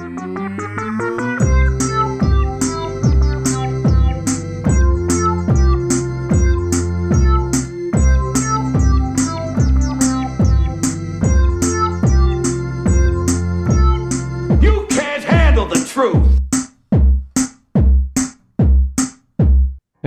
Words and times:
You 0.00 0.79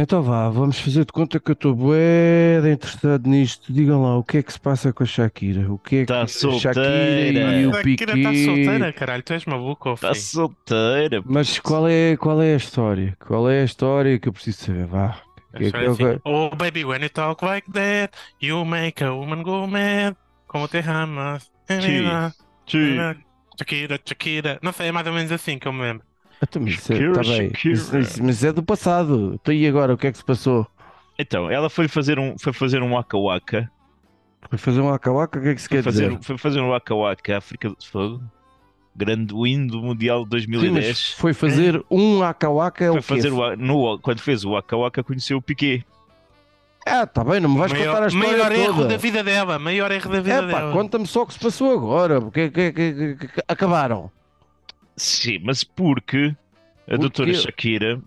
Então 0.04 0.21
vá, 0.21 0.49
vamos 0.49 0.77
fazer 0.79 1.05
de 1.05 1.13
conta 1.13 1.39
que 1.39 1.49
eu 1.51 1.54
estou 1.54 1.73
bué 1.73 2.59
interessado 2.70 3.25
nisto. 3.29 3.71
Digam 3.71 4.02
lá, 4.03 4.17
o 4.17 4.23
que 4.23 4.39
é 4.39 4.43
que 4.43 4.52
se 4.52 4.59
passa 4.59 4.91
com 4.91 5.02
a 5.02 5.05
Shakira? 5.05 5.71
O 5.71 5.77
que 5.77 5.95
é 5.95 5.99
que 6.02 6.05
Tá 6.07 6.23
a 6.23 6.27
Shakira 6.27 6.73
solteira. 6.73 7.55
e 7.61 7.67
o 7.67 7.70
A 7.77 7.81
Kira 7.81 8.17
está 8.17 8.34
solteira, 8.34 8.91
caralho. 8.93 9.23
Tu 9.23 9.31
és 9.34 9.45
maluco, 9.45 9.93
Está 9.93 10.13
solteira. 10.13 11.23
Mas 11.25 11.57
qual 11.57 11.88
é, 11.88 12.17
qual 12.17 12.41
é 12.41 12.53
a 12.53 12.58
história? 12.58 13.16
Qual 13.25 13.49
é 13.49 13.61
a 13.61 13.63
história 13.63 14.20
que 14.20 14.27
eu 14.27 14.34
preciso 14.34 14.66
saber? 14.66 14.85
Vá. 14.88 15.21
Que- 15.55 15.70
Só 15.70 15.77
que- 15.77 15.85
assim, 15.85 15.97
que- 16.16 16.22
Oh 16.25 16.49
baby, 16.53 16.83
when 16.83 17.02
you 17.02 17.09
talk 17.09 17.45
like 17.45 17.72
that, 17.72 18.13
you 18.41 18.66
make 18.66 19.02
a 19.02 19.13
woman 19.13 19.41
go 19.41 19.66
mad. 19.67 20.16
Como 20.47 20.67
te 20.67 20.80
amas. 20.80 21.49
Shakira, 23.58 23.99
Shakira. 24.05 24.59
Não 24.61 24.73
sei, 24.73 24.88
é 24.88 24.91
mais 24.91 25.08
ou 25.08 25.13
menos 25.13 25.31
assim 25.31 25.58
que 25.58 25.67
eu 25.67 25.72
me 25.73 25.81
lembro. 25.81 26.05
Então, 26.43 26.63
é- 26.63 26.70
Shakira, 26.71 27.13
tá 27.13 27.21
bem. 27.21 27.49
Shakira. 27.49 27.73
Isso- 27.73 27.97
isso- 27.97 28.23
mas 28.23 28.43
é 28.43 28.52
do 28.52 28.63
passado. 28.63 29.33
Então 29.35 29.53
e 29.53 29.67
agora? 29.67 29.93
O 29.93 29.97
que 29.97 30.07
é 30.07 30.11
que 30.11 30.17
se 30.17 30.23
passou? 30.25 30.67
Então, 31.17 31.49
ela 31.49 31.69
foi 31.69 31.88
fazer 31.88 32.17
um, 32.19 32.35
foi 32.39 32.53
fazer 32.53 32.81
um 32.81 32.93
waka 32.93 33.17
waka. 33.17 33.69
Foi 34.49 34.57
fazer 34.57 34.81
um 34.81 34.93
acauaca? 34.93 35.39
O 35.39 35.41
que 35.41 35.49
é 35.49 35.55
que 35.55 35.61
se 35.61 35.67
Foi 35.69 35.77
quer 35.77 35.83
fazer, 35.83 36.09
dizer? 36.09 36.23
foi 36.23 36.38
fazer 36.38 36.59
um 36.59 36.69
waka 36.69 36.93
waka 36.93 37.38
África 37.38 37.69
do 37.69 37.77
Fogo. 37.89 38.21
Grande 38.95 39.33
win 39.33 39.66
do 39.67 39.81
Mundial 39.81 40.19
de 40.25 40.41
Sim, 40.41 40.52
2010. 40.52 40.88
mas 40.88 41.09
foi 41.13 41.33
fazer 41.33 41.83
um 41.89 42.21
acauaca 42.21 42.83
é 42.85 42.91
Foi 42.91 43.02
fazer 43.02 43.31
o, 43.31 43.55
no, 43.55 43.97
quando 44.00 44.19
fez 44.19 44.44
o 44.44 44.52
waka 44.52 44.75
waka 44.78 45.03
conheceu 45.03 45.38
o 45.38 45.41
Piqué. 45.41 45.83
Ah, 46.85 47.07
tá 47.07 47.23
bem, 47.23 47.39
não 47.39 47.50
me 47.50 47.57
vais 47.57 47.72
contar 47.72 47.83
a 47.83 47.91
Maior, 47.94 48.07
história 48.07 48.38
maior 48.38 48.52
erro 48.52 48.75
toda. 48.75 48.88
da 48.89 48.97
vida 48.97 49.23
dela. 49.23 49.57
Maior 49.57 49.91
erro 49.91 50.09
da 50.11 50.19
vida 50.22 50.35
É 50.35 50.41
pá, 50.41 50.59
dela. 50.59 50.72
conta-me 50.73 51.07
só 51.07 51.22
o 51.23 51.25
que 51.25 51.33
se 51.33 51.39
passou 51.39 51.72
agora. 51.72 52.19
Porque 52.22 52.50
que, 52.52 52.72
que, 52.72 52.94
que- 52.94 53.16
que- 53.16 53.28
que- 53.30 53.41
acabaram. 53.47 54.11
Sim, 54.95 55.39
mas 55.44 55.63
porque 55.63 56.27
a 56.27 56.86
Porque- 56.86 56.97
doutora 56.97 57.33
Shakira 57.33 58.02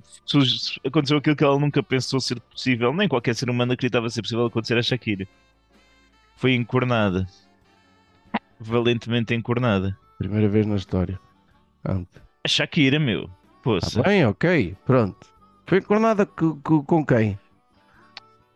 aconteceu 0.85 1.19
aquilo 1.19 1.37
que 1.37 1.45
ela 1.45 1.59
nunca 1.59 1.83
pensou 1.83 2.21
ser 2.21 2.41
possível, 2.41 2.93
nem 2.95 3.09
qualquer 3.09 3.35
ser 3.35 3.49
humano 3.51 3.73
acreditava 3.73 4.09
ser 4.11 4.23
possível 4.23 4.47
acontecer 4.47 4.77
a 4.79 4.83
Shakira. 4.83 5.27
Foi 6.37 6.55
encornada. 6.55 7.27
Valentemente 8.61 9.35
encornada. 9.35 9.97
Primeira 10.19 10.49
vez 10.49 10.67
na 10.67 10.77
história. 10.77 11.19
Pronto. 11.83 12.21
A 12.45 12.49
Shakira, 12.49 12.99
meu. 12.99 13.29
Poça. 13.63 14.03
Tá 14.03 14.09
bem, 14.09 14.25
ok. 14.27 14.77
Pronto. 14.87 15.27
Foi 15.67 15.79
encornada 15.79 16.25
co- 16.25 16.59
co- 16.63 16.83
com 16.85 17.05
quem? 17.05 17.39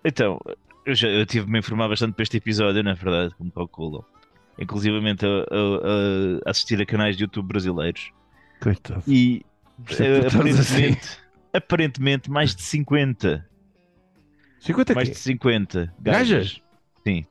Então, 0.04 0.40
eu 0.86 0.94
já 0.94 1.08
eu 1.08 1.26
tive-me 1.26 1.56
a 1.56 1.58
informar 1.58 1.88
bastante 1.88 2.14
para 2.14 2.22
este 2.22 2.36
episódio, 2.36 2.82
na 2.82 2.94
verdade, 2.94 3.34
como 3.34 3.50
calculam. 3.50 4.04
Inclusivamente 4.58 5.26
a, 5.26 5.28
a- 5.28 6.46
a 6.46 6.50
assistir 6.50 6.80
a 6.80 6.86
canais 6.86 7.16
de 7.16 7.24
YouTube 7.24 7.48
brasileiros. 7.48 8.10
Coitado. 8.60 9.02
E 9.06 9.44
é 9.98 10.04
eh, 10.04 10.18
estás 10.26 10.60
assim. 10.60 10.74
aparentemente, 10.76 11.18
aparentemente 11.52 12.30
mais 12.30 12.54
de 12.54 12.62
50. 12.62 13.46
50 14.60 14.94
mais 14.94 15.08
quê? 15.08 15.14
de 15.14 15.20
50 15.20 15.94
Gajas? 16.00 16.28
gajas. 16.28 16.62
Sim. 17.06 17.24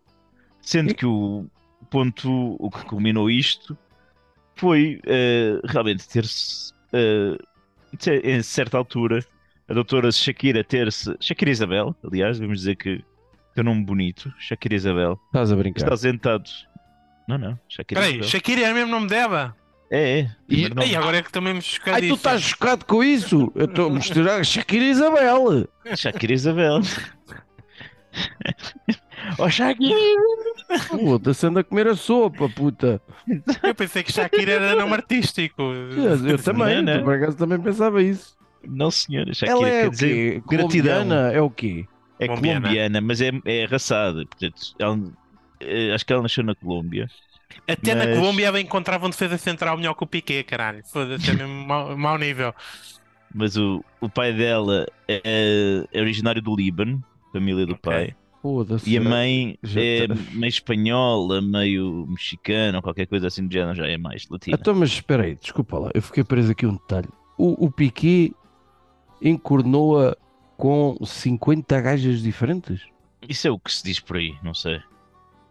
Sendo 0.62 0.92
E- 0.92 0.94
que 0.96 1.06
o 1.06 1.46
ponto, 1.90 2.56
o 2.60 2.70
que 2.72 2.84
culminou 2.86 3.30
isto 3.30 3.78
foi 4.56 5.00
eh, 5.06 5.60
realmente 5.64 6.08
ter-se, 6.08 6.74
eh, 6.94 7.38
ter- 7.98 8.26
em 8.26 8.42
certa 8.42 8.78
altura, 8.78 9.24
a 9.68 9.74
doutora 9.74 10.12
Shakira 10.12 10.64
ter-se, 10.64 11.16
Shakira 11.20 11.52
Isabel, 11.52 11.96
aliás, 12.04 12.40
vamos 12.40 12.60
dizer 12.60 12.76
que 12.76 13.04
tem 13.54 13.64
um 13.64 13.66
nome 13.66 13.84
bonito, 13.86 14.34
Shakira 14.40 14.76
Isabel, 14.76 15.20
Estás 15.28 15.52
a 15.52 15.56
brincar. 15.56 15.84
está 15.84 15.96
sentado. 15.98 16.50
Não, 17.28 17.38
não, 17.38 17.60
Shakira 17.70 18.02
Peraí, 18.02 18.14
Isabel. 18.16 18.30
Shakira 18.30 18.62
é 18.68 18.72
o 18.72 18.76
mesmo 18.76 18.92
nome 18.92 19.08
dela? 19.08 19.56
É, 19.92 20.20
é. 20.20 20.70
nome. 20.70 20.86
Ei, 20.86 20.96
agora 20.96 21.18
é 21.18 21.24
que 21.24 21.32
também 21.32 21.54
me 21.54 21.62
chocado 21.62 21.96
Ai, 21.98 22.08
tu 22.08 22.14
estás 22.14 22.42
chocado 22.42 22.86
com 22.86 23.04
isso? 23.04 23.52
Eu 23.56 23.66
estou 23.66 23.88
a 23.88 23.94
misturar 23.94 24.46
Shakira 24.46 24.84
e 24.86 24.90
Isabel. 24.92 25.68
Shakira 25.96 26.34
Isabel. 26.34 26.82
oh, 29.40 29.50
Shakira! 29.50 29.96
Puta, 30.90 31.32
anda 31.48 31.62
a 31.62 31.64
comer 31.64 31.88
a 31.88 31.96
sopa, 31.96 32.48
puta. 32.50 33.02
Eu 33.64 33.74
pensei 33.76 34.04
que 34.04 34.12
Shakira 34.12 34.54
era 34.54 34.76
nome 34.76 34.94
artístico. 34.94 35.62
Eu, 35.62 36.28
eu 36.28 36.38
também, 36.42 36.82
não. 36.84 37.04
por 37.04 37.16
acaso 37.16 37.38
também 37.38 37.60
pensava 37.60 38.02
isso. 38.04 38.38
Não, 38.64 38.92
senhora, 38.92 39.34
Shakira 39.34 39.58
Ela 39.58 39.70
é 39.70 39.82
quer 39.82 39.88
o 39.88 39.92
dizer 39.92 40.08
quê? 40.08 40.44
gratidão. 40.48 40.94
Colombiana? 41.00 41.32
É 41.32 41.42
o 41.42 41.50
quê? 41.50 41.86
É 42.20 42.28
Colombiana. 42.28 42.62
colombiana, 42.62 43.02
mas 43.02 43.22
é, 43.22 43.32
é 43.46 43.66
raçada. 43.66 44.26
Portanto, 44.26 44.62
ela- 44.78 45.12
eh, 45.62 45.94
acho 45.94 46.06
que 46.06 46.14
ela 46.14 46.22
nasceu 46.22 46.44
na 46.44 46.54
Colômbia. 46.56 47.08
Até 47.68 47.94
na 47.96 48.06
Mas- 48.06 48.18
Colômbia 48.18 48.48
ela 48.48 48.60
encontrava 48.62 49.06
um 49.06 49.10
defesa 49.10 49.38
central 49.38 49.78
melhor 49.78 49.94
que 49.94 50.04
o 50.04 50.08
Piqué, 50.08 50.44
caralho. 50.44 50.84
Foda-se, 50.86 51.30
é 51.30 51.34
mesmo 51.34 51.66
mau, 51.68 51.96
mau 51.98 52.18
nível. 52.18 52.54
Mas 53.34 53.56
o, 53.58 53.84
o 54.02 54.10
pai 54.10 54.34
dela 54.34 54.86
é, 55.08 55.86
é 55.92 56.00
originário 56.02 56.42
do 56.42 56.56
Líbano, 56.56 57.04
família 57.32 57.66
do 57.66 57.74
Ok. 57.74 57.82
pai. 57.82 58.16
Foda-se. 58.42 58.90
E 58.90 58.98
a 58.98 59.02
mãe 59.02 59.58
Já 59.62 59.82
é 59.82 60.08
tá- 60.08 60.16
meio 60.32 60.50
espanhola, 60.50 61.42
meio 61.42 62.06
mexicana, 62.08 62.82
qualquer 62.82 63.06
coisa 63.06 63.28
assim 63.28 63.46
do 63.46 63.52
género, 63.54 63.76
já 63.76 63.86
é 63.88 63.98
mais 63.98 64.28
latina. 64.30 64.58
Então, 64.60 64.74
mas 64.74 64.90
espera 64.90 65.24
aí, 65.24 65.36
desculpa 65.36 65.78
lá, 65.78 65.92
eu 65.94 66.02
fiquei 66.02 66.24
preso 66.24 66.52
aqui 66.52 66.66
um 66.66 66.74
detalhe. 66.74 67.10
O, 67.38 67.66
o 67.66 67.72
Piquet 67.72 68.34
encornou-a 69.22 70.16
com 70.58 70.98
50 71.06 71.82
gajas 71.82 72.22
diferentes? 72.22 72.82
Isso 73.28 73.48
é 73.48 73.52
o 73.52 73.60
que 73.60 73.72
se 73.72 73.84
diz 73.84 74.00
por 74.00 74.18
aí, 74.18 74.36
não 74.44 74.54
sei. 74.54 74.80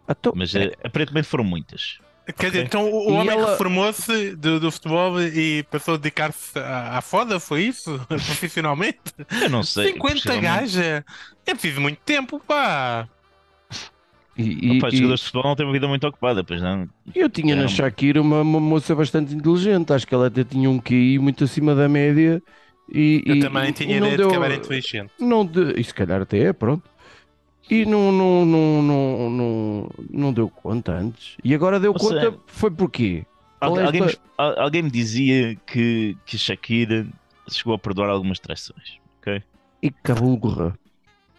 Então, 0.09 0.33
Mas 0.35 0.55
eh, 0.55 0.73
aparentemente 0.85 1.27
foram 1.29 1.45
muitas. 1.45 1.99
Quer 2.37 2.49
dizer, 2.51 2.59
Ok. 2.59 2.63
então 2.67 2.93
o, 2.93 3.11
E 3.11 3.13
homem 3.15 3.31
ela- 3.39 3.53
reformou-se 3.53 4.37
do, 4.37 4.61
do 4.61 4.71
futebol 4.71 5.21
e 5.23 5.63
passou 5.71 5.95
a 5.95 5.97
dedicar-se 5.97 6.59
à, 6.59 6.99
à 6.99 7.01
foda, 7.01 7.41
foi 7.41 7.63
isso? 7.65 7.99
Profissionalmente? 8.09 9.01
Eu 9.43 9.49
não 9.49 9.63
sei. 9.63 9.93
50 9.93 10.15
possivelmente- 10.15 10.43
gajas? 10.43 11.05
É 11.47 11.53
preciso 11.55 11.81
muito 11.81 11.99
tempo, 12.05 12.39
pá. 12.47 13.09
e, 14.37 14.67
e- 14.75 14.79
Opa, 14.79 14.89
os 14.89 14.95
e- 14.95 14.97
jogadores 14.99 15.21
de 15.21 15.27
futebol 15.27 15.45
não 15.51 15.57
têm 15.57 15.67
uma 15.67 15.73
vida 15.73 15.89
muito 15.89 16.07
ocupada, 16.07 16.45
pois 16.45 16.61
não. 16.63 16.89
eu 17.15 17.29
tinha 17.31 17.57
na 17.57 17.63
Não. 17.63 17.69
Shakira 17.69 18.21
uma, 18.21 18.43
uma 18.43 18.61
moça 18.61 18.95
bastante 18.95 19.35
inteligente, 19.35 19.93
acho 19.93 20.07
que 20.07 20.15
ela 20.15 20.27
até 20.29 20.45
tinha 20.45 20.69
um 20.71 20.79
QI 20.79 21.19
muito 21.19 21.45
acima 21.45 21.75
da 21.75 21.89
média. 21.89 22.43
E, 22.93 23.23
Eu 23.27 23.37
e- 23.37 23.41
também 23.41 23.69
e 23.69 23.73
tinha 23.73 23.97
ideia 23.99 24.17
deu, 24.17 24.29
de 24.29 24.39
que 24.39 24.45
era 24.45 24.55
inteligente. 24.55 25.13
não 25.19 25.45
de, 25.45 25.79
e 25.81 25.85
se 25.85 25.93
calhar 25.93 26.23
até 26.23 26.39
é, 26.39 26.53
pronto. 26.53 26.83
E 27.71 27.85
não, 27.85 28.11
não, 28.11 28.45
não, 28.47 28.83
não, 28.83 29.31
não, 29.31 29.91
não 30.11 30.33
deu 30.33 30.49
conta 30.49 30.93
antes. 30.93 31.37
E 31.45 31.55
agora 31.55 31.79
deu 31.79 31.93
Ou 31.93 31.99
conta, 31.99 32.21
seja, 32.21 32.39
foi 32.47 32.71
porquê? 32.71 33.27
É 33.61 33.65
alguém, 33.67 34.01
me, 34.01 34.07
esta- 34.07 34.23
al- 34.39 34.59
alguém 34.61 34.83
me 34.83 34.91
dizia 34.91 35.55
que, 35.67 36.17
que 36.25 36.39
Shakira 36.39 37.07
chegou 37.49 37.75
a 37.75 37.79
perdoar 37.79 38.09
algumas 38.09 38.39
traições. 38.39 38.99
E 39.83 39.91
caburra. 39.91 40.77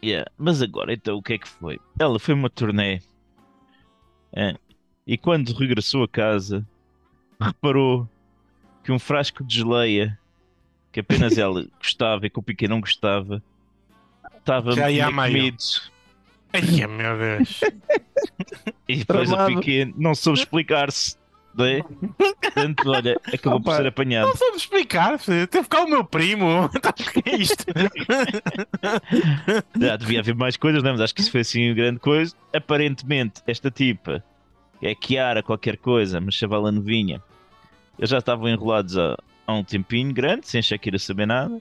Yeah. 0.04 0.30
Mas 0.38 0.62
agora, 0.62 0.94
então, 0.94 1.18
o 1.18 1.22
que 1.24 1.34
é 1.34 1.38
que 1.38 1.48
foi? 1.48 1.80
Ela 1.98 2.20
foi 2.20 2.34
uma 2.34 2.50
turnê 2.50 3.02
é, 4.32 4.56
e 5.06 5.18
quando 5.18 5.52
regressou 5.54 6.04
a 6.04 6.08
casa, 6.08 6.66
reparou 7.42 8.08
que 8.84 8.92
um 8.92 9.00
frasco 9.00 9.44
de 9.44 9.56
geleia 9.58 10.18
que 10.92 11.00
apenas 11.00 11.36
ela 11.40 11.66
gostava 11.80 12.28
e 12.28 12.30
que 12.30 12.40
o 12.40 12.44
Piquet 12.44 12.68
não 12.70 12.80
gostava 12.80 13.44
estava 14.38 14.76
meio. 14.76 15.04
comido. 15.14 15.58
Ai, 16.54 16.88
meu 16.88 17.18
Deus. 17.18 17.60
E 18.88 18.98
depois 18.98 19.30
o 19.30 19.34
Tramado. 19.36 19.56
Piquet 19.56 19.94
não 19.98 20.16
soube 20.16 20.40
explicar-se. 20.40 21.18
Não 21.56 21.66
é? 21.66 21.82
Portanto, 22.42 22.90
olha, 22.90 23.20
acabou 23.34 23.60
por 23.60 23.70
Opa. 23.72 23.78
ser 23.78 23.88
apanhado. 23.88 24.28
Não 24.28 24.36
soube 24.36 24.58
explicar, 24.58 25.18
filho. 25.20 25.48
Teve 25.48 25.68
cá 25.68 25.84
o 25.84 25.90
meu 25.90 26.04
primo. 26.06 26.70
Então, 26.76 26.92
o 26.92 26.94
que 27.22 27.30
é 27.30 27.36
isto? 27.36 27.66
Já 29.80 29.96
devia 29.98 30.20
haver 30.20 30.36
mais 30.36 30.56
coisas, 30.58 30.82
não 30.84 30.90
é? 30.90 30.94
mas 30.94 31.02
acho 31.02 31.16
que 31.16 31.22
isso 31.22 31.32
foi 31.32 31.42
assim 31.42 31.74
grande 31.74 32.00
coisa. 32.00 32.34
Aparentemente, 32.56 33.42
esta 33.48 33.70
tipa, 33.72 34.24
que 34.80 34.88
é 34.88 34.96
Kiara 34.96 35.42
qualquer 35.44 35.78
coisa, 35.78 36.22
mas 36.22 36.36
chavala 36.36 36.72
novinha, 36.72 37.22
eles 37.98 38.10
já 38.10 38.20
estavam 38.20 38.48
enrolados 38.48 38.98
há, 38.98 39.18
há 39.46 39.54
um 39.54 39.64
tempinho 39.64 40.14
grande, 40.14 40.48
sem 40.48 40.62
Shakira 40.62 40.98
saber 41.00 41.26
nada. 41.26 41.60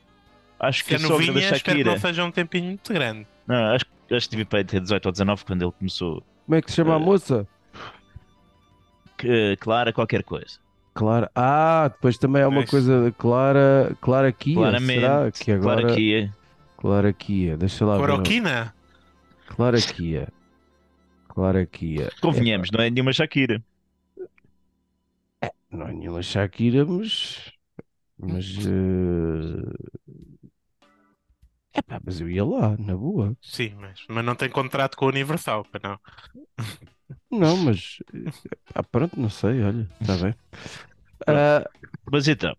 Acho 0.60 0.78
Se 0.80 0.84
que 0.84 0.94
é 0.94 0.96
a 0.96 1.00
sogra 1.00 1.18
da 1.18 1.26
novinha, 1.26 1.44
espero 1.44 1.62
que 1.62 1.70
Shakira. 1.70 1.90
não 1.92 1.98
seja 1.98 2.24
um 2.24 2.30
tempinho 2.30 2.64
muito 2.66 2.92
grande. 2.92 3.26
Não, 3.46 3.74
acho, 3.74 3.84
acho 4.16 4.26
que 4.26 4.30
devia 4.32 4.46
para 4.46 4.64
ter 4.64 4.80
18 4.80 5.06
ou 5.06 5.12
19 5.12 5.44
quando 5.44 5.62
ele 5.62 5.72
começou. 5.72 6.22
Como 6.46 6.54
é 6.56 6.62
que 6.62 6.70
se 6.70 6.76
chama 6.76 6.94
a 6.94 6.96
Eh, 6.96 7.04
moça? 7.04 7.46
Que, 9.16 9.56
Clara 9.56 9.92
qualquer 9.92 10.22
coisa. 10.22 10.58
Clara. 10.94 11.30
Ah, 11.34 11.88
depois 11.92 12.18
também 12.18 12.42
há 12.42 12.48
uma 12.48 12.60
Pois. 12.60 12.70
coisa 12.70 13.14
Clara, 13.18 13.96
Clara 14.00 14.32
Kia, 14.32 14.54
Claramente. 14.56 15.00
será 15.00 15.30
que 15.30 15.52
agora 15.52 15.80
Clara 15.82 15.94
Kia. 15.96 16.34
Clara 16.76 17.12
Kia, 17.12 17.56
deixa 17.56 17.84
lá 17.84 17.96
ver. 17.98 18.04
Cloroquina? 18.06 18.74
Clara 19.48 19.78
Kia. 19.80 20.28
Clara 21.28 21.66
Kia. 21.66 22.10
Convenhamos, 22.20 22.70
não 22.72 22.80
é 22.82 22.90
nenhuma 22.90 23.12
Shakira. 23.12 23.62
Não 25.70 25.86
é 25.86 25.92
nenhuma 25.92 26.22
Shakira, 26.22 26.84
mas. 26.84 27.52
Mas. 28.18 28.56
É 31.74 31.80
epá, 31.80 32.00
mas 32.04 32.20
eu 32.20 32.28
ia 32.30 32.44
lá, 32.44 32.76
na 32.78 32.96
boa. 32.96 33.36
Sim, 33.42 33.74
mas, 33.78 34.04
mas 34.08 34.24
não 34.24 34.34
tem 34.34 34.48
contrato 34.48 34.96
com 34.96 35.04
a 35.04 35.08
Universal, 35.08 35.64
pá, 35.64 35.78
não. 35.82 35.98
Não, 37.30 37.56
mas. 37.56 37.98
Ah, 38.74 38.82
pronto, 38.82 39.18
não 39.20 39.30
sei, 39.30 39.62
olha, 39.62 39.88
está 40.00 40.16
bem. 40.16 40.34
Ah, 41.26 41.64
Mas 42.10 42.28
então, 42.28 42.56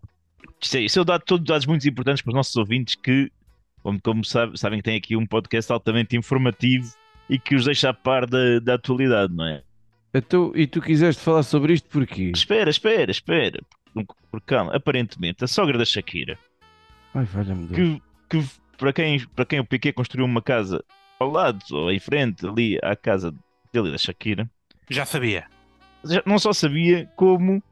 isto 0.62 0.76
é, 0.76 0.80
isso 0.80 0.98
é 0.98 1.02
um 1.02 1.04
dado, 1.04 1.24
todos 1.24 1.46
dados 1.46 1.66
muito 1.66 1.88
importantes 1.88 2.22
para 2.22 2.30
os 2.30 2.34
nossos 2.34 2.56
ouvintes 2.56 2.94
que, 2.94 3.30
como, 3.82 4.00
como 4.00 4.24
sabe- 4.24 4.58
sabem, 4.58 4.78
que 4.78 4.84
tem 4.84 4.96
aqui 4.96 5.16
um 5.16 5.26
podcast 5.26 5.72
altamente 5.72 6.16
informativo 6.16 6.92
e 7.28 7.38
que 7.38 7.54
os 7.54 7.64
deixa 7.64 7.90
a 7.90 7.94
par 7.94 8.26
da, 8.26 8.58
da 8.60 8.74
atualidade, 8.74 9.34
não 9.34 9.46
é? 9.46 9.62
então, 10.12 10.52
e 10.56 10.66
tu 10.66 10.80
quiseste 10.80 11.22
falar 11.22 11.42
sobre 11.44 11.72
isto 11.72 11.88
porquê? 11.88 12.32
Espera, 12.34 12.68
espera, 12.70 13.10
espera. 13.10 13.60
Porque, 13.94 14.14
porque, 14.30 14.46
calma, 14.46 14.74
aparentemente, 14.74 15.44
a 15.44 15.46
sogra 15.48 15.78
da 15.78 15.84
Shakira, 15.84 16.38
Ai, 17.14 17.24
valha-me 17.24 17.66
Deus. 17.68 18.00
que, 18.28 18.38
que 18.40 18.59
para, 18.80 18.92
quem, 18.92 19.20
para 19.36 19.44
quem 19.44 19.60
o 19.60 19.64
Piquet 19.64 19.92
construiu 19.92 20.24
uma 20.24 20.42
casa 20.42 20.82
ao 21.18 21.30
lado 21.30 21.62
ou 21.70 21.92
em 21.92 22.00
frente 22.00 22.46
ali 22.46 22.78
à 22.82 22.96
casa 22.96 23.32
dele 23.72 23.88
e 23.88 23.92
da 23.92 23.98
Shakira, 23.98 24.48
Já 24.88 25.04
sabia. 25.04 25.44
já 26.02 26.22
não 26.26 26.38
só 26.38 26.52
sabia 26.52 27.08
como 27.14 27.62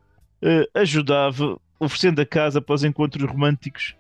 eh, 0.43 0.69
ajudava 0.75 1.59
oferecendo 1.81 2.21
a 2.21 2.27
casa 2.27 2.61
para 2.61 2.75
os 2.75 2.85
encontros 2.85 3.29
românticos 3.29 3.97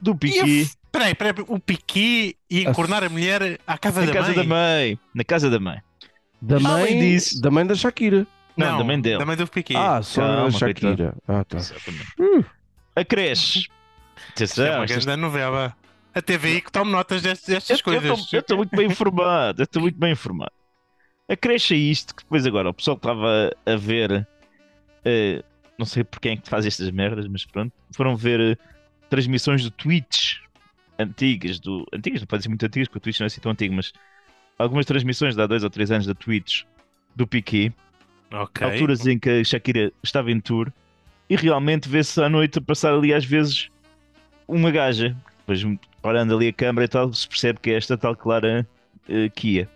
do 0.00 0.14
Piquet 0.14 0.70
Peraí, 0.92 1.14
peraí, 1.14 1.32
o 1.48 1.58
Piqui 1.58 2.36
ia 2.50 2.68
encornar 2.68 3.02
a 3.02 3.08
mulher 3.08 3.58
à 3.66 3.78
casa 3.78 4.00
na 4.00 4.06
da 4.08 4.12
casa 4.12 4.26
mãe? 4.28 4.36
da 4.36 4.44
mãe. 4.44 4.98
Na 5.14 5.24
casa 5.24 5.48
da 5.48 5.58
mãe. 5.58 5.78
Da 6.38 6.56
Além 6.56 6.66
mãe, 6.66 7.00
disso- 7.00 7.40
da 7.40 7.50
mãe 7.50 7.64
da 7.66 7.74
Shakira. 7.74 8.26
Não, 8.54 8.76
da 8.76 8.84
mãe 8.84 9.00
dele. 9.00 9.16
Da 9.18 9.24
mãe 9.24 9.34
do 9.34 9.46
Piqui. 9.46 9.74
Ah, 9.74 10.02
só 10.02 10.20
Calma, 10.20 10.50
da 10.50 10.58
Shakira. 10.58 11.14
Ah, 11.26 11.42
tá. 11.44 11.56
Exatamente. 11.56 12.06
Uh. 12.20 12.44
A 12.94 13.02
creche. 13.06 13.70
Isto 14.38 14.60
é 14.62 14.70
uma 14.76 14.84
Atenção, 14.84 15.02
grande 15.06 15.22
novela. 15.22 15.74
A 16.14 16.20
TVI 16.20 16.60
que 16.60 16.70
toma 16.72 16.90
notas 16.90 17.22
destas, 17.22 17.48
Eu 17.48 17.54
destas 17.56 17.82
coisas. 17.82 18.32
estou 18.32 18.56
muito 18.58 18.76
bem 18.76 18.86
informado. 18.86 19.62
Eu 19.62 19.64
estou 19.64 19.82
muito 19.82 19.98
bem 19.98 20.12
informado. 20.12 20.52
A 21.28 21.36
creche 21.36 21.74
é 21.74 21.78
isto 21.78 22.14
que 22.14 22.22
depois 22.22 22.46
agora 22.46 22.68
o 22.70 22.74
pessoal 22.74 22.96
estava 22.96 23.50
a 23.64 23.76
ver. 23.76 24.26
eh, 25.04 25.42
não 25.78 25.86
sei 25.86 26.04
por 26.04 26.20
quem 26.20 26.32
é 26.32 26.36
que 26.36 26.48
faz 26.48 26.66
estas 26.66 26.90
merdas, 26.90 27.26
mas 27.26 27.44
pronto. 27.46 27.72
Foram 27.96 28.14
ver 28.16 28.40
eh, 28.40 28.56
transmissões 29.08 29.62
do 29.62 29.70
Twitch 29.70 30.36
antigas. 30.98 31.58
Do, 31.58 31.86
antigas, 31.92 32.20
não 32.20 32.26
podem 32.26 32.42
ser 32.42 32.48
muito 32.50 32.66
antigas, 32.66 32.88
porque 32.88 32.98
o 32.98 33.00
Twitch 33.00 33.20
não 33.20 33.24
é 33.24 33.28
assim 33.28 33.40
tão 33.40 33.52
antigo, 33.52 33.74
mas 33.74 33.92
algumas 34.58 34.84
transmissões 34.84 35.34
de 35.34 35.40
há 35.42 35.46
dois 35.46 35.64
ou 35.64 35.70
três 35.70 35.90
anos 35.90 36.06
da 36.06 36.14
Twitch 36.14 36.64
do 37.16 37.26
Piquet. 37.26 37.72
Ok. 38.30 38.66
alturas 38.66 39.06
em 39.06 39.18
que 39.18 39.28
a 39.28 39.44
Shakira 39.44 39.92
estava 40.02 40.30
em 40.30 40.40
tour 40.40 40.72
e 41.28 41.36
realmente 41.36 41.86
vê-se 41.86 42.18
à 42.22 42.30
noite 42.30 42.58
a 42.58 42.62
passar 42.62 42.94
ali 42.94 43.12
às 43.12 43.24
vezes 43.26 43.68
uma 44.48 44.70
gaja. 44.70 45.14
Depois 45.60 45.78
parando 46.00 46.36
ali 46.36 46.48
a 46.48 46.52
câmara 46.52 46.84
e 46.84 46.88
tal, 46.88 47.12
se 47.12 47.28
percebe 47.28 47.60
que 47.60 47.70
é 47.70 47.74
esta 47.74 47.96
tal 47.96 48.16
Clara 48.16 48.66
eh, 49.08 49.28
Kia. 49.28 49.68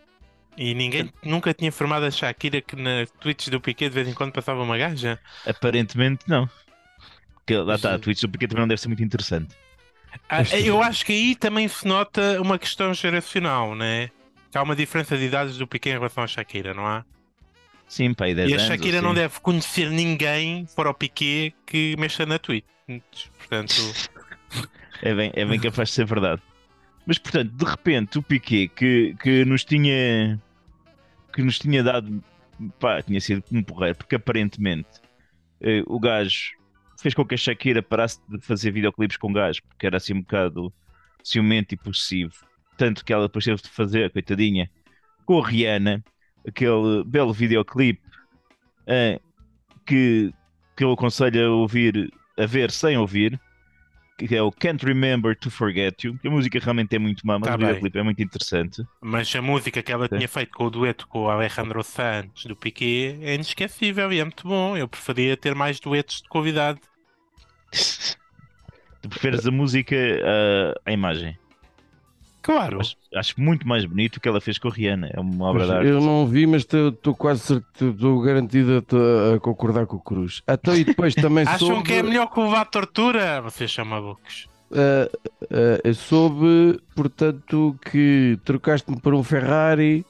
E 0.56 0.74
ninguém 0.74 1.12
nunca 1.22 1.52
tinha 1.52 1.68
informado 1.68 2.06
a 2.06 2.10
Shakira 2.10 2.60
que 2.62 2.74
na 2.76 3.06
Twitch 3.20 3.48
do 3.48 3.60
Piquet 3.60 3.90
de 3.90 3.94
vez 3.94 4.08
em 4.08 4.14
quando 4.14 4.32
passava 4.32 4.62
uma 4.62 4.78
gaja? 4.78 5.18
Aparentemente 5.46 6.24
não. 6.26 6.48
Porque 7.34 7.56
lá 7.58 7.74
está, 7.74 7.94
a 7.94 7.98
Twitch 7.98 8.22
do 8.22 8.28
Piquet 8.28 8.48
também 8.48 8.62
não 8.62 8.68
deve 8.68 8.80
ser 8.80 8.88
muito 8.88 9.02
interessante. 9.02 9.54
Ah, 10.28 10.42
eu 10.58 10.82
acho 10.82 11.04
que 11.04 11.12
aí 11.12 11.36
também 11.36 11.68
se 11.68 11.86
nota 11.86 12.40
uma 12.40 12.58
questão 12.58 12.94
geracional, 12.94 13.74
né? 13.74 14.10
Que 14.50 14.56
há 14.56 14.62
uma 14.62 14.74
diferença 14.74 15.16
de 15.16 15.24
idades 15.24 15.58
do 15.58 15.66
Piquet 15.66 15.90
em 15.90 15.92
relação 15.92 16.24
à 16.24 16.26
Shakira, 16.26 16.72
não 16.72 16.86
há? 16.86 17.04
Sim, 17.86 18.14
pai, 18.14 18.34
10 18.34 18.50
E 18.50 18.54
a. 18.54 18.58
Shakira 18.58 19.02
não 19.02 19.14
deve 19.14 19.38
conhecer 19.40 19.90
ninguém 19.90 20.66
fora 20.74 20.90
o 20.90 20.94
Piquet 20.94 21.54
que 21.66 21.94
mexa 21.98 22.24
na 22.24 22.38
Twitch. 22.38 22.64
Portanto, 23.38 23.74
É 25.02 25.14
bem, 25.14 25.30
é 25.34 25.44
bem 25.44 25.60
capaz 25.60 25.88
de 25.90 25.94
ser 25.94 26.06
verdade. 26.06 26.42
Mas 27.06 27.18
portanto, 27.18 27.52
de 27.52 27.64
repente, 27.64 28.18
o 28.18 28.22
Piquet 28.22 28.68
que, 28.68 29.14
que 29.20 29.44
nos 29.44 29.64
tinha 29.64 30.40
que 31.32 31.42
nos 31.42 31.58
tinha 31.58 31.82
dado 31.82 32.22
pá, 32.80 33.02
tinha 33.02 33.20
sido 33.20 33.44
um 33.52 33.62
porreiro, 33.62 33.96
porque 33.96 34.16
aparentemente 34.16 34.88
eh, 35.60 35.82
o 35.86 36.00
gajo 36.00 36.56
fez 37.00 37.14
com 37.14 37.24
que 37.24 37.34
a 37.34 37.38
Shakira 37.38 37.82
parasse 37.82 38.20
de 38.28 38.40
fazer 38.40 38.70
videoclipes 38.70 39.16
com 39.16 39.32
gajo, 39.32 39.62
porque 39.68 39.86
era 39.86 39.98
assim 39.98 40.14
um 40.14 40.20
bocado 40.22 40.72
ciumento 41.22 41.74
e 41.74 41.76
possessivo. 41.76 42.34
Tanto 42.76 43.04
que 43.04 43.12
ela 43.12 43.26
depois 43.26 43.44
teve 43.44 43.60
de 43.62 43.68
fazer, 43.68 44.10
coitadinha, 44.10 44.70
com 45.24 45.38
a 45.38 45.46
Rihanna, 45.46 46.02
aquele 46.46 47.04
belo 47.04 47.32
videoclipe 47.32 48.02
eh, 48.86 49.20
que, 49.84 50.32
que 50.76 50.84
eu 50.84 50.92
aconselho 50.92 51.46
a 51.46 51.50
ouvir, 51.50 52.12
a 52.38 52.46
ver 52.46 52.70
sem 52.70 52.96
ouvir, 52.96 53.40
que 54.16 54.34
é 54.34 54.42
o 54.42 54.50
Can't 54.50 54.84
Remember 54.84 55.36
to 55.36 55.50
Forget 55.50 56.04
You, 56.04 56.18
que 56.18 56.28
a 56.28 56.30
música 56.30 56.58
realmente 56.58 56.96
é 56.96 56.98
muito 56.98 57.26
má, 57.26 57.38
mas 57.38 57.48
Tá 57.48 57.54
o 57.54 57.58
videoclipe 57.58 57.98
é 57.98 58.02
muito 58.02 58.22
interessante. 58.22 58.82
mas 59.00 59.34
a 59.36 59.42
música 59.42 59.82
que 59.82 59.92
ela 59.92 60.08
Sim. 60.08 60.16
tinha 60.16 60.28
feito 60.28 60.52
com 60.56 60.64
o 60.64 60.70
dueto 60.70 61.06
com 61.06 61.24
o 61.24 61.30
Alejandro 61.30 61.82
Santos 61.82 62.46
do 62.46 62.56
Piquet 62.56 63.18
é 63.22 63.34
inesquecível 63.34 64.12
e 64.12 64.20
é 64.20 64.24
muito 64.24 64.46
bom. 64.48 64.76
Eu 64.76 64.88
preferia 64.88 65.36
ter 65.36 65.54
mais 65.54 65.78
duetos 65.80 66.22
de 66.22 66.28
convidado. 66.28 66.80
Tu 69.02 69.08
preferes 69.10 69.46
a 69.46 69.50
música 69.50 69.94
à 70.84 70.90
imagem. 70.90 71.38
Claro. 72.46 72.76
Mas 72.78 72.96
acho 73.16 73.34
muito 73.40 73.66
mais 73.66 73.84
bonito 73.84 74.18
o 74.18 74.20
que 74.20 74.28
ela 74.28 74.40
fez 74.40 74.56
com 74.56 74.68
a 74.68 74.70
Rihanna. 74.70 75.10
É 75.12 75.18
uma 75.18 75.46
obra 75.46 75.62
Mas 75.62 75.68
de 75.68 75.74
arte. 75.78 75.88
eu 75.88 76.00
não 76.00 76.24
vi, 76.28 76.46
mas 76.46 76.62
estou 76.62 77.12
quase 77.12 77.40
certo, 77.40 77.88
estou 77.88 78.20
garantido 78.20 78.84
a, 79.32 79.34
a 79.34 79.40
concordar 79.40 79.84
com 79.86 79.96
o 79.96 80.00
Cruz. 80.00 80.42
Então, 80.48 80.76
e 80.76 80.84
depois 80.84 81.12
também 81.16 81.42
Acham 81.48 81.66
soube, 81.66 81.82
que 81.82 81.94
é 81.94 82.02
melhor 82.04 82.28
que 82.32 82.38
o 82.38 82.48
Vá 82.48 82.64
Tortura? 82.64 83.40
Vocês 83.40 83.72
são 83.72 83.84
malucos. 83.84 84.46
ah, 84.72 85.10
ah, 85.50 85.92
soube, 85.92 86.78
portanto, 86.94 87.76
que 87.90 88.38
trocaste-me 88.44 89.00
por 89.00 89.12
um 89.12 89.24
Ferrari. 89.24 90.06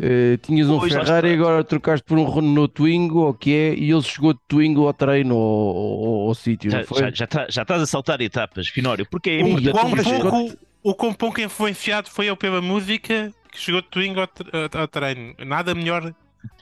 eh, 0.00 0.36
tinhas 0.42 0.68
um 0.68 0.78
Pois, 0.78 0.92
Ferrari 0.92 1.30
e 1.30 1.34
agora 1.34 1.62
trocaste 1.64 2.04
por 2.06 2.18
um 2.18 2.28
Renault 2.28 2.72
Twingo, 2.74 3.20
ou 3.20 3.30
o 3.30 3.34
que 3.34 3.52
é? 3.52 3.74
E 3.74 3.90
ele 3.90 4.02
chegou 4.02 4.32
de 4.32 4.40
Twingo 4.48 4.86
ao 4.86 4.92
treino, 4.92 5.34
ao, 5.34 5.40
ao- 5.40 6.28
ao 6.28 6.34
sítio, 6.34 6.70
Já, 6.70 6.82
já, 6.82 7.10
já, 7.10 7.26
tá- 7.26 7.46
já 7.48 7.62
estás 7.62 7.82
a 7.82 7.86
saltar 7.86 8.20
etapas, 8.20 8.68
Finório, 8.68 9.06
porque 9.10 9.30
é 9.30 9.40
quão 9.40 9.56
dizer- 9.56 9.72
pouco, 9.72 10.56
o 10.90 10.94
quão 10.94 11.12
pouco 11.12 11.40
influenciado 11.40 12.08
foi 12.10 12.26
eu 12.26 12.36
pela 12.36 12.60
música 12.62 13.32
que 13.50 13.58
chegou 13.58 13.80
de 13.82 13.88
Twingo 13.88 14.20
ao, 14.20 14.26
tre- 14.26 14.50
ao 14.72 14.86
treino. 14.88 15.34
Nada 15.44 15.74
melhor. 15.74 16.14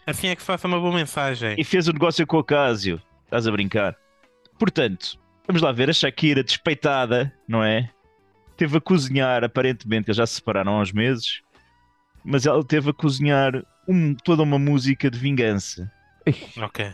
Assim 0.07 0.29
é 0.29 0.37
que 0.37 0.43
se 0.43 0.47
faça 0.47 0.67
uma 0.67 0.79
boa 0.81 0.95
mensagem. 0.95 1.55
E 1.59 1.65
fez 1.65 1.89
o 1.89 1.93
negócio 1.93 2.27
com 2.27 2.39
o 2.39 2.45
Casio. 2.45 3.01
Estás 3.25 3.47
a 3.47 3.51
brincar. 3.53 3.97
Portanto, 4.59 5.19
vamos 5.47 5.61
lá 5.63 5.73
ver 5.73 5.91
a 5.91 5.93
Shakira 5.93 6.43
despeitada, 6.45 7.33
não 7.49 7.63
é? 7.65 7.91
Teve 8.57 8.77
a 8.77 8.81
cozinhar, 8.81 9.43
aparentemente, 9.45 10.09
eles 10.09 10.17
já 10.17 10.27
se 10.27 10.35
separaram 10.37 10.77
há 10.77 10.81
uns 10.81 10.93
meses, 10.93 11.43
mas 12.25 12.47
ela 12.47 12.63
teve 12.65 12.91
a 12.91 12.93
cozinhar 12.95 13.53
um- 13.89 14.15
toda 14.15 14.43
uma 14.43 14.59
música 14.59 15.11
de 15.11 15.19
vingança, 15.19 15.91
Ok. 16.63 16.91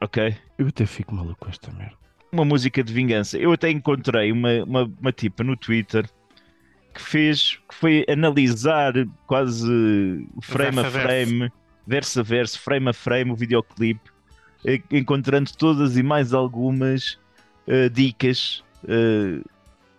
ok? 0.00 0.36
Eu 0.56 0.68
até 0.68 0.86
fico 0.86 1.14
maluco 1.14 1.40
com 1.40 1.48
esta 1.50 1.70
merda. 1.72 1.96
uma 2.32 2.44
música 2.46 2.82
de 2.82 2.90
vingança. 2.94 3.36
Eu 3.36 3.52
até 3.52 3.68
encontrei 3.70 4.32
uma, 4.32 4.62
uma, 4.64 4.84
uma 5.00 5.12
tipa 5.12 5.44
no 5.44 5.54
Twitter 5.56 6.08
que 6.92 7.00
fez, 7.00 7.58
que 7.68 7.74
foi 7.74 8.04
analisar 8.08 8.92
quase 9.26 9.66
frame 10.42 10.78
a 10.80 10.82
Verso 10.82 10.86
a 10.86 10.90
verso. 10.90 11.06
frame, 11.08 11.52
verso 11.86 12.20
a 12.20 12.22
verso, 12.22 12.60
frame 12.60 12.88
a 12.90 12.92
frame 12.92 13.30
o 13.30 13.36
videoclipe, 13.36 14.10
encontrando 14.90 15.50
todas 15.56 15.96
e 15.96 16.02
mais 16.02 16.32
algumas 16.32 17.18
eh, 17.66 17.88
dicas 17.88 18.62
eh, 18.86 19.40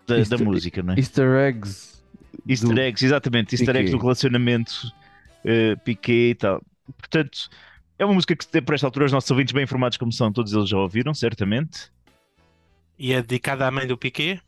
da, 0.07 0.19
Isto- 0.19 0.37
da 0.37 0.43
música, 0.43 0.81
não 0.83 0.93
é? 0.93 0.97
Easter 0.99 1.29
eggs. 1.47 2.01
Easter 2.47 2.69
do- 2.73 2.79
eggs, 2.79 3.05
exatamente, 3.05 3.55
easter 3.55 3.75
eggs 3.75 3.91
do 3.91 3.97
relacionamento 4.01 4.73
eh, 5.45 5.75
Piqué 5.77 6.29
e 6.29 6.35
tal. 6.35 6.61
Portanto, 6.97 7.49
é 7.99 8.05
uma 8.05 8.13
música 8.13 8.35
que, 8.35 8.61
por 8.61 8.75
esta 8.75 8.87
altura, 8.87 9.05
os 9.05 9.11
nossos 9.11 9.29
ouvintes 9.31 9.53
bem 9.53 9.63
informados 9.63 9.97
como 9.97 10.11
são, 10.11 10.31
todos 10.31 10.51
eles 10.53 10.67
já 10.69 10.77
ouviram, 10.77 11.13
certamente. 11.13 11.91
E 12.99 13.13
é 13.13 13.21
dedicada 13.21 13.67
à 13.67 13.71
mãe 13.71 13.87
do 13.87 13.97
Piquet? 13.97 14.41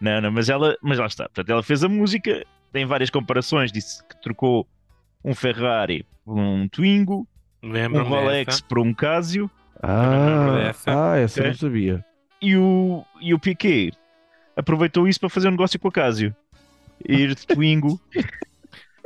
Não, 0.00 0.20
não, 0.20 0.30
mas 0.32 0.48
ela, 0.48 0.76
mas 0.82 0.98
lá 0.98 1.06
está. 1.06 1.24
Portanto, 1.24 1.50
ela 1.50 1.62
fez 1.62 1.82
a 1.84 1.88
música, 1.88 2.44
tem 2.72 2.84
várias 2.84 3.10
comparações, 3.10 3.70
disse 3.72 4.02
que 4.06 4.20
trocou 4.22 4.66
um 5.24 5.34
Ferrari 5.34 6.04
por 6.24 6.38
um 6.38 6.68
Twingo, 6.68 7.26
um 7.62 8.02
Rolex 8.02 8.60
por 8.60 8.78
um 8.78 8.92
Casio 8.92 9.50
Ah, 9.82 10.54
dessa. 10.56 10.90
ah, 11.12 11.16
essa 11.18 11.40
Ok. 11.40 11.50
não 11.50 11.58
sabia. 11.58 12.04
e 12.42 12.56
o, 12.56 13.04
e 13.20 13.32
o 13.32 13.38
Piquet 13.38 13.92
aproveitou 14.56 15.08
isso 15.08 15.18
para 15.20 15.28
fazer 15.30 15.48
um 15.48 15.52
negócio 15.52 15.78
com 15.80 15.88
a 15.88 15.92
Casio. 15.92 16.34
Ir 17.08 17.34
de 17.34 17.46
Twingo. 17.46 18.00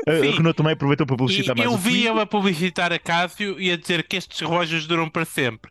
A- 0.07 0.11
a 0.13 0.21
Sim. 0.21 0.31
Renault 0.31 0.57
também 0.57 0.73
aproveitou 0.73 1.07
para 1.07 1.15
E 1.15 1.19
publicitar 1.19 1.57
mais 1.57 1.69
eu 1.69 1.75
o 1.75 1.79
vi 1.79 2.07
ela 2.07 2.27
publicitar 2.27 2.93
a 2.93 2.99
Casio 2.99 3.61
e 3.61 3.71
a 3.71 3.77
dizer 3.77 4.07
que 4.07 4.17
estes 4.17 4.39
relógios 4.41 4.87
duram 4.87 5.09
para 5.09 5.25
sempre. 5.25 5.71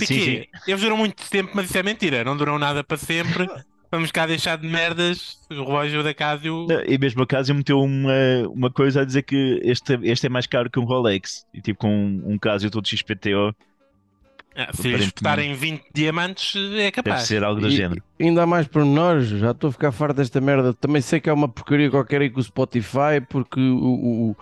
Sim, 0.00 0.06
Piquet, 0.06 0.48
eles 0.66 0.80
duram 0.80 0.96
muito 0.96 1.28
tempo, 1.30 1.50
mas 1.54 1.66
isso 1.66 1.78
é 1.78 1.82
mentira. 1.82 2.24
Não 2.24 2.36
duram 2.36 2.58
nada 2.58 2.82
para 2.84 2.96
sempre. 2.96 3.46
Vamos 3.94 4.10
cá 4.10 4.26
deixar 4.26 4.56
de 4.58 4.66
merdas 4.66 5.38
o 5.50 5.54
relógio 5.64 6.02
da 6.02 6.12
Casio. 6.12 6.66
E 6.86 6.98
mesmo 6.98 7.22
a 7.22 7.26
Casio 7.26 7.54
meteu 7.54 7.80
uma, 7.80 8.12
uma 8.50 8.70
coisa 8.70 9.02
a 9.02 9.04
dizer 9.04 9.22
que 9.22 9.60
este, 9.62 9.98
este 10.02 10.26
é 10.26 10.28
mais 10.28 10.46
caro 10.46 10.68
que 10.68 10.80
um 10.80 10.84
Rolex. 10.84 11.46
E 11.54 11.60
tipo 11.60 11.80
com 11.80 11.88
um, 11.94 12.32
um 12.32 12.38
Casio 12.38 12.70
todo 12.70 12.88
XPTO, 12.88 13.54
Ah, 14.56 14.70
Se 14.72 14.88
lhes 14.88 14.94
aparentemente. 15.08 15.14
botarem 15.14 15.54
20 15.54 15.84
diamantes, 15.94 16.54
é 16.56 16.70
deve 16.76 16.90
capaz. 16.92 17.22
ser 17.22 17.44
algo 17.44 17.60
do 17.60 17.68
E- 17.68 17.70
género. 17.70 18.02
ainda 18.20 18.42
há 18.42 18.46
mais 18.46 18.66
pormenores, 18.66 19.28
já 19.28 19.50
estou 19.52 19.68
a 19.70 19.72
ficar 19.72 19.92
farto 19.92 20.16
desta 20.16 20.40
merda. 20.40 20.74
Também 20.74 21.00
sei 21.02 21.20
que 21.20 21.28
é 21.30 21.32
uma 21.32 21.48
porcaria 21.48 21.88
qualquer 21.90 22.20
aí 22.20 22.30
com 22.30 22.40
o 22.40 22.42
Spotify, 22.42 23.20
porque 23.28 23.60
o, 23.60 23.76
o, 24.30 24.36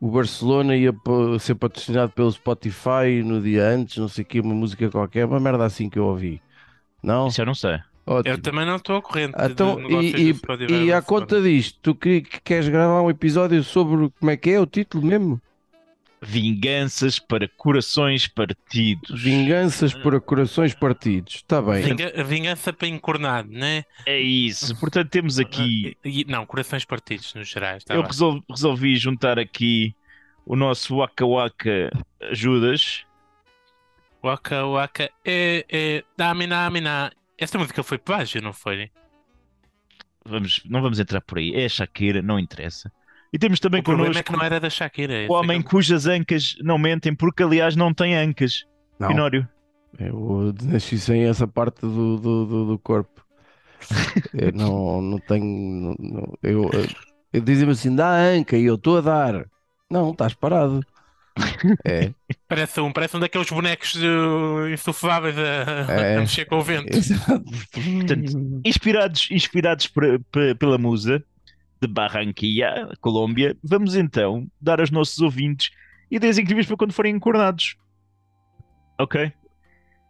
o 0.00 0.10
Barcelona 0.10 0.76
ia 0.76 0.92
ser 1.38 1.54
patrocinado 1.54 2.10
pelo 2.12 2.30
Spotify 2.32 3.22
no 3.24 3.40
dia 3.40 3.64
antes, 3.68 3.98
não 3.98 4.08
sei 4.08 4.22
o 4.22 4.26
que, 4.26 4.40
uma 4.40 4.54
música 4.54 4.90
qualquer, 4.90 5.24
uma 5.26 5.38
merda 5.40 5.64
assim 5.64 5.88
que 5.88 5.98
eu 5.98 6.06
ouvi. 6.06 6.40
Não? 7.02 7.28
Isso 7.28 7.40
eu 7.40 7.46
não 7.46 7.54
sei. 7.54 7.78
Ótimo. 8.06 8.34
Eu 8.34 8.40
também 8.40 8.64
não 8.64 8.76
estou 8.76 8.96
ao 8.96 9.02
corrente 9.02 9.34
Ah, 9.36 9.46
Então, 9.50 9.80
e, 10.00 10.30
e, 10.30 10.84
e 10.86 10.92
à 10.92 11.02
conta 11.02 11.40
disto, 11.42 11.76
tu 11.82 11.94
que, 11.94 12.20
que 12.22 12.40
queres 12.40 12.68
gravar 12.68 13.02
um 13.02 13.10
episódio 13.10 13.62
sobre 13.64 14.10
como 14.20 14.30
é 14.30 14.36
que 14.36 14.50
é 14.50 14.60
o 14.60 14.66
título 14.66 15.04
mesmo? 15.04 15.40
Vinganças 16.22 17.18
para 17.18 17.46
corações 17.46 18.26
partidos. 18.26 19.22
Vinganças 19.22 19.92
por 19.92 20.18
corações 20.20 20.72
partidos. 20.74 21.34
Está 21.36 21.60
bem. 21.60 21.82
Vinga- 21.82 22.24
vingança 22.24 22.72
para 22.72 22.88
encornado, 22.88 23.50
né? 23.50 23.84
É 24.06 24.18
isso. 24.18 24.74
Portanto, 24.80 25.10
temos 25.10 25.38
aqui. 25.38 25.96
E- 26.04 26.22
e- 26.22 26.24
não, 26.24 26.46
corações 26.46 26.84
partidos 26.84 27.34
no 27.34 27.44
gerais. 27.44 27.84
Tá 27.84 27.94
Eu 27.94 28.02
bem. 28.02 28.10
resol- 28.10 28.42
resolvi 28.48 28.96
juntar 28.96 29.38
aqui 29.38 29.94
o 30.46 30.56
nosso 30.56 30.96
Waka 30.96 31.26
Waka 31.26 31.90
Judas. 32.32 33.04
Waka 34.24 34.64
Waka, 34.66 35.10
é, 35.24 35.64
é, 35.68 36.04
dá-me, 36.16 36.46
dá-me, 36.46 36.80
Esta 37.38 37.58
música 37.58 37.82
foi 37.82 37.98
plágio, 37.98 38.40
não 38.42 38.52
foi? 38.52 38.90
Vamos, 40.24 40.62
não 40.64 40.82
vamos 40.82 40.98
entrar 40.98 41.20
por 41.20 41.38
aí. 41.38 41.54
É 41.54 41.66
a 41.66 41.68
Shakira, 41.68 42.20
não 42.22 42.38
interessa. 42.38 42.90
E 43.32 43.38
temos 43.38 43.60
também 43.60 43.80
o 43.80 43.84
problema 43.84 44.08
connosco 44.08 44.20
é 44.20 44.22
que 44.24 44.32
não 44.38 44.44
era 44.44 44.58
da 44.60 44.70
Shakira. 44.70 45.22
esse 45.22 45.30
o 45.30 45.34
homem 45.34 45.58
é 45.60 45.62
que- 45.62 45.68
cujas 45.68 46.06
ancas 46.06 46.56
não 46.60 46.78
mentem, 46.78 47.14
porque 47.14 47.42
aliás 47.42 47.76
não 47.76 47.92
tem 47.92 48.16
ancas. 48.16 48.64
Não, 48.98 49.08
Finório. 49.08 49.46
eu 49.98 50.54
nasci 50.62 50.98
sem 50.98 51.24
essa 51.24 51.46
parte 51.46 51.80
do, 51.82 52.16
do, 52.16 52.46
do, 52.46 52.66
do 52.66 52.78
corpo. 52.78 53.24
Eu 54.32 54.52
não, 54.52 55.02
não 55.02 55.18
tenho. 55.18 55.44
não- 55.44 55.96
não- 55.98 56.32
eu, 56.42 56.70
eu 57.30 57.40
dizem-me 57.42 57.72
assim, 57.72 57.94
dá 57.94 58.10
anca 58.16 58.56
e 58.56 58.64
eu 58.64 58.76
estou 58.76 58.96
a 58.96 59.00
dar. 59.02 59.46
Não, 59.90 60.12
estás 60.12 60.32
parado. 60.32 60.80
É, 61.84 62.12
Parece 62.48 62.80
um, 62.80 62.92
parece 62.92 63.16
um 63.16 63.20
daqueles 63.20 63.48
bonecos 63.50 63.94
uh, 63.96 64.68
insufláveis 64.72 65.36
a, 65.36 65.92
É. 65.92 66.16
a 66.16 66.20
mexer 66.20 66.44
com 66.46 66.56
o 66.58 66.62
vento. 66.62 66.96
exato. 66.96 67.44
Inspirados, 68.64 69.28
inspirados 69.30 69.92
pela 70.58 70.78
musa 70.78 71.22
de 71.80 71.86
Barranquilla, 71.88 72.90
Colômbia, 73.00 73.56
vamos 73.62 73.94
então 73.96 74.46
dar 74.60 74.80
aos 74.80 74.90
nossos 74.90 75.18
ouvintes 75.20 75.70
ideias 76.10 76.38
incríveis 76.38 76.66
para 76.66 76.76
quando 76.76 76.92
forem 76.92 77.14
encornados. 77.14 77.76
Ok? 78.98 79.30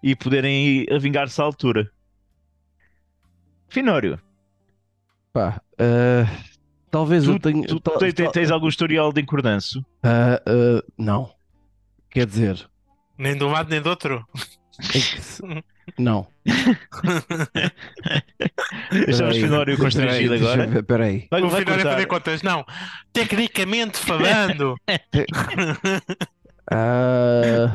E 0.02 0.14
poderem 0.14 0.86
vingar-se 1.00 1.40
à 1.40 1.44
altura. 1.44 1.90
Finório, 3.68 4.20
Pá, 5.32 5.60
ah, 5.78 6.24
talvez 6.90 7.24
tu, 7.24 7.32
eu 7.32 7.38
tenha. 7.38 7.66
tu 7.66 7.80
te- 7.80 8.12
tal- 8.12 8.32
tens 8.32 8.50
algum 8.50 8.68
historial 8.68 9.12
de 9.12 9.20
encornanço? 9.20 9.84
Ah, 10.02 10.40
ah, 10.46 10.82
não. 10.98 11.30
Quer 12.10 12.26
dizer, 12.26 12.68
Nem 13.18 13.36
de 13.36 13.44
um 13.44 13.50
lado 13.50 13.68
nem 13.70 13.80
do 13.80 13.88
outro. 13.90 14.24
é 14.94 15.62
não. 15.98 16.26
Deixamos 18.90 19.34
Peraí, 19.34 19.40
Finório 19.42 19.78
constrangido 19.78 20.30
peraí, 20.34 20.42
agora. 20.42 20.64
eu 20.64 20.70
ver, 20.70 20.82
Peraí. 20.82 21.26
Vai, 21.30 21.42
o 21.42 21.48
vai 21.48 21.62
é 21.62 21.64
cortar. 21.64 21.90
fazer 21.92 22.06
contas. 22.06 22.42
Não, 22.42 22.64
tecnicamente 23.12 23.98
falando, 23.98 24.74
Ah, 26.70 27.72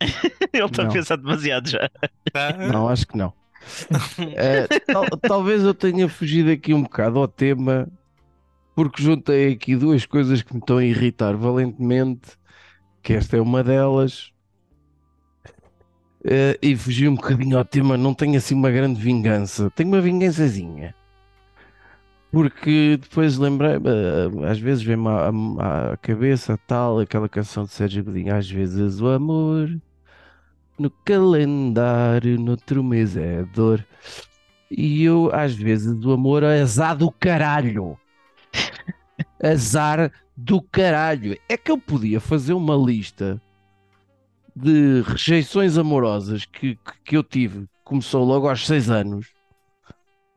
Ele 0.52 0.64
está 0.64 0.82
a 0.82 0.84
Não. 0.86 0.92
pensar 0.92 1.16
demasiado 1.16 1.68
já. 1.68 1.90
tá? 2.32 2.52
não, 2.52 2.88
acho 2.88 3.06
que 3.06 3.16
não. 3.16 3.32
Eh, 4.36 4.66
tal- 4.86 5.06
talvez 5.22 5.62
eu 5.62 5.72
tenha 5.72 6.08
fugido 6.08 6.50
aqui 6.50 6.74
um 6.74 6.82
bocado 6.82 7.18
ao 7.18 7.26
tema, 7.28 7.88
porque 8.74 9.02
juntei 9.02 9.52
aqui 9.54 9.76
duas 9.76 10.06
coisas 10.06 10.42
que 10.42 10.52
me 10.54 10.60
estão 10.60 10.78
a 10.78 10.84
irritar 10.84 11.36
valentemente, 11.36 12.36
que 13.02 13.14
esta 13.14 13.36
é 13.36 13.42
uma 13.42 13.64
delas, 13.64 14.32
Eh, 16.26 16.58
e 16.62 16.76
fugi 16.76 17.06
um 17.08 17.14
bocadinho 17.16 17.58
ao 17.58 17.64
tema. 17.64 17.96
Não 17.96 18.14
tenho 18.14 18.36
assim 18.36 18.54
uma 18.54 18.70
grande 18.70 19.00
vingança, 19.00 19.70
tenho 19.70 19.88
uma 19.90 20.00
vingançazinha. 20.00 20.94
Porque 22.30 22.96
depois 23.00 23.38
lembrei, 23.38 23.74
eh, 23.76 24.50
às 24.50 24.58
vezes 24.58 24.82
vem-me 24.82 25.08
à, 25.08 25.30
à- 25.60 25.92
à 25.92 25.96
cabeça 25.98 26.58
tal, 26.66 26.98
aquela 26.98 27.28
canção 27.28 27.64
de 27.64 27.70
Sérgio 27.72 28.02
Godinho, 28.04 28.34
às 28.34 28.50
vezes 28.50 29.00
o 29.00 29.08
amor 29.08 29.68
no 30.78 30.90
calendário, 31.04 32.38
no 32.38 32.52
outro 32.52 32.82
mês 32.82 33.16
é 33.16 33.44
dor. 33.44 33.86
E 34.70 35.04
eu, 35.04 35.30
às 35.32 35.54
vezes, 35.54 36.04
o 36.04 36.12
amor 36.12 36.42
é 36.42 36.60
azar 36.62 36.96
do 36.96 37.10
caralho. 37.12 37.98
Azar 39.44 40.10
do 40.36 40.60
caralho. 40.62 41.38
É 41.48 41.56
que 41.56 41.70
eu 41.70 41.78
podia 41.78 42.20
fazer 42.20 42.52
uma 42.54 42.76
lista 42.76 43.40
de 44.56 45.02
rejeições 45.02 45.76
amorosas 45.76 46.44
que, 46.44 46.76
que, 46.76 46.92
que 47.04 47.16
eu 47.16 47.22
tive. 47.22 47.66
Começou 47.84 48.24
logo 48.24 48.48
aos 48.48 48.66
seis 48.66 48.88
anos. 48.90 49.26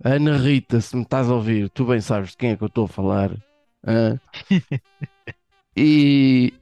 Ana 0.04 0.38
Rita, 0.38 0.80
se 0.82 0.96
me 0.96 1.04
estás 1.04 1.30
a 1.30 1.34
ouvir, 1.34 1.70
tu 1.70 1.86
bem 1.86 2.00
sabes 2.02 2.32
de 2.32 2.38
quem 2.38 2.52
é 2.52 2.56
que 2.58 2.64
eu 2.64 2.68
estou 2.68 2.86
a 2.86 2.88
falar. 2.90 3.32
hã? 3.86 4.20
E, 5.80 6.54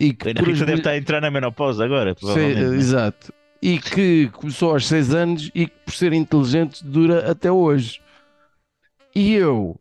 e 0.00 0.14
que 0.14 0.30
A 0.30 0.34
por 0.34 0.44
Rita 0.48 0.52
as 0.52 0.58
deve 0.60 0.74
estar 0.78 0.90
a 0.92 0.96
entrar 0.96 1.20
na 1.20 1.30
menopausa 1.30 1.84
agora, 1.84 2.14
Sei, 2.14 2.20
provavelmente. 2.20 2.60
não 2.62 2.72
é? 2.72 2.76
exato. 2.76 3.34
E 3.60 3.78
que 3.78 4.28
começou 4.30 4.70
aos 4.72 4.86
6 4.86 5.14
anos 5.14 5.50
e 5.54 5.66
que, 5.66 5.74
por 5.84 5.92
ser 5.92 6.12
inteligente, 6.14 6.82
dura 6.84 7.30
até 7.30 7.52
hoje. 7.52 8.00
E 9.14 9.34
eu 9.34 9.78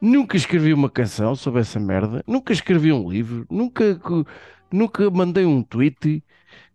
nunca 0.00 0.36
escrevi 0.36 0.72
uma 0.72 0.90
canção 0.90 1.34
sobre 1.34 1.60
essa 1.60 1.80
merda, 1.80 2.22
nunca 2.26 2.52
escrevi 2.52 2.92
um 2.92 3.08
livro, 3.08 3.46
nunca, 3.50 4.00
nunca 4.72 5.10
mandei 5.10 5.44
um 5.46 5.62
tweet, 5.62 6.22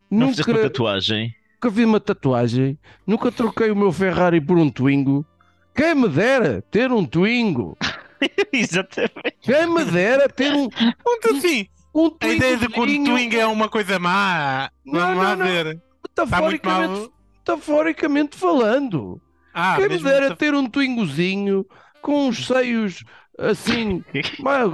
Não 0.10 0.30
fizeste 0.30 0.52
uma 0.52 0.60
nunca, 0.60 0.70
tatuagem. 0.70 1.36
nunca 1.56 1.72
fiz 1.76 1.86
uma 1.86 2.00
tatuagem, 2.00 2.80
nunca 3.06 3.32
troquei 3.32 3.72
o 3.72 3.76
meu 3.76 3.92
Ferrari 3.92 4.42
por 4.42 4.58
um 4.58 4.70
Twingo. 4.70 5.26
Quem 5.74 5.96
me 5.96 6.10
dera 6.10 6.62
ter 6.70 6.92
um 6.92 7.06
Twingo? 7.06 7.78
Exatamente. 8.52 9.38
Quem 9.42 9.68
me 9.74 9.86
dera 9.86 10.28
ter 10.30 10.54
um, 10.54 10.68
Muito 11.06 11.30
assim. 11.38 11.68
um 11.96 12.12
A 12.20 12.28
ideia 12.28 12.58
de 12.58 12.68
que 12.68 12.80
o 12.80 12.86
Twingozinho, 12.86 13.16
Twing 13.16 13.36
é 13.36 13.46
uma 13.48 13.70
coisa 13.70 13.98
má. 14.00 14.70
Não, 14.86 15.00
Vamos 15.00 15.18
lá 15.18 15.36
não, 15.36 15.46
não. 15.46 15.46
ver. 15.46 15.82
Metaforicamente, 16.04 17.10
metaforicamente 17.40 18.38
falando. 18.38 19.22
Ah, 19.54 19.76
Quem 19.78 19.90
me 19.90 19.98
dera 20.00 20.36
ter 20.36 20.54
um 20.54 20.68
twingozinho 20.70 21.66
com 22.02 22.28
uns 22.28 22.46
seios 22.48 23.04
assim. 23.38 24.04
mas- 24.40 24.72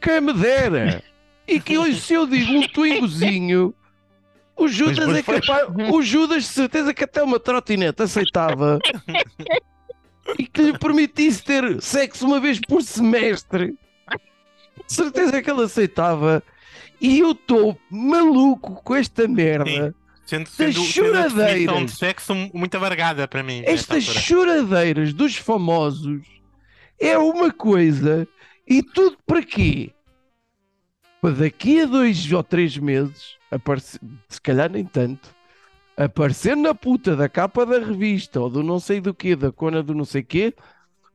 Quem 0.00 0.20
me 0.20 0.32
dera! 0.32 1.02
E 1.46 1.60
que 1.60 1.74
eu- 1.74 1.92
se 1.94 2.14
eu 2.14 2.26
digo 2.26 2.52
um 2.52 2.66
twingozinho, 2.68 3.74
o 4.56 4.68
Judas 4.68 5.06
Mas 5.06 5.16
é 5.18 5.22
foi- 5.22 5.40
capaz. 5.40 5.68
O 5.92 6.02
Judas, 6.02 6.44
de 6.44 6.48
certeza 6.48 6.94
que 6.94 7.04
até 7.04 7.22
uma 7.22 7.40
trotinete 7.40 8.02
aceitava 8.02 8.78
e 10.38 10.46
que 10.46 10.62
lhe 10.62 10.78
permitisse 10.78 11.42
ter 11.42 11.80
sexo 11.82 12.26
uma 12.26 12.38
vez 12.40 12.60
por 12.60 12.82
semestre. 12.82 13.74
De 14.86 14.92
certeza 14.94 15.42
que 15.42 15.50
ele 15.50 15.62
aceitava. 15.64 16.42
E 17.00 17.18
eu 17.20 17.32
estou 17.32 17.78
maluco 17.90 18.82
com 18.82 18.94
esta 18.94 19.26
merda. 19.26 19.94
Sendo, 20.26 20.44
das 20.44 20.52
sendo, 20.52 20.80
sendo 20.84 21.16
a 21.18 21.28
choradeiras. 21.28 21.84
de 21.86 21.90
sexo 21.96 22.34
muito 22.54 22.76
avargada 22.76 23.26
para 23.26 23.42
mim. 23.42 23.62
Estas 23.64 24.04
choradeiras 24.04 25.12
dos 25.12 25.34
famosos 25.36 26.20
é 27.00 27.18
uma 27.18 27.50
coisa 27.50 28.28
e 28.68 28.82
tudo 28.82 29.16
para 29.26 29.42
quê? 29.42 29.90
Para 31.20 31.34
daqui 31.34 31.80
a 31.80 31.86
dois 31.86 32.30
ou 32.32 32.42
três 32.42 32.76
meses, 32.76 33.36
aparecer, 33.50 34.00
se 34.28 34.40
calhar 34.40 34.70
nem 34.70 34.84
tanto, 34.84 35.34
aparecer 35.96 36.56
na 36.56 36.74
puta 36.74 37.16
da 37.16 37.28
capa 37.28 37.66
da 37.66 37.78
revista 37.78 38.40
ou 38.40 38.48
do 38.48 38.62
não 38.62 38.78
sei 38.78 39.00
do 39.00 39.12
que, 39.12 39.34
da 39.34 39.50
cona 39.50 39.82
do 39.82 39.94
não 39.94 40.04
sei 40.04 40.22
quê, 40.22 40.54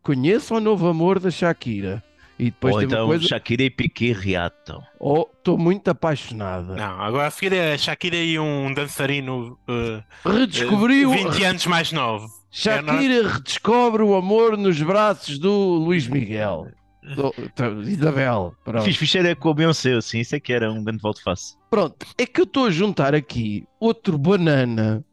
conheça 0.03 0.55
o 0.55 0.59
novo 0.59 0.87
amor 0.87 1.19
da 1.19 1.31
Shakira. 1.31 2.03
E 2.37 2.45
depois 2.45 2.75
Ou 2.75 2.81
então 2.81 3.07
coisa, 3.07 3.25
Shakira 3.25 3.63
e 3.63 3.69
Piqué 3.69 4.11
reatam. 4.11 4.83
oh, 4.99 5.25
estou 5.37 5.57
muito 5.57 5.87
apaixonada. 5.87 6.75
Não, 6.75 7.01
agora 7.01 7.27
a 7.27 7.31
seguir 7.31 7.53
é 7.53 7.77
Shakira 7.77 8.17
e 8.17 8.37
um 8.37 8.73
dançarino 8.73 9.57
uh, 9.69 10.03
Redescobriu, 10.29 11.11
20 11.11 11.43
anos 11.45 11.65
mais 11.65 11.93
novo. 11.93 12.27
Shakira 12.57 13.27
redescobre 13.27 14.01
o 14.01 14.15
amor 14.15 14.57
nos 14.57 14.81
braços 14.81 15.37
do 15.37 15.51
Luís 15.51 16.07
Miguel. 16.07 16.67
Do, 17.15 17.31
do- 17.55 17.87
Isabel. 17.87 18.55
Pronto. 18.63 18.83
Fiz 18.83 18.97
ficheira 18.97 19.35
com 19.35 19.49
o 19.49 19.53
Beyoncé, 19.53 19.93
assim, 19.93 20.21
isso 20.21 20.35
é 20.35 20.39
que 20.39 20.51
era 20.51 20.71
um 20.71 20.83
grande 20.83 21.03
volto 21.03 21.21
face. 21.21 21.55
Pronto, 21.69 22.03
é 22.17 22.25
que 22.25 22.41
eu 22.41 22.45
estou 22.45 22.65
a 22.65 22.71
juntar 22.71 23.13
aqui 23.13 23.63
outro 23.79 24.17
banana 24.17 25.05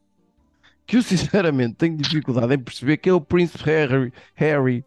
que 0.87 0.97
eu 0.97 1.03
sinceramente 1.03 1.75
tenho 1.75 1.95
dificuldade 1.95 2.51
em 2.55 2.57
perceber 2.57 2.97
que 2.97 3.09
é 3.09 3.13
o 3.13 3.21
príncipe 3.21 3.63
Harry. 3.65 4.11
Harry. 4.33 4.83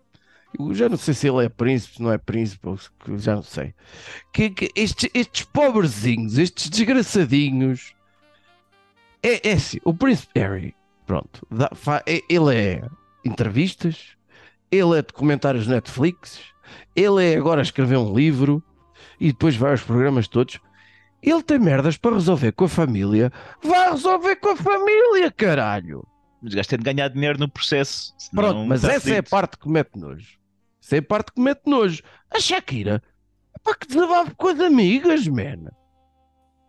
Eu 0.59 0.75
já 0.75 0.89
não 0.89 0.97
sei 0.97 1.15
se 1.15 1.29
ele 1.29 1.45
é 1.45 1.49
príncipe, 1.49 1.95
se 1.95 2.03
não 2.03 2.11
é 2.11 2.19
príncipe, 2.19 2.67
já 3.19 3.37
não 3.37 3.43
sei. 3.45 3.73
Que, 4.33 4.51
que 4.51 4.71
estes, 4.75 5.09
estes 5.15 5.45
pobrezinhos, 5.45 6.39
estes 6.39 6.69
desgraçadinhos. 6.69 7.95
É, 9.23 9.51
é 9.51 9.53
assim, 9.53 9.79
o 9.85 9.95
príncipe 9.95 10.41
Harry, 10.41 10.75
pronto, 11.07 11.47
dá- 11.51 11.71
fa- 11.75 12.03
ele 12.07 12.55
é 12.55 12.83
entrevistas, 13.25 14.17
ele 14.71 14.99
é 14.99 15.03
documentários 15.03 15.67
Netflix, 15.67 16.41
ele 16.95 17.25
é 17.33 17.37
agora 17.37 17.63
escrever 17.63 17.97
um 17.97 18.15
livro 18.15 18.63
e 19.21 19.29
depois 19.29 19.57
vai 19.57 19.71
aos 19.73 19.83
programas 19.83 20.29
todos. 20.29 20.59
Ele 21.23 21.43
tem 21.43 21.59
merdas 21.59 21.97
para 21.97 22.15
resolver 22.15 22.53
com 22.53 22.67
a 22.67 22.69
família. 22.69 23.33
Vai 23.63 23.91
resolver 23.91 24.37
com 24.37 24.51
a 24.51 24.57
família, 24.57 25.31
caralho! 25.31 26.07
Mas 26.43 26.67
tem 26.67 26.79
de 26.79 26.85
ganhar 26.85 27.09
dinheiro 27.09 27.39
no 27.39 27.49
processo. 27.49 28.15
Pronto, 28.33 28.65
mas 28.67 28.83
está 28.85 28.95
essa 28.95 29.11
é 29.15 29.19
a 29.19 29.23
parte 29.23 29.59
que 29.59 29.69
mete 29.69 29.97
nojo. 29.99 30.39
Essa 30.83 30.97
é 30.97 30.99
a 30.99 31.03
parte 31.03 31.33
que 31.33 31.41
mete 31.41 31.63
nojo. 31.67 32.03
A 32.31 32.39
Shakira, 32.39 33.03
pá, 33.65 33.75
que 33.75 33.89
desabafo 33.89 34.37
com 34.37 34.49
as 34.49 34.61
amigas, 34.61 35.27
man. 35.27 35.71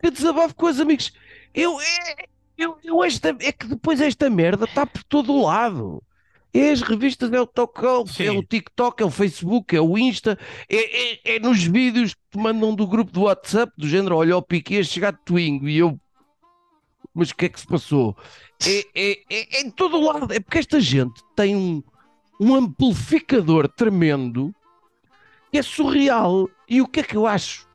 Que 0.02 0.10
desabafo 0.10 0.54
com 0.54 0.66
as 0.66 0.80
amigas. 0.80 1.12
Eu, 1.54 1.78
é, 1.80 2.26
eu, 2.58 2.76
eu 2.82 3.04
esta, 3.04 3.36
é 3.40 3.52
que 3.52 3.66
depois 3.66 4.00
esta 4.00 4.28
merda 4.28 4.64
está 4.64 4.84
por 4.84 5.02
todo 5.04 5.32
o 5.32 5.46
lado. 5.46 6.02
É 6.52 6.70
as 6.70 6.82
revistas, 6.82 7.30
é 7.32 7.40
o 7.40 7.46
TikTok, 7.46 8.24
é 8.24 8.32
o 8.32 8.42
TikTok, 8.42 9.02
é 9.02 9.06
o 9.06 9.10
Facebook, 9.10 9.76
é 9.76 9.80
o 9.80 9.98
Insta, 9.98 10.38
é, 10.68 11.34
é, 11.34 11.36
é 11.36 11.38
nos 11.38 11.62
vídeos 11.62 12.14
que 12.14 12.20
te 12.32 12.38
mandam 12.38 12.74
do 12.74 12.86
grupo 12.86 13.12
do 13.12 13.22
WhatsApp, 13.22 13.72
do 13.76 13.86
género, 13.86 14.16
olha 14.16 14.36
o 14.36 14.42
Piquet 14.42 14.82
chegar 14.82 15.12
de 15.12 15.20
Twingo 15.24 15.68
e 15.68 15.78
eu. 15.78 16.00
Mas 17.14 17.30
o 17.30 17.36
que 17.36 17.44
é 17.44 17.48
que 17.48 17.60
se 17.60 17.66
passou? 17.66 18.16
É, 18.66 18.78
é, 18.94 19.10
é, 19.30 19.58
é 19.58 19.60
em 19.60 19.70
todo 19.70 19.98
o 19.98 20.04
lado. 20.04 20.32
É 20.32 20.40
porque 20.40 20.58
esta 20.58 20.80
gente 20.80 21.22
tem 21.36 21.54
um, 21.54 21.82
um 22.40 22.54
amplificador 22.54 23.68
tremendo 23.68 24.54
que 25.52 25.58
é 25.58 25.62
surreal. 25.62 26.48
E 26.68 26.80
o 26.80 26.88
que 26.88 27.00
é 27.00 27.02
que 27.02 27.16
eu 27.16 27.26
acho 27.26 27.68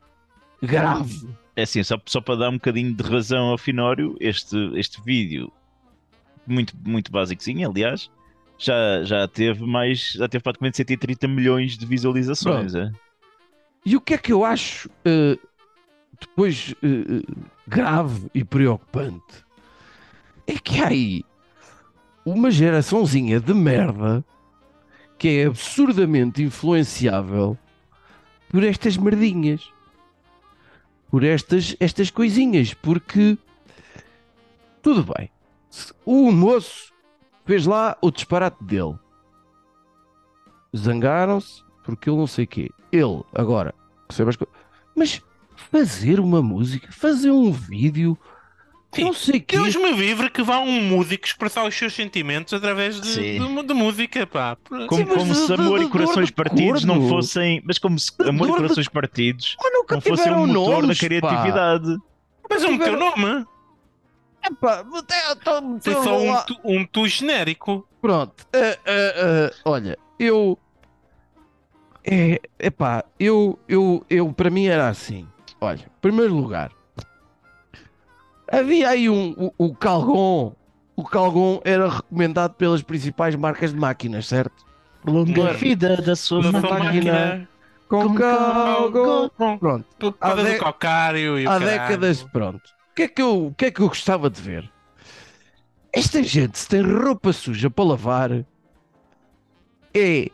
grave? 0.61 1.27
É 1.55 1.63
assim, 1.63 1.83
só, 1.83 1.99
só 2.05 2.19
para 2.19 2.35
dar 2.35 2.49
um 2.49 2.53
bocadinho 2.53 2.93
de 2.93 3.03
razão 3.03 3.49
ao 3.49 3.57
Finório, 3.57 4.15
este, 4.19 4.57
este 4.75 5.01
vídeo, 5.03 5.51
muito, 6.47 6.73
muito 6.83 7.11
básicozinho, 7.11 7.69
aliás, 7.69 8.09
já, 8.57 9.03
já 9.03 9.27
teve 9.27 9.65
mais, 9.65 10.13
já 10.13 10.27
teve 10.27 10.43
praticamente 10.43 10.77
130 10.77 11.27
milhões 11.27 11.77
de 11.77 11.85
visualizações. 11.85 12.73
É? 12.73 12.91
E 13.85 13.95
o 13.95 14.01
que 14.01 14.13
é 14.13 14.17
que 14.17 14.31
eu 14.31 14.43
acho 14.43 14.89
eh, 15.05 15.37
depois 16.19 16.73
eh, 16.81 17.21
grave 17.67 18.29
e 18.33 18.43
preocupante 18.43 19.43
é 20.47 20.53
que 20.53 20.81
há 20.81 20.87
aí 20.87 21.23
uma 22.25 22.49
geraçãozinha 22.49 23.39
de 23.39 23.53
merda 23.53 24.23
que 25.17 25.27
é 25.39 25.45
absurdamente 25.45 26.41
influenciável 26.41 27.57
por 28.49 28.63
estas 28.63 28.97
merdinhas, 28.97 29.72
por 31.13 31.23
estas, 31.23 31.75
estas 31.79 32.09
coisinhas, 32.09 32.73
porque 32.73 33.37
tudo 34.81 35.13
bem, 35.15 35.29
o 36.03 36.31
moço 36.31 36.91
fez 37.45 37.67
lá 37.67 37.95
o 38.01 38.09
disparate 38.09 38.63
dele, 38.63 38.97
zangaram-se 40.75 41.63
porque 41.83 42.09
ele 42.09 42.17
não 42.17 42.25
sei 42.25 42.47
quê. 42.47 42.71
Ele, 42.91 43.21
agora, 43.31 43.75
recebe 44.09 44.31
as 44.31 44.35
coisas. 44.35 44.55
Mas 44.95 45.21
fazer 45.55 46.19
uma 46.19 46.41
música, 46.41 46.91
fazer 46.91 47.29
um 47.29 47.51
vídeo, 47.51 48.17
Sim. 48.95 49.03
não 49.05 49.13
sei 49.13 49.39
quê. 49.39 49.55
Deus 49.57 49.75
me 49.75 49.91
livre 49.91 50.29
que 50.29 50.41
vá 50.43 50.59
um 50.59 50.81
músico 50.83 51.25
expressar 51.25 51.65
os 51.67 51.75
seus 51.75 51.93
sentimentos 51.93 52.53
através 52.53 52.99
de, 52.99 53.07
Sim. 53.07 53.55
de, 53.55 53.63
de 53.63 53.73
música, 53.73 54.25
pá. 54.27 54.55
Como, 54.67 54.81
Sim, 54.95 55.05
como 55.05 55.25
de- 55.33 55.35
se 55.35 55.47
de- 55.47 55.53
amor 55.53 55.79
de 55.79 55.85
e 55.85 55.89
corações 55.89 56.27
de 56.27 56.33
partidos 56.33 56.83
não 56.83 57.07
fossem. 57.09 57.61
Mas 57.65 57.77
como 57.79 57.97
se 57.99 58.11
De 58.17 58.29
amor 58.29 58.47
e 58.47 58.51
de- 58.51 58.57
corações 58.57 58.87
partidos 58.87 59.55
não 59.89 60.01
fossem 60.01 60.31
um 60.33 60.47
motor 60.47 60.81
nomes, 60.83 60.97
da 60.99 61.03
pá. 61.03 61.07
criatividade. 61.07 61.97
Mas 62.49 62.63
é 62.63 62.67
um 62.67 62.77
teu 62.77 62.85
tiveram- 62.93 62.99
nome. 63.17 63.45
Epá, 64.45 64.83
então, 65.31 65.79
só 66.03 66.19
um 66.21 66.35
tu, 66.45 66.59
um 66.65 66.85
tu 66.85 67.07
genérico. 67.07 67.87
Pronto. 68.01 68.45
ah, 68.53 68.77
ah, 68.85 69.49
ah, 69.53 69.55
olha, 69.63 69.97
eu. 70.19 70.59
É, 72.05 72.41
epá, 72.59 73.05
eu, 73.17 73.57
eu, 73.67 74.05
eu, 74.09 74.33
para 74.33 74.49
mim 74.49 74.65
era 74.65 74.89
assim. 74.89 75.25
Olha, 75.61 75.79
em 75.79 76.01
primeiro 76.01 76.35
lugar, 76.35 76.71
havia 78.59 78.89
aí 78.89 79.09
um, 79.09 79.31
o, 79.57 79.67
o 79.67 79.75
Calgon. 79.75 80.53
O 80.95 81.03
Calgon 81.03 81.59
era 81.65 81.89
recomendado 81.89 82.53
pelas 82.53 82.81
principais 82.83 83.35
marcas 83.35 83.73
de 83.73 83.79
máquinas, 83.79 84.27
certo? 84.27 84.63
Longa 85.05 85.53
vida 85.53 85.97
da 85.97 86.15
sua 86.15 86.41
Da 86.51 86.59
sua 86.61 86.79
máquina. 86.79 87.49
com 87.89 88.07
com 88.09 88.15
Calgon. 88.15 89.29
Calgon. 89.29 89.57
Pronto. 89.57 90.15
Há 90.21 90.35
de- 90.35 90.53
do 90.53 90.59
calcário 90.59 91.39
e 91.39 91.45
o 91.45 91.49
Há 91.49 91.59
décadas, 91.59 92.23
pronto. 92.23 92.61
O 92.91 92.95
que, 92.95 93.03
é 93.03 93.07
que 93.07 93.21
eu, 93.21 93.47
o 93.47 93.53
que 93.55 93.65
é 93.65 93.71
que 93.71 93.81
eu 93.81 93.87
gostava 93.87 94.29
de 94.29 94.39
ver? 94.41 94.71
Esta 95.91 96.21
gente, 96.23 96.57
se 96.57 96.67
tem 96.69 96.81
roupa 96.81 97.33
suja 97.33 97.69
para 97.69 97.83
lavar, 97.85 98.31
é. 99.93 100.29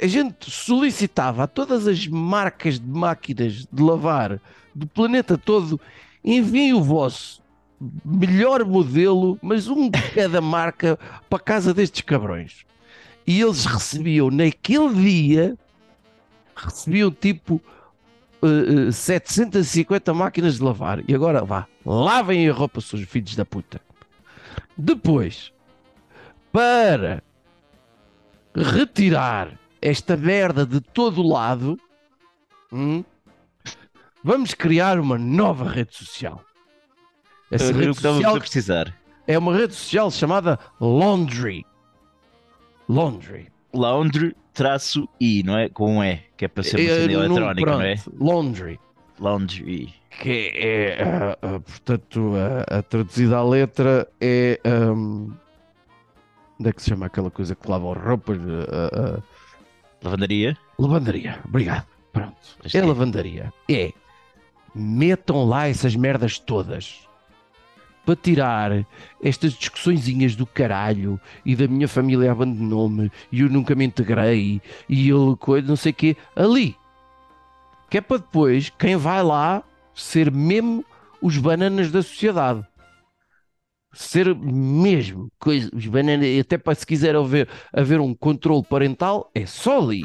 A 0.00 0.06
gente 0.06 0.50
solicitava 0.50 1.44
a 1.44 1.46
todas 1.46 1.86
as 1.86 2.06
marcas 2.08 2.80
de 2.80 2.86
máquinas 2.86 3.66
de 3.72 3.82
lavar 3.82 4.40
do 4.74 4.86
planeta 4.86 5.38
todo, 5.38 5.80
enviem 6.24 6.72
o 6.74 6.82
vosso 6.82 7.41
melhor 8.04 8.64
modelo, 8.64 9.38
mas 9.42 9.68
um 9.68 9.88
de 9.90 10.00
cada 10.10 10.40
marca, 10.40 10.98
para 11.28 11.38
a 11.38 11.42
casa 11.42 11.74
destes 11.74 12.02
cabrões. 12.02 12.64
E 13.26 13.40
eles 13.40 13.64
recebiam 13.64 14.30
naquele 14.30 14.94
dia, 14.94 15.58
recebiam 16.54 17.10
tipo 17.10 17.60
uh, 18.42 18.88
uh, 18.88 18.92
750 18.92 20.14
máquinas 20.14 20.56
de 20.56 20.62
lavar. 20.62 21.02
E 21.08 21.14
agora 21.14 21.44
vá, 21.44 21.66
lavem 21.84 22.48
a 22.48 22.52
roupa 22.52 22.80
suja, 22.80 23.06
filhos 23.06 23.34
da 23.34 23.44
puta. 23.44 23.80
Depois, 24.76 25.52
para 26.52 27.22
retirar 28.54 29.58
esta 29.80 30.16
merda 30.16 30.64
de 30.64 30.80
todo 30.80 31.22
lado, 31.22 31.78
hum, 32.72 33.04
vamos 34.22 34.54
criar 34.54 34.98
uma 35.00 35.18
nova 35.18 35.68
rede 35.68 35.94
social. 35.94 36.44
Essa 37.54 37.72
rede 37.72 37.90
estávamos 37.90 38.22
social 38.22 38.38
precisar. 38.38 38.94
é 39.26 39.38
uma 39.38 39.54
rede 39.56 39.74
social 39.74 40.10
chamada 40.10 40.58
Laundry. 40.80 41.64
Laundry. 42.88 43.48
Laundry 43.72 44.34
traço 44.52 45.08
I, 45.20 45.42
não 45.42 45.56
é? 45.56 45.68
Com 45.68 45.96
um 45.98 46.04
E, 46.04 46.20
que 46.36 46.44
é 46.44 46.48
para 46.48 46.62
ser 46.62 46.76
uma 46.76 46.82
É, 46.90 46.94
cena 46.94 47.06
no- 47.12 47.24
eletrónica, 47.24 47.70
não 47.70 47.80
é? 47.80 47.96
pronto, 47.96 48.24
Laundry. 48.24 48.80
Laundry. 49.20 49.94
que 50.20 50.52
é, 50.54 51.02
ah, 51.02 51.38
ah, 51.40 51.60
portanto, 51.60 52.32
a, 52.68 52.78
a 52.78 52.82
traduzida 52.82 53.36
à 53.38 53.44
letra 53.44 54.06
é. 54.20 54.58
ahm, 54.64 55.30
onde 56.60 56.68
é 56.68 56.72
que 56.72 56.82
se 56.82 56.90
chama 56.90 57.06
aquela 57.06 57.30
coisa 57.30 57.54
que 57.54 57.70
lava 57.70 57.94
roupas? 57.94 58.38
Ah, 58.70 59.22
Lavandaria. 60.02 60.56
lavandaria. 60.78 61.38
Obrigado. 61.46 61.86
Pronto. 62.12 62.36
É 62.74 62.76
é. 62.78 62.82
lavandaria. 62.84 63.52
É. 63.70 63.92
Metam 64.74 65.44
lá 65.48 65.68
essas 65.68 65.94
merdas 65.94 66.38
todas. 66.38 67.08
Para 68.04 68.16
tirar 68.16 68.86
estas 69.22 69.52
discussõezinhas 69.52 70.34
do 70.34 70.44
caralho 70.44 71.20
e 71.44 71.54
da 71.54 71.68
minha 71.68 71.86
família 71.86 72.32
abandonou-me 72.32 73.12
e 73.30 73.42
eu 73.42 73.48
nunca 73.48 73.76
me 73.76 73.84
integrei 73.84 74.60
e 74.88 75.08
ele 75.08 75.36
coisa, 75.38 75.68
não 75.68 75.76
sei 75.76 75.92
o 75.92 75.94
quê, 75.94 76.16
ali. 76.34 76.76
Que 77.88 77.98
é 77.98 78.00
para 78.00 78.16
depois, 78.16 78.70
quem 78.70 78.96
vai 78.96 79.22
lá, 79.22 79.62
ser 79.94 80.32
mesmo 80.32 80.84
os 81.20 81.38
bananas 81.38 81.92
da 81.92 82.02
sociedade. 82.02 82.66
Ser 83.94 84.34
mesmo 84.34 85.30
coisa, 85.38 85.70
os 85.72 85.86
bananas, 85.86 86.26
até 86.40 86.56
para 86.58 86.74
se 86.74 86.86
quiser 86.86 87.14
haver, 87.14 87.48
haver 87.72 88.00
um 88.00 88.14
controle 88.14 88.64
parental, 88.64 89.30
é 89.34 89.44
só 89.46 89.80
ali. 89.80 90.04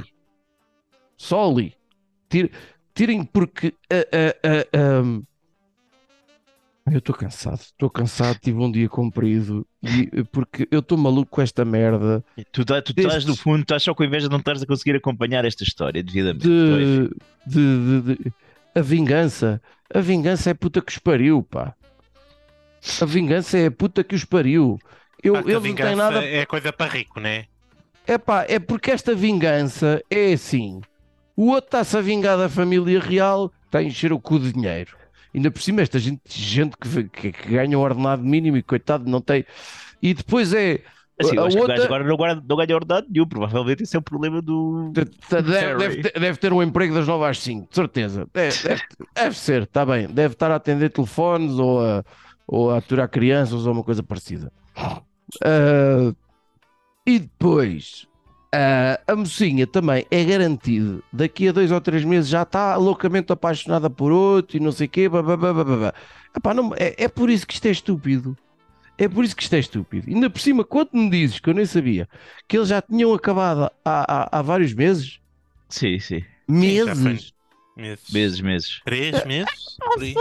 Só 1.18 1.50
ali. 1.50 1.74
Tire- 2.30 2.52
tirem 2.94 3.24
porque 3.24 3.74
ah, 3.90 4.06
ah, 4.12 4.36
ah, 4.74 5.00
ahm, 5.00 5.24
eu 6.92 7.00
estou 7.00 7.14
cansado, 7.16 7.60
estou 7.60 7.90
cansado, 7.90 8.40
tive 8.40 8.58
um 8.60 8.72
dia 8.72 8.88
comprido 8.88 9.66
e 9.84 10.24
porque 10.32 10.68
eu 10.72 10.80
estou 10.80 10.98
maluco 10.98 11.32
com 11.32 11.42
esta 11.42 11.66
merda 11.66 12.24
Tu, 12.52 12.64
tá- 12.66 12.82
tu 12.82 12.94
estás, 12.96 13.26
no 13.26 13.36
fundo, 13.36 13.62
estás 13.62 13.84
só 13.84 13.94
com 13.94 14.04
inveja 14.04 14.28
de 14.28 14.32
não 14.32 14.40
estás 14.40 14.62
a 14.62 14.66
conseguir 14.66 14.96
acompanhar 14.96 15.44
esta 15.46 15.64
história 15.64 16.02
devidamente. 16.04 16.48
De, 16.48 17.10
de- 17.46 18.02
de- 18.02 18.16
de- 18.16 18.34
a 18.76 18.82
vingança. 18.82 19.62
A 19.94 20.00
vingança 20.02 20.50
é 20.50 20.54
puta 20.54 20.82
que 20.82 20.92
os 20.92 20.98
pariu, 20.98 21.42
pá. 21.44 21.74
A 23.02 23.06
vingança 23.06 23.58
é 23.58 23.66
a 23.68 23.72
puta 23.72 24.04
que 24.04 24.16
os 24.16 24.24
pariu. 24.26 24.78
Eu, 25.24 25.34
Pá, 25.34 25.44
que 25.44 25.50
a 25.50 25.52
eles 25.52 25.56
não 25.56 25.62
têm 25.62 25.72
vingança 25.76 25.96
nada. 25.96 26.24
É 26.26 26.46
coisa 26.46 26.72
para 26.72 26.92
rico, 26.92 27.20
né? 27.20 27.46
É 28.06 28.18
pá, 28.18 28.46
é 28.48 28.60
porque 28.60 28.92
esta 28.92 29.14
vingança 29.16 30.02
é 30.10 30.34
assim. 30.34 30.82
O 31.36 31.48
outro 31.48 31.66
está-se 31.68 31.98
a 31.98 32.02
vingar 32.02 32.38
da 32.38 32.50
família 32.50 33.00
real, 33.00 33.52
está 33.66 33.80
a 33.80 33.84
encher 33.84 34.12
o 34.14 34.20
cu 34.20 34.40
de 34.40 34.54
dinheiro. 34.54 34.97
Ainda 35.38 35.52
por 35.52 35.62
cima, 35.62 35.82
esta 35.82 36.00
gente, 36.00 36.22
gente 36.28 36.76
que, 36.76 37.04
que, 37.06 37.32
que 37.32 37.50
ganha 37.50 37.78
um 37.78 37.82
ordenado 37.82 38.24
mínimo 38.24 38.58
e 38.58 38.64
coitado, 38.64 39.10
não 39.10 39.22
tem. 39.22 39.46
E 40.02 40.14
depois 40.14 40.52
é. 40.52 40.82
Assim, 41.20 41.36
eu 41.36 41.46
acho 41.46 41.58
outra- 41.60 41.84
agora 41.86 42.04
não, 42.04 42.16
guarda- 42.18 42.44
não 42.48 42.56
ganha 42.58 42.76
ordenado 42.76 43.08
nenhum. 43.10 43.28
Provavelmente 43.28 43.84
esse 43.84 43.96
é 43.96 44.00
o 44.00 44.02
problema 44.02 44.42
do. 44.42 44.92
Deve, 44.94 45.78
deve- 45.78 46.02
ter, 46.02 46.20
deve 46.20 46.38
ter 46.40 46.52
um 46.54 46.62
emprego 46.62 46.94
das 46.94 47.08
9 47.08 47.26
às 47.26 47.40
5, 47.40 47.70
de 47.70 47.76
certeza. 47.76 48.28
Deve, 48.34 48.64
deve- 48.64 48.82
deve 49.16 49.38
ser, 49.38 49.62
está 49.64 49.86
bem. 49.86 50.08
Deve 50.08 50.34
estar 50.34 50.52
a 50.52 50.56
atender 50.56 50.90
telefones 50.92 51.54
ou 51.54 51.84
a, 51.86 52.04
ou 52.48 52.72
a 52.72 52.78
aturar 52.78 53.08
crianças 53.10 53.66
ou 53.66 53.74
uma 53.74 53.84
coisa 53.84 54.02
parecida. 54.04 54.52
Ah, 55.44 56.14
e 57.06 57.20
depois, 57.20 58.08
ah, 58.54 59.00
a 59.08 59.16
mocinha 59.16 59.66
também 59.68 60.06
é 60.10 60.24
garantido. 60.24 61.04
Daqui 61.12 61.48
a 61.48 61.52
dois 61.52 61.72
ou 61.72 61.82
três 61.82 62.04
meses 62.04 62.30
já 62.30 62.44
está 62.44 62.76
loucamente 62.76 63.32
apaixonada 63.32 63.90
por 63.90 64.12
outro 64.12 64.58
e 64.58 64.60
não 64.60 64.72
sei 64.72 64.88
o 64.88 64.90
quê. 64.90 65.10
Blá, 65.10 65.22
blá, 65.22 65.38
blá, 65.38 65.54
blá, 65.54 65.64
blá. 65.64 65.94
Epá, 66.36 66.54
não- 66.54 66.74
é, 66.76 66.96
é 66.98 67.08
por 67.08 67.30
isso 67.30 67.46
que 67.48 67.54
isto 67.54 67.66
é 67.66 67.72
estúpido. 67.72 68.38
É 68.98 69.08
por 69.08 69.24
isso 69.24 69.36
que 69.36 69.44
isto 69.44 69.54
é 69.54 69.60
estúpido. 69.60 70.10
Ainda 70.10 70.28
por 70.30 70.40
cima, 70.42 70.64
quando 70.64 70.90
me 70.94 71.10
dizes 71.10 71.40
que 71.40 71.50
eu 71.50 71.54
nem 71.54 71.66
sabia 71.68 72.10
que 72.48 72.58
eles 72.58 72.70
já 72.70 72.82
tinham 72.82 73.14
acabado 73.14 73.70
há, 73.86 74.30
há, 74.36 74.40
há 74.40 74.42
vários 74.42 74.74
meses, 74.74 75.20
Sim, 75.70 76.00
sim. 76.00 76.24
meses, 76.48 77.34
Meses. 77.78 78.12
Meses, 78.12 78.42
meses. 78.42 78.82
Três 78.86 79.24
meses? 79.26 79.52
Por 79.80 80.02
aí. 80.02 80.16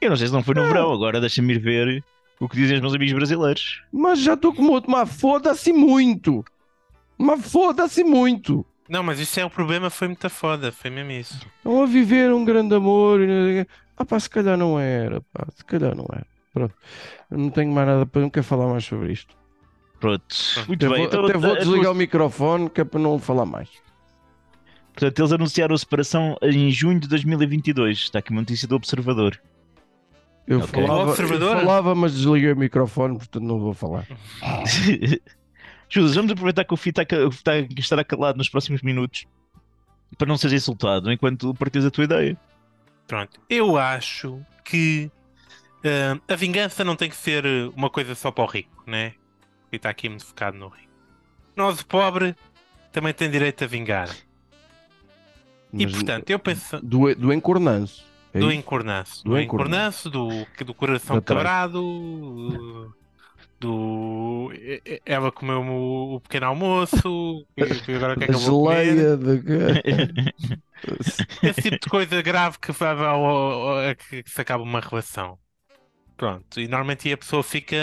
Eu 0.00 0.10
não 0.10 0.16
sei 0.16 0.26
se 0.26 0.32
não 0.32 0.42
foi 0.42 0.54
no 0.54 0.66
verão, 0.66 0.92
agora 0.92 1.20
deixa-me 1.20 1.54
ir 1.54 1.58
ver 1.58 2.04
o 2.40 2.48
que 2.48 2.56
dizem 2.56 2.74
os 2.76 2.80
meus 2.82 2.94
amigos 2.94 3.14
brasileiros. 3.14 3.82
mas 3.92 4.18
já 4.20 4.34
estou 4.34 4.52
com 4.52 4.64
outro, 4.66 4.90
mas 4.90 5.08
foda-se 5.08 5.72
muito. 5.72 6.44
Mas 7.18 7.50
foda-se 7.50 8.02
muito. 8.04 8.64
Não, 8.88 9.02
mas 9.02 9.18
isso 9.20 9.38
é 9.40 9.44
o 9.44 9.50
problema, 9.50 9.88
foi 9.90 10.08
muito 10.08 10.28
foda, 10.28 10.70
foi 10.72 10.90
mesmo 10.90 11.12
isso. 11.12 11.46
Estão 11.58 11.82
a 11.82 11.86
viver 11.86 12.32
um 12.32 12.44
grande 12.44 12.74
amor. 12.74 13.20
e 13.20 13.26
não 13.26 13.44
sei 13.44 13.60
o 13.62 13.64
quê. 13.64 13.70
Ah 13.96 14.04
pá, 14.04 14.18
se 14.20 14.28
calhar 14.28 14.56
não 14.58 14.78
era, 14.78 15.20
pá, 15.32 15.46
se 15.54 15.64
calhar 15.64 15.94
não 15.94 16.06
era. 16.12 16.26
Pronto, 16.52 16.74
eu 17.30 17.38
não 17.38 17.50
tenho 17.50 17.72
mais 17.72 17.86
nada 17.86 18.04
para, 18.04 18.20
não 18.20 18.28
quero 18.30 18.44
falar 18.44 18.66
mais 18.68 18.84
sobre 18.84 19.12
isto. 19.12 19.34
Pronto, 20.00 20.24
muito 20.66 20.84
Até 20.86 20.94
bem. 20.94 20.98
vou, 20.98 21.06
Então, 21.06 21.24
até 21.24 21.38
vou 21.38 21.52
a 21.52 21.58
desligar 21.58 21.92
o 21.92 21.94
microfone 21.94 22.68
que 22.68 22.80
é 22.80 22.84
para 22.84 23.00
não 23.00 23.18
falar 23.18 23.46
mais. 23.46 23.68
Portanto, 24.92 25.18
eles 25.20 25.32
anunciaram 25.32 25.74
a 25.74 25.78
separação 25.78 26.36
em 26.42 26.70
junho 26.70 27.00
de 27.00 27.08
2022. 27.08 27.98
Está 27.98 28.18
aqui 28.18 28.30
uma 28.30 28.42
notícia 28.42 28.68
do 28.68 28.74
Observador. 28.76 29.40
Eu, 30.46 30.58
Ok. 30.58 30.82
falava, 30.84 31.02
eu 31.04 31.08
Observador? 31.10 31.56
falava, 31.56 31.94
mas 31.94 32.12
desliguei 32.12 32.52
o 32.52 32.56
microfone, 32.56 33.16
portanto 33.16 33.44
não 33.44 33.58
vou 33.60 33.72
falar. 33.72 34.06
Judas, 35.92 36.14
vamos 36.14 36.32
aproveitar 36.32 36.64
que 36.64 36.72
o 36.72 36.76
Fih 36.76 36.88
está, 36.88 37.02
está, 37.02 37.52
estará 37.76 38.02
calado 38.02 38.38
nos 38.38 38.48
próximos 38.48 38.80
minutos 38.80 39.26
para 40.16 40.26
não 40.26 40.38
seres 40.38 40.62
insultado 40.62 41.12
enquanto 41.12 41.52
partilhas 41.54 41.84
a 41.84 41.90
tua 41.90 42.04
ideia. 42.04 42.38
Pronto, 43.06 43.38
eu 43.50 43.76
acho 43.76 44.40
que 44.64 45.10
ah, 45.84 46.18
a 46.32 46.34
vingança 46.34 46.82
não 46.82 46.96
tem 46.96 47.10
que 47.10 47.16
ser 47.16 47.44
uma 47.76 47.90
coisa 47.90 48.14
só 48.14 48.30
para 48.30 48.42
o 48.42 48.46
rico, 48.46 48.82
né? 48.86 49.12
E 49.70 49.76
está 49.76 49.90
aqui 49.90 50.08
muito 50.08 50.24
focado 50.24 50.56
no 50.56 50.68
rico. 50.68 50.88
Nós, 51.54 51.80
o 51.80 51.86
pobre, 51.86 52.34
também 52.90 53.12
tem 53.12 53.30
direito 53.30 53.62
a 53.62 53.66
vingar. 53.66 54.08
E 55.74 55.84
Mas 55.84 55.92
portanto, 55.92 56.30
eu 56.30 56.38
penso 56.38 56.80
do, 56.80 57.14
do 57.14 57.32
encornanço. 57.34 58.02
é 58.32 58.38
do 58.38 58.50
isso? 58.50 58.58
encornaço, 58.58 59.24
Do 59.24 59.30
do 59.30 59.40
do, 60.10 60.64
do 60.66 60.74
coração 60.74 61.20
quebrado, 61.20 62.94
do 63.62 64.50
ela 65.06 65.30
comeu 65.32 65.60
o, 65.62 66.20
pequeno 66.20 66.46
almoço, 66.46 67.46
e 67.56 67.94
agora 67.94 68.14
o 68.14 68.16
que 68.16 68.24
é 68.24 68.28
que 68.28 68.34
eu 68.34 68.40
vou 68.40 68.54
comer? 68.54 68.96
de... 68.96 69.12
Esse 71.42 71.62
tipo 71.62 71.78
de 71.80 71.88
coisa 71.90 72.22
grave 72.22 72.58
que 72.58 72.72
vai 72.72 72.90
ao- 72.90 73.24
ao- 73.26 73.96
que 73.96 74.24
se 74.26 74.40
acaba 74.40 74.62
uma 74.62 74.80
relação. 74.80 75.38
Pronto, 76.16 76.60
e 76.60 76.68
normalmente 76.68 77.12
a 77.12 77.16
pessoa 77.18 77.42
fica 77.42 77.76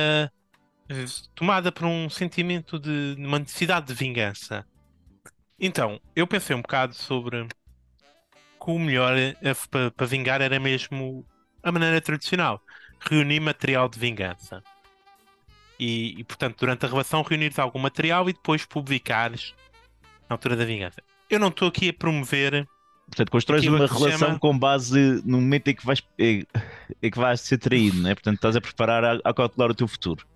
eh, 0.89 1.05
tomada 1.35 1.71
por 1.71 1.85
um 1.85 2.09
sentimento 2.09 2.79
de 2.79 3.15
uma 3.17 3.39
necessidade 3.39 3.87
de 3.87 3.93
vingança. 3.93 4.65
Então, 5.59 5.99
eu 6.15 6.27
pensei 6.27 6.55
um 6.55 6.61
bocado 6.61 6.93
sobre 6.95 7.47
que 7.47 8.71
o 8.71 8.79
melhor 8.79 9.17
eh, 9.17 9.35
para 9.69 9.91
para 9.91 10.05
vingar 10.07 10.41
era 10.41 10.59
mesmo 10.59 11.25
a 11.63 11.71
maneira 11.71 12.01
tradicional, 12.01 12.61
reunir 12.99 13.39
material 13.39 13.89
de 13.89 13.99
vingança. 13.99 14.61
E, 15.79 16.19
e, 16.19 16.23
portanto, 16.25 16.57
durante 16.59 16.85
a 16.85 16.89
relação, 16.89 17.21
reunires 17.21 17.57
algum 17.57 17.79
material 17.79 18.29
e 18.29 18.33
depois 18.33 18.65
publicares 18.65 19.53
na 20.29 20.33
altura 20.35 20.55
da 20.55 20.65
vingança. 20.65 21.01
Eu 21.29 21.39
não 21.39 21.47
estou 21.47 21.67
aqui 21.69 21.89
a 21.89 21.93
promover 21.93 22.67
Portanto, 23.07 23.31
constróis 23.31 23.65
uma 23.65 23.87
relação 23.87 24.09
chama- 24.19 24.39
com 24.39 24.57
base 24.57 25.21
no 25.25 25.39
momento 25.41 25.69
em 25.69 25.73
que 25.75 25.83
vais, 25.85 26.03
em, 26.19 26.45
em 27.01 27.09
que 27.09 27.17
vais 27.17 27.41
ser 27.41 27.57
traído, 27.57 27.97
né? 28.01 28.13
Portanto, 28.13 28.35
estás 28.35 28.55
a 28.55 28.61
preparar 28.61 29.03
a, 29.03 29.19
a 29.23 29.33
calcular 29.33 29.71
o 29.71 29.73
teu 29.73 29.87
futuro. 29.87 30.27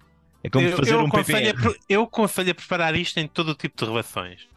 É 0.43 0.49
como 0.49 0.67
eu, 0.67 0.75
fazer 0.75 0.93
eu 0.93 0.99
um 1.01 1.07
a, 1.07 1.11
PPR. 1.11 1.53
pre- 1.61 1.79
eu 1.87 2.03
aconselho 2.03 2.51
a 2.51 2.55
preparar 2.55 2.95
isto 2.95 3.17
em 3.19 3.27
todo 3.27 3.49
o 3.49 3.55
tipo 3.55 3.77
de 3.77 3.85
relações. 3.89 4.47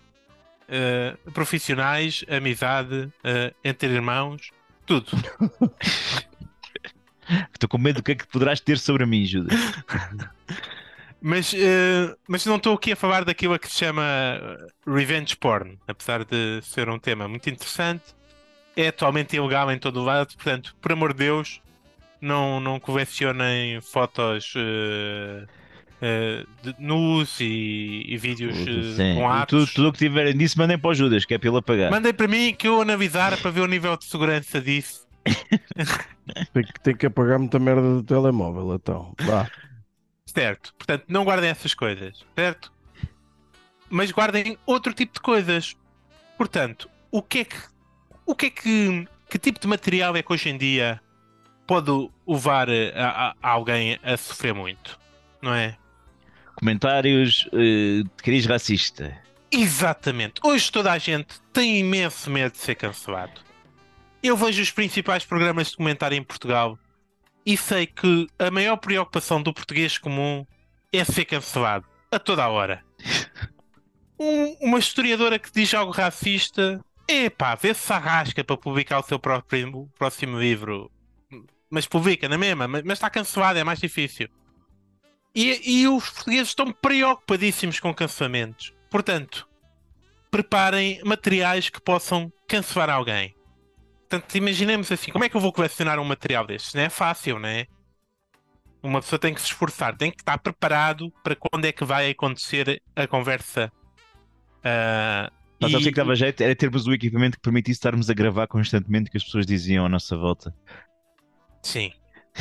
Uh, 0.69 1.31
profissionais, 1.33 2.25
amizade, 2.29 2.95
uh, 3.05 3.55
entre 3.63 3.89
irmãos, 3.93 4.51
tudo. 4.87 5.07
Estou 7.53 7.69
com 7.69 7.79
medo 7.79 7.97
do 7.97 8.03
que 8.03 8.13
é 8.13 8.15
que 8.15 8.27
poderás 8.27 8.61
ter 8.61 8.79
sobre 8.79 9.07
mim, 9.07 9.25
Judas. 9.25 9.59
Mas, 11.21 11.53
uh, 11.55 12.17
mas 12.29 12.45
não 12.47 12.57
estou 12.57 12.75
aqui 12.75 12.93
a 12.93 12.97
falar 12.97 13.25
daquilo 13.25 13.55
a 13.55 13.59
que 13.59 13.69
se 13.69 13.79
chama 13.79 14.03
uh, 14.05 14.93
revenge 14.95 15.37
porn, 15.37 15.77
apesar 15.89 16.25
de 16.25 16.61
ser 16.63 16.89
um 16.89 16.99
tema 16.99 17.27
muito 17.27 17.49
interessante. 17.51 18.05
É 18.77 18.89
atualmente 18.89 19.35
ilegal 19.35 19.73
em 19.73 19.79
todo 19.79 20.01
o 20.01 20.05
lado, 20.05 20.35
portanto, 20.35 20.77
por 20.81 20.93
amor 20.93 21.15
de 21.15 21.21
Deus, 21.21 21.63
não, 22.21 22.61
não 22.61 22.79
colecionem 22.79 23.81
fotos 23.81 24.55
uh, 24.55 25.47
uh, 26.03 26.47
de 26.63 26.75
nus 26.79 27.41
e, 27.41 28.05
e 28.07 28.17
vídeos 28.19 28.57
uh, 28.59 29.15
com 29.15 29.29
atos. 29.29 29.71
Tudo, 29.71 29.75
tudo 29.75 29.89
o 29.89 29.93
que 29.93 29.99
tiverem 29.99 30.37
disso, 30.37 30.59
mandem 30.59 30.79
para 30.79 30.91
o 30.91 30.95
Judas, 30.95 31.25
que 31.25 31.35
é 31.35 31.39
para 31.39 31.49
ele 31.49 31.59
apagar. 31.59 31.91
Mandem 31.91 32.13
para 32.13 32.29
mim 32.29 32.55
que 32.55 32.69
eu 32.69 32.81
analisar 32.81 33.37
para 33.39 33.51
ver 33.51 33.63
o 33.63 33.67
nível 33.67 33.97
de 33.97 34.05
segurança 34.05 34.61
disso. 34.61 35.06
Tem, 36.53 36.63
que- 36.65 36.81
tem 36.81 36.97
que 36.97 37.07
apagar 37.07 37.39
muita 37.39 37.59
merda 37.59 37.83
do 37.83 38.03
telemóvel, 38.03 38.75
então. 38.75 39.15
Vá. 39.21 39.51
Certo. 40.27 40.75
Portanto, 40.75 41.05
não 41.09 41.25
guardem 41.25 41.51
essas 41.51 41.73
coisas, 41.75 42.25
certo? 42.35 42.73
Mas 43.89 44.11
guardem 44.11 44.59
outro 44.67 44.93
tipo 44.93 45.15
de 45.15 45.21
coisas. 45.21 45.77
Portanto, 46.37 46.89
o 47.11 47.23
que 47.23 47.39
é 47.41 47.45
que. 47.45 47.57
O 48.27 48.35
que 48.35 48.47
é 48.47 48.51
que. 48.51 49.09
Que 49.29 49.39
tipo 49.39 49.59
de 49.61 49.67
material 49.67 50.15
é 50.17 50.23
que 50.23 50.33
hoje 50.33 50.49
em 50.49 50.57
dia 50.59 51.01
pode 51.67 51.91
levar 52.27 52.69
a, 52.71 52.75
a- 53.31 53.35
a 53.43 53.49
alguém 53.51 53.99
a 54.03 54.17
sofrer 54.17 54.55
muito? 54.55 54.99
Não 55.43 55.53
é? 55.55 55.77
Comentários 56.55 57.49
eh, 57.53 58.03
de 58.03 58.11
cariz 58.23 58.47
racista. 58.47 59.17
Exatamente. 59.51 60.41
Hoje 60.45 60.71
toda 60.73 60.91
a 60.93 60.99
gente 60.99 61.41
tem 61.53 61.79
imenso 61.81 62.31
medo 62.31 62.53
de 62.53 62.59
ser 62.59 62.75
cancelado. 62.77 63.41
Eu 64.27 64.37
vejo 64.37 64.61
os 64.61 64.73
principais 64.73 65.25
programas 65.25 65.71
de 65.71 65.77
comentário 65.77 66.17
em 66.17 66.23
Portugal 66.23 66.77
e 67.47 67.57
sei 67.57 67.87
que 67.87 68.27
a 68.37 68.51
maior 68.51 68.77
preocupação 68.77 69.41
do 69.41 69.55
português 69.55 69.99
comum 69.99 70.45
é 70.93 71.05
ser 71.05 71.25
cancelado 71.27 71.87
a 72.11 72.19
toda 72.19 72.43
a 72.43 72.49
hora. 72.49 72.85
Um- 74.19 74.57
uma 74.63 74.79
historiadora 74.81 75.39
que 75.39 75.53
diz 75.53 75.73
algo 75.75 75.93
racista, 75.93 76.83
epá, 77.07 77.55
vê 77.55 77.75
se 77.75 77.93
arrasca 77.93 78.43
para 78.43 78.57
publicar 78.57 78.99
o 78.99 79.03
seu 79.03 79.19
próprio, 79.19 79.89
próximo 79.99 80.41
livro. 80.41 80.91
Mas 81.71 81.87
publica 81.87 82.27
na 82.27 82.39
mesma, 82.39 82.67
mas, 82.67 82.83
mas 82.83 82.97
está 82.97 83.11
cancelado, 83.11 83.59
é 83.59 83.63
mais 83.63 83.79
difícil. 83.79 84.29
E, 85.35 85.83
e 85.83 85.87
os 85.87 86.09
portugueses 86.09 86.49
estão 86.49 86.73
preocupadíssimos 86.73 87.79
com 87.79 87.93
cancelamentos. 87.93 88.73
Portanto, 88.91 89.47
preparem 90.31 90.99
materiais 91.05 91.69
que 91.69 91.81
possam 91.81 92.33
cancelar 92.49 92.89
alguém. 92.89 93.36
Portanto, 94.09 94.35
imaginemos 94.37 94.91
assim, 94.93 95.11
como 95.11 95.25
é 95.25 95.29
que 95.29 95.37
eu 95.37 95.41
vou 95.41 95.53
colecionar 95.53 95.99
um 95.99 96.05
material 96.05 96.47
destes? 96.47 96.75
Não 96.75 96.83
é 96.83 96.89
fácil, 96.89 97.39
não 97.39 97.49
é? 97.49 97.67
Uma 98.83 99.01
pessoa 99.01 99.19
tem 99.19 99.35
que 99.35 99.41
se 99.41 99.49
esforçar, 99.49 99.97
tem 99.97 100.11
que 100.13 100.21
estar 100.23 100.39
preparado 100.39 101.11
para 101.25 101.35
quando 101.35 101.65
é 101.65 101.73
que 101.73 101.85
vai 101.85 102.11
acontecer 102.11 102.81
a 102.95 103.07
conversa. 103.07 103.73
Ah, 104.63 105.31
Mas 105.61 105.73
e- 105.73 105.77
o 105.77 105.79
que 105.81 105.85
que 105.87 105.93
dava 105.93 106.15
jeito? 106.15 106.41
Era 106.43 106.55
termos 106.55 106.87
o 106.87 106.93
equipamento 106.93 107.37
que 107.37 107.43
permitisse 107.43 107.79
estarmos 107.79 108.09
a 108.11 108.15
gravar 108.15 108.47
constantemente 108.47 109.09
o 109.09 109.11
que 109.11 109.17
as 109.17 109.25
pessoas 109.25 109.47
diziam 109.47 109.85
à 109.85 109.89
nossa 109.89 110.17
volta. 110.17 110.55
Sim. 111.63 111.93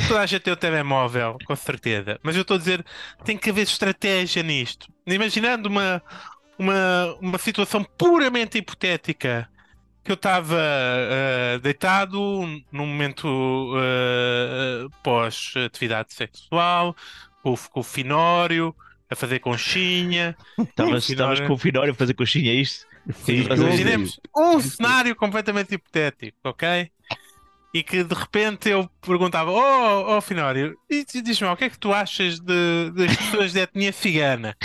Toda 0.08 0.20
a 0.20 0.26
gente 0.26 0.42
tem 0.42 0.52
o 0.52 0.56
telemóvel, 0.56 1.38
com 1.44 1.56
certeza. 1.56 2.20
Mas 2.22 2.36
eu 2.36 2.42
estou 2.42 2.56
a 2.56 2.58
dizer, 2.58 2.84
tem 3.24 3.36
que 3.36 3.50
haver 3.50 3.62
estratégia 3.62 4.42
nisto. 4.42 4.88
Imaginando 5.06 5.68
uma, 5.68 6.02
uma, 6.58 7.16
uma 7.20 7.38
situação 7.38 7.82
puramente 7.82 8.58
hipotética. 8.58 9.48
Que 10.06 10.12
eu 10.12 10.14
estava 10.14 10.56
ah, 10.56 11.58
deitado 11.58 12.18
num 12.70 12.86
momento 12.86 13.26
ah, 13.76 14.86
pós-atividade 15.02 16.14
sexual, 16.14 16.94
com, 17.42 17.54
o- 17.54 17.58
com 17.70 17.80
o 17.80 17.82
finório, 17.82 18.74
a 19.10 19.16
fazer 19.16 19.40
conchinha. 19.40 20.36
Estavas 20.58 21.06
Finório. 21.06 21.46
com 21.48 21.54
o 21.54 21.58
Finório 21.58 21.92
a 21.92 21.94
fazer 21.94 22.14
coxinha, 22.14 22.52
é 22.52 22.54
isto? 22.54 22.86
Sim, 23.24 23.46
eu 23.48 23.56
Imaginemos 23.56 24.20
um 24.36 24.60
cenário 24.60 25.14
completamente 25.16 25.74
hipotético, 25.74 26.36
ok? 26.44 26.90
e 27.74 27.82
que 27.82 28.02
de 28.02 28.14
repente 28.14 28.70
eu 28.70 28.88
perguntava: 29.02 29.50
Oh, 29.50 30.16
oh 30.16 30.20
Finório, 30.20 30.76
diz-me 30.88 31.48
o 31.48 31.56
que 31.56 31.64
é 31.64 31.70
que 31.70 31.78
tu 31.78 31.92
achas 31.92 32.40
de, 32.40 32.90
das 32.92 33.14
pessoas 33.16 33.52
de 33.52 33.60
etnia 33.60 33.92
cigana? 33.92 34.56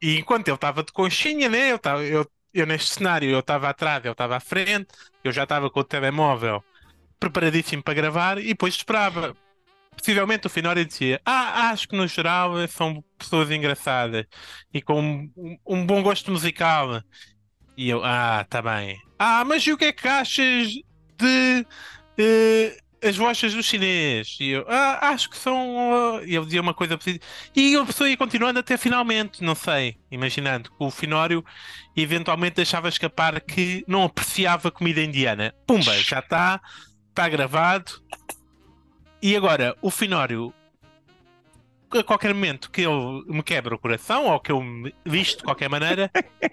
E 0.00 0.18
enquanto 0.18 0.48
ele 0.48 0.54
estava 0.54 0.82
de 0.82 0.92
conchinha, 0.92 1.48
né? 1.48 1.72
Eu, 1.72 1.78
tava, 1.78 2.04
eu, 2.04 2.26
eu 2.52 2.66
neste 2.66 2.94
cenário, 2.94 3.30
eu 3.30 3.40
estava 3.40 3.68
atrás, 3.68 4.04
ele 4.04 4.12
estava 4.12 4.36
à 4.36 4.40
frente, 4.40 4.88
eu 5.22 5.32
já 5.32 5.44
estava 5.44 5.70
com 5.70 5.80
o 5.80 5.84
telemóvel 5.84 6.62
preparadíssimo 7.18 7.82
para 7.82 7.94
gravar 7.94 8.38
e 8.38 8.48
depois 8.48 8.74
esperava. 8.74 9.36
Possivelmente 9.96 10.46
o 10.46 10.50
Finório 10.50 10.84
dizia: 10.84 11.20
Ah, 11.24 11.70
acho 11.70 11.88
que 11.88 11.96
no 11.96 12.06
geral 12.06 12.66
são 12.68 13.04
pessoas 13.18 13.50
engraçadas 13.50 14.24
e 14.72 14.80
com 14.80 15.00
um, 15.00 15.58
um 15.66 15.84
bom 15.84 16.02
gosto 16.02 16.30
musical. 16.30 17.02
E 17.76 17.88
eu, 17.90 18.02
ah, 18.04 18.44
tá 18.48 18.62
bem. 18.62 18.98
Ah, 19.18 19.44
mas 19.44 19.66
e 19.66 19.72
o 19.72 19.76
que 19.76 19.86
é 19.86 19.92
que 19.92 20.08
achas 20.08 20.68
de 21.18 21.66
eh, 22.18 22.76
as 23.02 23.16
rochas 23.18 23.54
do 23.54 23.62
chinês? 23.62 24.36
E 24.40 24.50
eu, 24.50 24.64
ah, 24.68 25.08
acho 25.10 25.30
que 25.30 25.36
são. 25.36 26.16
uh," 26.18 26.24
E 26.24 26.34
ele 26.36 26.44
dizia 26.44 26.60
uma 26.60 26.74
coisa. 26.74 26.98
E 27.54 27.76
a 27.76 27.84
pessoa 27.84 28.08
ia 28.10 28.16
continuando 28.16 28.58
até 28.58 28.76
finalmente, 28.76 29.42
não 29.42 29.54
sei, 29.54 29.96
imaginando 30.10 30.70
que 30.70 30.76
o 30.78 30.90
Finório 30.90 31.44
eventualmente 31.96 32.56
deixava 32.56 32.88
escapar 32.88 33.40
que 33.40 33.84
não 33.88 34.04
apreciava 34.04 34.70
comida 34.70 35.02
indiana. 35.02 35.54
Pumba, 35.66 35.92
já 35.98 36.18
está, 36.20 36.60
está 37.10 37.28
gravado. 37.28 37.92
E 39.22 39.36
agora, 39.36 39.76
o 39.82 39.90
Finório, 39.90 40.52
a 41.92 42.02
qualquer 42.02 42.32
momento 42.34 42.70
que 42.70 42.82
ele 42.82 43.24
me 43.26 43.42
quebra 43.42 43.74
o 43.74 43.78
coração 43.78 44.26
ou 44.26 44.40
que 44.40 44.52
eu 44.52 44.62
me 44.62 44.94
visto 45.04 45.38
de 45.38 45.44
qualquer 45.44 45.68
maneira, 45.68 46.10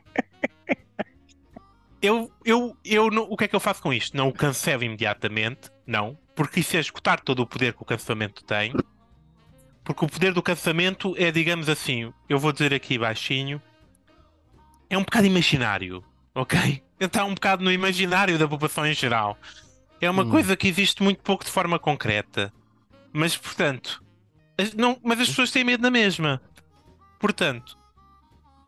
eu, 2.02 2.32
eu, 2.46 2.78
eu 2.84 3.10
não- 3.10 3.24
o 3.30 3.36
que 3.38 3.46
é 3.46 3.48
que 3.48 3.56
eu 3.56 3.60
faço 3.60 3.82
com 3.82 3.94
isto? 3.94 4.16
Não 4.16 4.30
o 4.30 4.34
cancelo 4.34 4.84
imediatamente, 4.84 5.70
não, 5.86 6.18
porque 6.38 6.60
isso 6.62 6.78
é 6.78 6.80
escutar 6.80 7.20
todo 7.20 7.40
o 7.42 7.48
poder 7.48 7.74
que 7.74 7.82
o 7.82 7.86
cancelamento 7.86 8.44
tem. 8.46 8.74
Porque 9.84 10.06
o 10.06 10.08
poder 10.08 10.34
do 10.34 10.42
cancelamento 10.44 11.16
é, 11.18 11.32
digamos 11.32 11.68
assim, 11.68 12.14
eu 12.30 12.38
vou 12.40 12.52
dizer 12.54 12.74
aqui 12.74 12.98
baixinho, 12.98 13.62
é 14.90 14.98
um 14.98 15.02
bocado 15.04 15.26
imaginário, 15.26 16.04
ok? 16.36 16.84
Está 17.00 17.26
um 17.26 17.34
bocado 17.34 17.64
no 17.64 17.72
imaginário 17.72 18.38
da 18.38 18.48
população 18.48 18.86
em 18.86 18.94
geral. 18.94 19.38
É 20.00 20.10
uma 20.10 20.24
Hum. 20.24 20.30
coisa 20.30 20.56
que 20.56 20.68
existe 20.68 21.02
muito 21.02 21.22
pouco 21.24 21.44
de 21.44 21.50
forma 21.52 21.80
concreta. 21.80 22.54
Mas, 23.12 23.36
portanto, 23.36 24.04
as- 24.58 24.74
não, 24.74 25.00
mas 25.04 25.20
as 25.22 25.30
pessoas 25.30 25.50
têm 25.52 25.64
medo 25.64 25.82
na 25.82 25.90
mesma. 25.90 26.40
Portanto, 27.20 27.78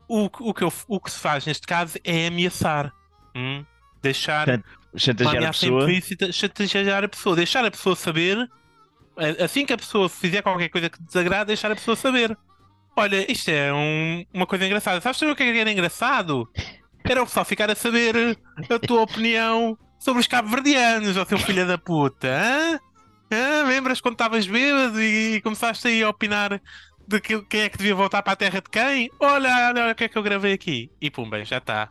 o, 0.08 0.28
que- 0.30 0.42
o, 0.44 0.54
que 0.54 0.64
eu- 0.64 0.74
o 0.88 1.00
que 1.00 1.12
se 1.12 1.20
faz 1.20 1.46
neste 1.46 1.68
caso 1.68 2.00
é 2.04 2.28
ameaçar. 2.28 2.92
Hum? 3.36 3.64
Deixar 4.02 4.46
Portanto, 4.48 4.79
Chantagear 4.96 5.44
a 5.44 5.48
pessoa. 5.52 5.84
implícita, 5.84 6.32
chantagear 6.32 7.04
a 7.04 7.08
pessoa, 7.08 7.36
deixar 7.36 7.64
a 7.66 7.72
pessoa 7.72 7.96
saber, 7.96 8.38
a- 9.18 9.44
assim 9.46 9.66
que 9.66 9.74
a 9.74 9.78
pessoa 9.78 10.10
fizer 10.10 10.42
qualquer 10.42 10.70
coisa 10.70 10.90
que 10.90 11.02
desagrade, 11.04 11.48
deixar 11.48 11.72
a 11.72 11.76
pessoa 11.76 11.96
saber. 11.96 12.36
Olha, 12.98 13.32
isto 13.32 13.50
é 13.50 13.72
um- 13.74 14.26
uma 14.34 14.46
coisa 14.46 14.66
engraçada. 14.66 15.00
Sabes 15.00 15.20
saber 15.20 15.32
o 15.32 15.36
que 15.36 15.44
é 15.44 15.52
que 15.54 15.60
era 15.60 15.72
engraçado? 15.72 16.50
Era 17.04 17.22
o 17.24 17.26
pessoal 17.26 17.46
ficar 17.46 17.70
a 17.70 17.76
saber 17.76 18.38
a 18.70 18.80
tua 18.80 19.02
opinião 19.02 19.78
sobre 20.00 20.20
os 20.22 20.28
cabo-verdianos, 20.28 21.16
ó 21.18 21.26
seu 21.26 21.38
filho 21.40 21.66
da 21.68 21.78
puta. 21.78 22.28
hã? 22.28 22.80
Hã? 23.32 23.64
Lembras 23.68 24.02
quando 24.02 24.16
estavas 24.16 24.48
bêbado 24.48 25.02
e 25.02 25.40
começaste 25.42 25.88
aí 25.88 26.02
a 26.04 26.10
opinar 26.10 26.60
de 27.08 27.22
que, 27.22 27.42
quem 27.44 27.62
é 27.62 27.70
que 27.70 27.78
devia 27.78 27.96
voltar 27.96 28.22
para 28.22 28.34
a 28.34 28.36
terra 28.36 28.60
de 28.60 28.70
quem? 28.70 29.10
Olha, 29.20 29.50
olha, 29.70 29.84
olha 29.84 29.92
o 29.92 29.96
que 29.96 30.04
é 30.04 30.10
que 30.10 30.18
eu 30.18 30.24
gravei 30.24 30.54
aqui. 30.54 30.92
E 31.00 31.10
pum, 31.12 31.30
bem, 31.30 31.46
já 31.46 31.60
está. 31.60 31.90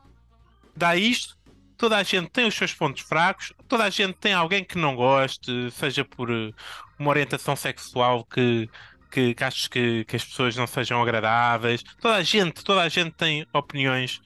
Dá 0.76 0.94
isto, 0.96 1.36
toda 1.78 1.96
a 1.96 2.02
gente 2.02 2.28
tem 2.30 2.46
os 2.46 2.54
seus 2.54 2.74
pontos 2.74 3.02
fracos, 3.02 3.52
toda 3.68 3.84
a 3.84 3.90
gente 3.90 4.14
tem 4.14 4.34
alguém 4.34 4.64
que 4.64 4.76
não 4.76 4.94
goste, 4.96 5.70
seja 5.70 6.04
por 6.04 6.28
eh, 6.30 6.50
uma 6.98 7.10
orientação 7.10 7.54
sexual 7.56 8.24
que, 8.24 8.68
que, 9.10 9.32
que 9.34 9.44
aches 9.44 9.68
que, 9.68 10.04
que 10.04 10.16
as 10.16 10.24
pessoas 10.24 10.56
não 10.56 10.66
sejam 10.66 11.00
agradáveis. 11.00 11.82
Toda 12.00 12.16
a 12.16 12.22
gente, 12.22 12.62
toda 12.64 12.82
a 12.82 12.88
gente 12.88 13.12
tem 13.12 13.46
opiniões 13.54 14.20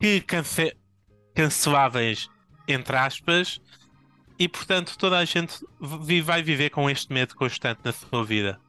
que 0.00 0.20
cance 0.20 0.76
canceláveis, 1.34 2.28
entre 2.68 2.96
aspas, 2.96 3.60
e 4.38 4.48
portanto 4.48 4.96
toda 4.98 5.18
a 5.18 5.24
gente 5.24 5.54
vai 5.80 6.42
viver 6.42 6.70
com 6.70 6.90
este 6.90 7.12
medo 7.12 7.34
constante 7.36 7.80
na 7.84 7.92
sua 7.92 8.24
vida. 8.24 8.60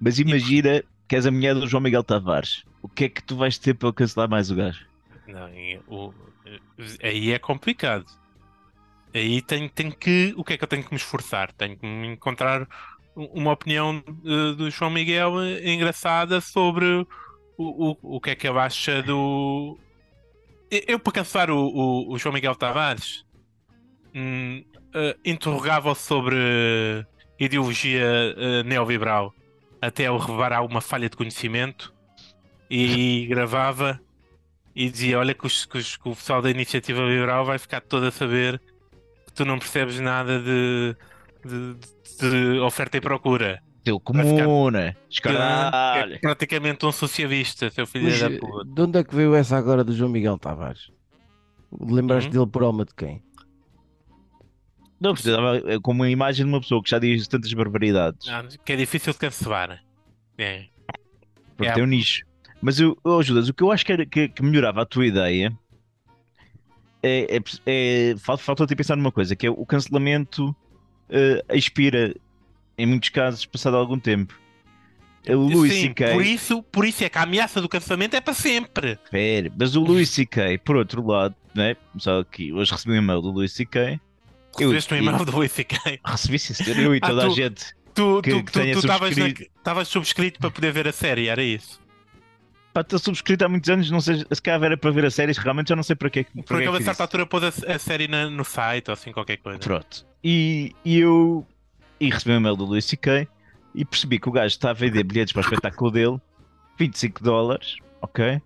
Mas 0.00 0.18
imagina 0.18 0.82
que 1.08 1.16
és 1.16 1.26
a 1.26 1.30
mulher 1.30 1.54
do 1.54 1.66
João 1.66 1.82
Miguel 1.82 2.04
Tavares. 2.04 2.64
O 2.82 2.88
que 2.88 3.04
é 3.04 3.08
que 3.08 3.22
tu 3.22 3.36
vais 3.36 3.58
ter 3.58 3.74
para 3.74 3.92
cancelar 3.92 4.28
mais 4.28 4.50
o 4.50 4.54
gajo? 4.54 4.86
Não, 5.26 5.48
e 5.54 5.80
o- 5.88 6.12
aí 7.02 7.32
é 7.32 7.38
complicado. 7.38 8.06
Aí 9.14 9.40
tenho, 9.42 9.68
tenho 9.70 9.94
que. 9.94 10.34
O 10.36 10.44
que 10.44 10.54
é 10.54 10.56
que 10.56 10.64
eu 10.64 10.68
tenho 10.68 10.82
que 10.82 10.90
me 10.90 10.96
esforçar? 10.96 11.52
Tenho 11.52 11.76
que 11.76 11.86
encontrar 11.86 12.66
uma 13.14 13.52
opinião 13.52 14.02
eh, 14.06 14.54
do 14.56 14.68
João 14.70 14.90
Miguel 14.90 15.40
eh, 15.40 15.72
engraçada 15.72 16.40
sobre 16.40 17.06
o, 17.56 17.90
o, 17.90 18.16
o 18.16 18.20
que 18.20 18.30
é 18.30 18.34
que 18.34 18.48
ele 18.48 18.58
acha 18.58 19.02
do. 19.02 19.78
Eu, 20.70 20.98
para 20.98 21.12
cancelar 21.12 21.50
o, 21.50 21.58
o, 21.58 22.12
o 22.12 22.18
João 22.18 22.32
Miguel 22.32 22.56
Tavares, 22.56 23.24
hum, 24.12 24.64
eh, 24.94 25.16
interrogava-o 25.24 25.94
sobre 25.94 26.36
ideologia 27.38 28.34
eh, 28.36 28.62
neoliberal 28.64 29.32
até 29.80 30.04
ele 30.04 30.18
revelar 30.18 30.64
uma 30.64 30.80
falha 30.80 31.08
de 31.08 31.16
conhecimento 31.16 31.92
e 32.70 33.26
gravava 33.28 34.00
e 34.74 34.90
dizia: 34.90 35.18
Olha, 35.18 35.34
que, 35.34 35.46
os- 35.46 35.64
que 35.66 35.78
os- 35.78 35.96
que 35.96 36.08
o 36.08 36.14
pessoal 36.14 36.42
da 36.42 36.50
iniciativa 36.50 37.00
liberal 37.02 37.44
vai 37.44 37.58
ficar 37.58 37.80
todo 37.80 38.06
a 38.06 38.10
saber 38.10 38.60
que 39.26 39.32
tu 39.34 39.44
não 39.44 39.58
percebes 39.58 40.00
nada 40.00 40.40
de, 40.40 40.96
de- 41.44 41.74
de 42.54 42.58
oferta 42.60 42.96
e 42.96 43.00
procura. 43.00 43.62
Teu 43.84 44.00
comuna, 44.00 44.80
É 44.80 44.96
escaralho. 45.10 46.18
praticamente 46.20 46.86
um 46.86 46.90
socialista, 46.92 47.68
seu 47.70 47.86
filho 47.86 48.04
Mas, 48.06 48.18
da 48.20 48.30
eh, 48.30 48.38
puta. 48.38 48.64
de 48.64 48.80
onde 48.80 48.98
é 48.98 49.04
que 49.04 49.14
veio 49.14 49.34
essa 49.34 49.56
agora 49.58 49.84
do 49.84 49.92
João 49.94 50.10
Miguel 50.10 50.38
Tavares? 50.38 50.90
Lembraste 51.78 52.30
Hum? 52.30 52.32
dele 52.32 52.46
por 52.46 52.62
alma 52.62 52.84
de 52.86 52.94
quem? 52.94 53.22
Não, 55.00 55.12
precisava 55.12 55.58
é 55.70 55.78
como 55.80 56.02
uma 56.02 56.08
imagem 56.08 56.46
de 56.46 56.50
uma 56.52 56.60
pessoa 56.60 56.82
que 56.82 56.88
já 56.88 56.98
diz 56.98 57.28
tantas 57.28 57.52
barbaridades. 57.52 58.26
Ah, 58.28 58.42
Que 58.64 58.72
é 58.72 58.76
difícil 58.76 59.12
de 59.12 59.18
cancelar. 59.18 59.82
É. 60.38 60.64
Porque 61.56 61.70
É. 61.70 61.74
tem 61.74 61.82
um 61.82 61.86
nicho. 61.86 62.24
Mas 62.64 62.80
eu, 62.80 62.96
oh, 63.04 63.22
Judas, 63.22 63.48
o 63.48 63.52
que 63.54 63.62
eu 63.62 63.70
acho 63.70 63.84
que, 63.84 63.92
era, 63.92 64.06
que, 64.06 64.26
que 64.28 64.42
melhorava 64.42 64.80
a 64.80 64.86
tua 64.86 65.06
ideia 65.06 65.52
é, 67.02 67.36
é, 67.36 67.40
é 67.66 68.16
fal- 68.16 68.38
falta-te 68.38 68.74
pensar 68.74 68.96
numa 68.96 69.12
coisa, 69.12 69.36
que 69.36 69.46
é 69.46 69.50
o 69.50 69.66
cancelamento 69.66 70.56
eh, 71.10 71.44
expira 71.52 72.14
em 72.78 72.86
muitos 72.86 73.10
casos 73.10 73.44
passado 73.44 73.76
algum 73.76 73.98
tempo. 73.98 74.34
O 75.28 75.34
Louis 75.34 75.72
Sim, 75.72 75.80
C.K. 75.88 76.12
por 76.12 76.24
isso, 76.24 76.62
por 76.64 76.84
isso 76.86 77.02
é 77.04 77.08
que 77.08 77.16
a 77.18 77.22
ameaça 77.22 77.60
do 77.60 77.68
cancelamento 77.68 78.14
é 78.16 78.20
para 78.20 78.34
sempre. 78.34 78.92
Espera, 79.04 79.52
mas 79.58 79.74
o 79.76 79.80
Louis 79.82 80.08
C.K., 80.10 80.58
por 80.58 80.76
outro 80.76 81.06
lado, 81.06 81.34
né? 81.54 81.76
só 81.98 82.22
que 82.24 82.52
hoje 82.52 82.72
recebi 82.72 82.92
um 82.94 82.96
e-mail 82.98 83.20
do 83.22 83.30
Louis 83.30 83.52
C.K. 83.52 84.00
Eu- 84.58 84.70
Recebeste 84.70 84.94
um 84.94 84.96
e-mail 84.98 85.24
do 85.24 85.44
ICK. 85.44 86.00
Recebi, 86.04 86.38
sim, 86.38 86.54
senhor, 86.54 86.78
eu 86.78 86.94
e 86.94 87.00
Ah, 87.02 87.08
toda 87.08 87.24
a 87.24 87.28
tu- 87.28 87.34
gente. 87.34 87.74
Tu 87.94 88.22
Que- 88.22 88.30
tu- 88.30 88.44
que 88.44 88.52
tu- 88.52 88.60
tu 88.72 88.78
estavas 88.78 89.16
na- 89.16 89.24
subscrito. 89.26 89.52
estavas 89.58 89.88
subscrito 89.88 90.38
para 90.40 90.50
poder 90.50 90.72
ver 90.72 90.86
a 90.88 90.92
série, 90.92 91.26
era 91.28 91.42
isso. 91.42 91.80
Pá, 92.74 92.80
estou 92.80 92.98
subscrito 92.98 93.44
há 93.44 93.48
muitos 93.48 93.70
anos, 93.70 93.88
não 93.88 94.00
sei 94.00 94.26
se 94.30 94.42
calhar 94.42 94.62
era 94.64 94.76
para 94.76 94.90
ver 94.90 95.04
as 95.06 95.14
séries, 95.14 95.38
realmente 95.38 95.68
já 95.68 95.76
não 95.76 95.82
sei 95.84 95.94
para 95.94 96.10
quê. 96.10 96.24
para 96.24 96.42
Porque 96.42 96.54
ele 96.64 96.68
a 96.68 96.78
que 96.78 96.82
certa 96.84 97.04
altura 97.04 97.24
pôs 97.24 97.44
a, 97.44 97.72
a 97.74 97.78
série 97.78 98.08
na- 98.08 98.28
no 98.28 98.44
site 98.44 98.88
ou 98.88 98.94
assim 98.94 99.12
qualquer 99.12 99.36
coisa. 99.36 99.60
Pronto. 99.60 100.04
E, 100.24 100.74
e 100.84 100.98
eu 100.98 101.46
e 102.00 102.10
recebi 102.10 102.32
um 102.34 102.38
e-mail 102.38 102.56
do 102.56 102.64
Luís 102.64 102.84
C.K. 102.84 103.28
e 103.76 103.84
percebi 103.84 104.18
que 104.18 104.28
o 104.28 104.32
gajo 104.32 104.48
está 104.48 104.70
a 104.70 104.72
vender 104.72 105.04
bilhetes 105.04 105.32
para 105.32 105.40
o 105.40 105.44
espetáculo 105.44 105.90
dele, 105.92 106.18
25 106.76 107.22
dólares, 107.22 107.76
ok? 108.02 108.42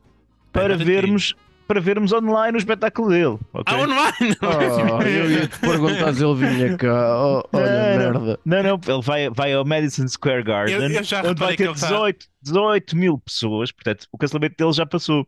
Para 0.52 0.76
vermos, 0.76 1.34
para 1.68 1.80
vermos 1.80 2.12
online 2.12 2.56
o 2.56 2.58
espetáculo 2.58 3.10
dele, 3.10 3.38
ok? 3.52 3.64
Ah, 3.76 3.82
online! 3.82 4.36
Oh, 4.42 5.02
eu 5.02 5.30
ia 5.30 5.46
te 5.46 5.58
perguntar 5.60 6.14
se 6.14 6.24
ele 6.24 6.34
vinha 6.34 6.76
cá. 6.76 7.16
Oh, 7.22 7.42
olha, 7.52 7.98
Não, 7.98 8.12
não. 8.12 8.20
merda. 8.20 8.40
Não, 8.44 8.62
não, 8.62 8.80
ele 8.94 9.02
vai, 9.02 9.30
vai 9.30 9.52
ao 9.52 9.64
Madison 9.64 10.08
Square 10.08 10.42
Garden, 10.42 10.74
Eu- 10.74 10.90
eu 10.90 11.02
já 11.04 11.20
onde 11.22 11.38
vai 11.38 11.54
ter 11.56 11.64
ele 11.68 11.74
tá- 11.78 11.86
18, 11.86 12.26
18 12.42 12.96
mil 12.96 13.18
pessoas, 13.18 13.70
portanto, 13.70 14.06
o 14.10 14.18
cancelamento 14.18 14.56
dele 14.58 14.72
já 14.72 14.86
passou. 14.86 15.26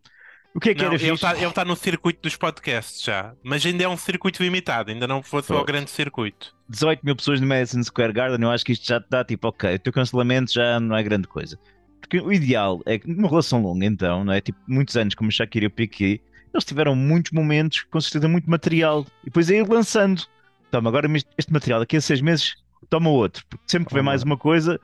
O 0.53 0.59
que 0.59 0.71
é 0.71 0.75
que 0.75 0.83
Não, 0.83 0.93
era 0.93 1.01
ele 1.01 1.13
está 1.13 1.35
tá 1.53 1.65
no 1.65 1.77
circuito 1.77 2.23
dos 2.23 2.35
podcasts 2.37 3.05
já, 3.05 3.33
mas 3.45 3.65
ainda 3.65 3.85
é 3.85 3.89
um 3.89 3.97
circuito 3.97 4.43
limitado, 4.43 4.91
ainda 4.91 5.07
não 5.07 5.23
fosse 5.23 5.53
ao 5.53 5.59
Pronto. 5.59 5.69
grande 5.69 5.91
circuito. 5.91 6.53
18 6.69 7.05
mil 7.05 7.15
pessoas 7.15 7.41
no 7.41 7.47
Madison 7.47 7.81
Square 7.85 8.13
Garden, 8.13 8.43
eu 8.43 8.51
acho 8.51 8.65
que 8.65 8.73
isto 8.73 8.85
já 8.85 9.01
te 9.01 9.07
dá 9.09 9.23
tipo, 9.25 9.47
ok, 9.47 9.75
o 9.75 9.79
teu 9.79 9.93
cancelamento 9.93 10.53
já 10.53 10.81
não 10.81 10.97
é 10.97 11.03
grande 11.05 11.29
coisa. 11.29 11.57
Porque 12.01 12.19
o 12.19 12.33
ideal 12.33 12.81
é 12.85 12.99
que 12.99 13.07
numa 13.09 13.29
relação 13.29 13.63
longa, 13.63 13.87
então, 13.87 14.25
não 14.25 14.33
é? 14.33 14.41
Tipo, 14.41 14.59
muitos 14.67 14.97
anos 14.97 15.15
como 15.15 15.31
Shakira 15.31 15.67
e 15.67 15.69
o 15.69 15.71
Piqué, 15.71 16.19
eles 16.53 16.65
tiveram 16.65 16.95
muitos 16.97 17.33
momentos, 17.33 17.83
com 17.91 18.01
certeza 18.01 18.29
muito 18.29 18.49
material, 18.51 19.07
e 19.23 19.27
depois 19.27 19.51
é 19.51 19.57
ir 19.57 19.69
lançando. 19.69 20.23
Toma, 20.71 20.89
agora 20.89 21.09
este 21.39 21.53
material, 21.53 21.81
daqui 21.81 21.97
a 21.97 22.01
seis 22.01 22.21
meses, 22.21 22.55
toma 22.89 23.11
outro. 23.11 23.45
Porque 23.49 23.65
sempre 23.67 23.89
que 23.89 23.95
vem 23.95 24.03
mais 24.03 24.23
uma 24.23 24.37
coisa, 24.37 24.81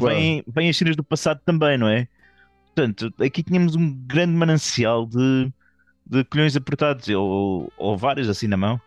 vem, 0.00 0.44
vem 0.46 0.68
as 0.68 0.76
cenas 0.76 0.96
do 0.96 1.04
passado 1.04 1.40
também, 1.44 1.76
não 1.78 1.88
é? 1.88 2.08
Portanto, 2.74 3.12
aqui 3.20 3.42
tínhamos 3.42 3.74
um 3.74 3.92
grande 4.06 4.32
manancial 4.32 5.06
de, 5.06 5.52
de 6.06 6.24
colhões 6.24 6.56
apertados, 6.56 7.08
ou, 7.08 7.72
ou 7.76 7.96
vários 7.96 8.28
assim 8.28 8.46
na 8.46 8.56
mão. 8.56 8.80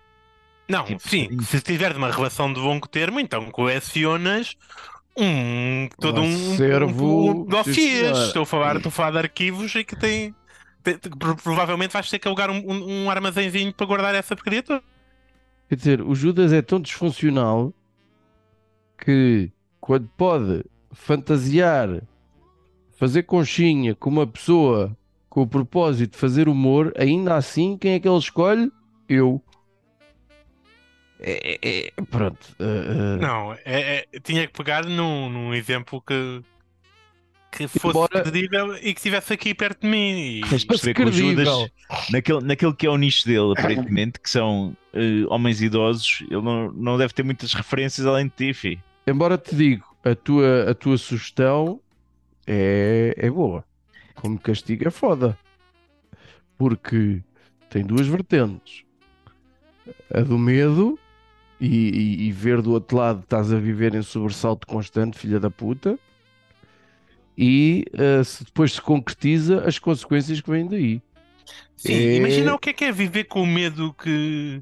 Não, 0.69 0.85
Tipo, 0.85 1.01
sim, 1.07 1.27
se 1.41 1.59
tiver 1.61 1.95
uma 1.95 2.09
relação 2.09 2.51
de 2.51 2.59
longo 2.59 2.87
termo, 2.87 3.19
então 3.19 3.51
colecionas 3.51 4.55
um 5.17 5.87
todo 5.99 6.21
Um 6.21 6.25
um, 6.25 6.55
um, 6.95 7.45
um 7.59 7.63
senhora. 7.63 8.27
Estou 8.27 8.43
a 8.43 8.45
falar, 8.45 8.77
estou 8.77 8.89
a 8.89 8.91
falar 8.91 9.11
de 9.11 9.17
arquivos 9.19 9.75
e 9.75 9.83
que 9.83 9.95
tem, 9.95 10.33
provavelmente 11.43 11.91
vais 11.91 12.09
ter 12.09 12.19
que 12.19 12.27
alugar 12.27 12.49
um, 12.49 12.57
um, 12.57 13.03
um 13.05 13.09
armazenzinho 13.09 13.73
para 13.73 13.85
guardar 13.85 14.15
essa 14.15 14.35
porcaria 14.35 14.61
toda. 14.63 14.83
Quer 15.69 15.75
dizer, 15.75 16.01
o 16.01 16.13
Judas 16.13 16.51
é 16.53 16.61
tão 16.61 16.79
disfuncional 16.79 17.73
que 18.97 19.51
quando 19.79 20.07
pode 20.17 20.63
fantasiar, 20.91 22.01
fazer 22.97 23.23
conchinha 23.23 23.95
com 23.95 24.09
uma 24.09 24.27
pessoa 24.27 24.95
com 25.29 25.41
o 25.41 25.47
propósito 25.47 26.11
de 26.11 26.17
fazer 26.17 26.47
humor, 26.47 26.93
ainda 26.95 27.35
assim, 27.35 27.75
quem 27.75 27.93
é 27.93 27.99
que 27.99 28.07
ele 28.07 28.17
escolhe? 28.19 28.71
Eu. 29.09 29.41
É, 31.19 31.57
é- 31.61 31.87
é- 31.87 32.01
pronto. 32.09 32.55
uh, 32.59 32.63
uh, 32.63 33.21
Não, 33.21 33.53
é, 33.65 34.05
é- 34.13 34.19
tinha 34.23 34.45
que 34.45 34.53
pegar 34.53 34.85
num, 34.85 35.29
num 35.29 35.53
exemplo 35.53 36.01
que, 36.01 36.41
que 37.57 37.67
fosse 37.67 37.87
Embora- 37.87 38.21
credível 38.23 38.75
e 38.77 38.93
que 38.93 38.99
estivesse 38.99 39.33
aqui 39.33 39.53
perto 39.53 39.81
de 39.81 39.87
mim. 39.87 40.39
E... 40.39 40.41
Perceber 40.41 40.93
que 40.93 41.01
o 41.01 41.05
credível. 41.05 41.45
Judas, 41.45 41.71
naquele, 42.11 42.41
naquele 42.41 42.73
que 42.73 42.85
é 42.87 42.89
o 42.89 42.97
nicho 42.97 43.25
dele, 43.25 43.53
aparentemente, 43.57 44.19
que 44.19 44.29
são 44.29 44.75
eh, 44.93 45.25
homens 45.29 45.61
idosos, 45.61 46.23
ele 46.29 46.41
não, 46.41 46.71
não 46.71 46.97
deve 46.97 47.13
ter 47.13 47.23
muitas 47.23 47.53
referências 47.53 48.05
além 48.07 48.25
de 48.27 48.33
ti, 48.35 48.53
fi. 48.53 48.79
Embora 49.05 49.37
te 49.37 49.55
digo, 49.55 49.85
a 50.03 50.15
tua, 50.15 50.71
a 50.71 50.73
tua 50.73 50.97
sugestão 50.97 51.79
é, 52.47 53.13
é 53.17 53.29
boa. 53.29 53.63
Como 54.15 54.39
castigo 54.39 54.87
é 54.87 54.91
foda. 54.91 55.37
Porque 56.57 57.21
tem 57.69 57.83
duas 57.83 58.07
vertentes. 58.07 58.83
A 60.13 60.21
do 60.21 60.37
medo 60.37 60.97
e, 61.59 61.67
e- 61.67 62.27
e 62.27 62.31
ver 62.31 62.61
do 62.61 62.71
outro 62.71 62.97
lado 62.97 63.21
estás 63.21 63.51
a 63.51 63.57
viver 63.57 63.93
em 63.95 64.01
sobressalto 64.01 64.65
constante, 64.67 65.17
filha 65.17 65.39
da 65.39 65.49
puta. 65.49 65.99
E 67.37 67.85
eh, 67.93 68.23
se 68.23 68.43
depois 68.43 68.73
se 68.73 68.81
concretiza 68.81 69.63
as 69.67 69.79
consequências 69.79 70.39
que 70.39 70.49
vêm 70.49 70.67
daí. 70.67 71.01
Sim, 71.75 71.93
É- 71.93 72.15
imagina 72.17 72.53
o 72.53 72.59
que 72.59 72.69
é 72.69 72.73
que 72.73 72.85
é 72.85 72.91
viver 72.91 73.23
com 73.25 73.41
o 73.41 73.47
medo 73.47 73.93
que 74.01 74.61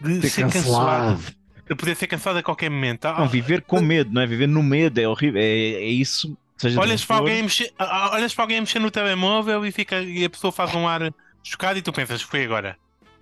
de 0.00 0.20
Ser 0.22 0.30
ser 0.30 0.42
cancelado, 0.42 1.16
cancelado. 1.18 1.36
de 1.68 1.74
poder 1.74 1.94
ser 1.96 2.06
cancelado 2.06 2.38
a 2.38 2.42
qualquer 2.42 2.70
momento. 2.70 3.04
Ah, 3.04 3.20
Não, 3.20 3.28
viver 3.28 3.60
com 3.62 3.80
medo, 3.80 4.10
não 4.12 4.22
é? 4.22 4.26
Viver 4.26 4.48
no 4.48 4.62
medo, 4.62 4.98
é 4.98 5.06
horrível. 5.06 5.40
É, 5.40 5.44
é 5.44 5.84
isso. 5.88 6.36
Olhas, 6.78 7.04
para 7.04 7.16
alguém 7.16 7.42
mexer, 7.42 7.72
ah, 7.78 7.84
ah, 8.08 8.14
olhas 8.16 8.34
para 8.34 8.44
alguém 8.44 8.60
mexer 8.60 8.78
no 8.80 8.90
telemóvel 8.90 9.64
e, 9.64 9.70
fica, 9.72 10.00
e 10.02 10.24
a 10.24 10.30
pessoa 10.30 10.50
faz 10.52 10.74
um 10.74 10.86
ar 10.88 11.12
chocado 11.42 11.78
e 11.78 11.82
tu 11.82 11.92
pensas, 11.92 12.20
foi 12.22 12.44
agora. 12.44 12.76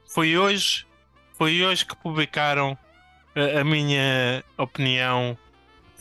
Foi 0.07 0.37
hoje, 0.38 0.87
foi 1.37 1.62
hoje 1.64 1.85
que 1.85 1.95
publicaram 1.97 2.77
a, 3.37 3.61
a 3.61 3.64
minha 3.64 4.43
opinião 4.57 5.37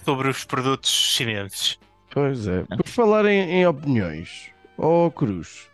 sobre 0.06 0.30
os 0.30 0.44
produtos 0.46 0.90
chineses. 0.92 1.78
Pois 2.17 2.47
é. 2.47 2.63
Por 2.63 2.88
falar 2.88 3.25
em, 3.25 3.39
em 3.60 3.65
opiniões, 3.67 4.49
ó 4.77 5.10
Cruz, 5.10 5.69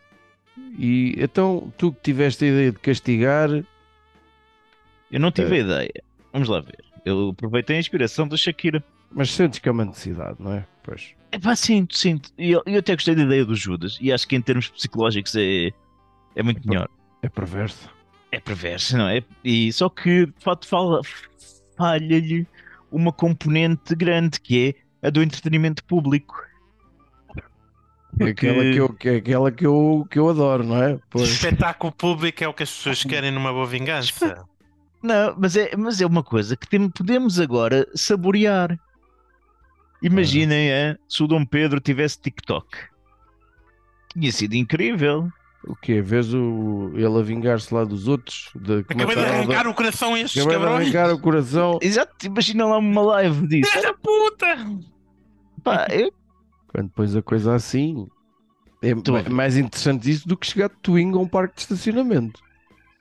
e 0.77 1.15
então 1.17 1.71
tu 1.77 1.91
que 1.93 2.01
tiveste 2.01 2.43
a 2.45 2.47
ideia 2.47 2.71
de 2.71 2.79
castigar, 2.79 3.49
Eu 5.11 5.19
não 5.19 5.27
É. 5.27 5.31
tive 5.31 5.55
a 5.55 5.59
ideia. 5.59 6.03
Vamos 6.31 6.49
lá 6.49 6.59
ver. 6.59 6.83
Eu 7.05 7.29
aproveitei 7.29 7.75
a 7.75 7.79
inspiração 7.79 8.27
da 8.27 8.35
Shakira. 8.35 8.83
mas 9.11 9.29
sentes 9.31 9.59
que 9.59 9.69
é 9.69 9.71
uma 9.71 9.85
necessidade, 9.85 10.37
não 10.39 10.53
é? 10.53 10.65
Pois. 10.81 11.11
É 11.31 11.37
pá, 11.37 11.55
sinto, 11.55 11.95
sinto. 11.95 12.31
E 12.37 12.49
eu, 12.51 12.63
eu 12.65 12.79
até 12.79 12.95
gostei 12.95 13.13
da 13.13 13.21
ideia 13.23 13.45
do 13.45 13.55
Judas. 13.55 13.97
E 14.01 14.11
acho 14.11 14.27
que 14.27 14.35
em 14.35 14.41
termos 14.41 14.69
psicológicos 14.69 15.35
é, 15.35 15.71
é 16.35 16.41
muito 16.43 16.67
melhor. 16.67 16.89
É 17.21 17.29
perverso. 17.29 17.87
É 18.31 18.39
perverso, 18.39 18.97
não 18.97 19.07
é? 19.07 19.23
E 19.43 19.71
só 19.71 19.87
que 19.87 20.25
de 20.25 20.33
facto 20.39 20.67
falha-lhe 21.77 22.47
uma 22.91 23.11
componente 23.13 23.95
grande 23.95 24.39
que 24.39 24.69
é 24.69 24.82
a 25.03 25.09
do 25.09 25.21
entretenimento 25.21 25.83
público. 25.83 26.41
É 28.19 28.25
aquela, 28.25 28.61
que 28.63 28.75
eu, 28.77 28.93
que 28.93 29.09
é 29.09 29.15
aquela 29.15 29.51
que, 29.51 29.65
eu, 29.65 30.07
que 30.09 30.19
eu 30.19 30.29
adoro, 30.29 30.63
não 30.63 30.81
é? 30.81 30.99
Pois. 31.09 31.29
Espetáculo 31.29 31.91
público 31.91 32.43
é 32.43 32.47
o 32.47 32.53
que 32.53 32.61
as 32.63 32.71
pessoas 32.71 33.03
querem 33.03 33.31
numa 33.31 33.51
boa 33.51 33.65
vingança. 33.65 34.45
Não, 35.03 35.35
mas 35.37 35.57
é, 35.57 35.75
mas 35.75 35.99
é 35.99 36.05
uma 36.05 36.23
coisa 36.23 36.55
que 36.55 36.65
tem- 36.65 36.89
podemos 36.89 37.37
agora 37.37 37.85
saborear. 37.93 38.79
Imaginem 40.01 40.71
é, 40.71 40.97
se 41.09 41.21
o 41.21 41.27
Dom 41.27 41.45
Pedro 41.45 41.81
tivesse 41.81 42.21
TikTok. 42.21 42.67
Tinha 44.13 44.31
sido 44.31 44.53
incrível. 44.53 45.27
O 45.67 45.75
quê? 45.75 46.01
Vês 46.01 46.33
o, 46.33 46.91
ele 46.95 47.19
a 47.19 47.21
vingar-se 47.21 47.73
lá 47.73 47.83
dos 47.83 48.07
outros? 48.07 48.49
De, 48.55 48.83
como 48.83 49.01
é 49.01 49.03
Acabei 49.03 49.15
que 49.15 49.21
de 49.23 49.27
arrancar 49.37 49.67
o 49.67 49.73
coração 49.73 50.13
a 50.13 50.19
estes 50.21 50.41
Acabei 50.41 50.57
de 50.57 50.63
cabrões. 50.65 50.95
arrancar 50.95 51.13
o 51.13 51.19
coração. 51.19 51.79
Exato, 51.81 52.25
imagina 52.25 52.65
lá 52.65 52.77
uma 52.77 53.01
live 53.01 53.47
disso. 53.47 53.71
Filha 53.71 53.83
da 53.83 53.93
puta! 53.93 54.55
Pá, 55.63 55.87
eu- 55.91 56.11
Quando 56.67 56.89
pões 56.91 57.15
a 57.15 57.21
coisa 57.21 57.55
assim, 57.55 58.07
é 58.81 58.93
mais 59.29 59.57
interessante 59.57 60.09
isso 60.09 60.27
do 60.27 60.37
que 60.37 60.47
chegar 60.47 60.69
de 60.69 60.77
Twingo 60.81 61.19
a 61.19 61.21
um 61.21 61.27
parque 61.29 61.55
de 61.55 61.61
estacionamento. 61.61 62.41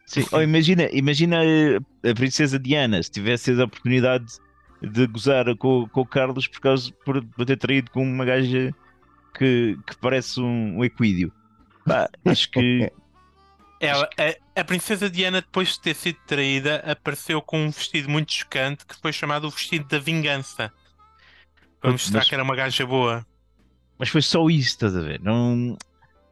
Sim, 0.07 0.25
ou 0.33 0.43
imagina, 0.43 0.89
imagina 0.93 1.45
eh, 1.45 1.79
a 2.11 2.15
princesa 2.15 2.59
Diana 2.59 3.03
se 3.03 3.11
tivesse 3.11 3.53
a 3.53 3.65
oportunidade 3.65 4.27
de 4.83 5.07
gozar 5.07 5.47
com, 5.57 5.89
com 5.89 6.01
o 6.01 6.07
Carlos 6.07 6.47
por 6.49 6.61
causa 6.61 6.93
por, 7.05 7.25
por 7.25 7.47
ter 7.47 7.57
traído 7.57 7.91
com 7.91 8.03
uma 8.03 8.25
gaja 8.25 8.75
que, 9.37 9.79
que 9.87 9.97
parece 10.01 10.41
um, 10.41 10.79
um 10.79 10.85
equídeo. 10.85 11.33
Pá, 11.87 12.09
acho 12.27 12.51
que 12.51 12.91
Ela, 13.81 14.09
a, 14.55 14.61
a 14.61 14.65
princesa 14.65 15.11
Diana, 15.11 15.41
depois 15.41 15.71
de 15.71 15.81
ter 15.81 15.95
sido 15.95 16.19
traída, 16.27 16.77
apareceu 16.91 17.43
com 17.43 17.59
um 17.67 17.71
vestido 17.71 18.09
muito 18.09 18.33
chocante 18.33 18.87
que 18.87 18.95
foi 19.01 19.13
chamado 19.13 19.47
o 19.47 19.51
vestido 19.51 19.87
da 19.89 19.99
vingança. 19.99 20.73
Para 21.83 21.91
Mas- 21.93 22.03
mostrar 22.03 22.25
que 22.25 22.35
era 22.35 22.43
uma 22.45 22.55
gaja 22.57 22.87
boa. 22.87 23.27
mas 23.99 24.09
foi 24.09 24.23
só 24.23 24.49
isso, 24.49 24.69
estás 24.69 24.97
a 24.97 25.01
ver? 25.01 25.21
Não, 25.21 25.77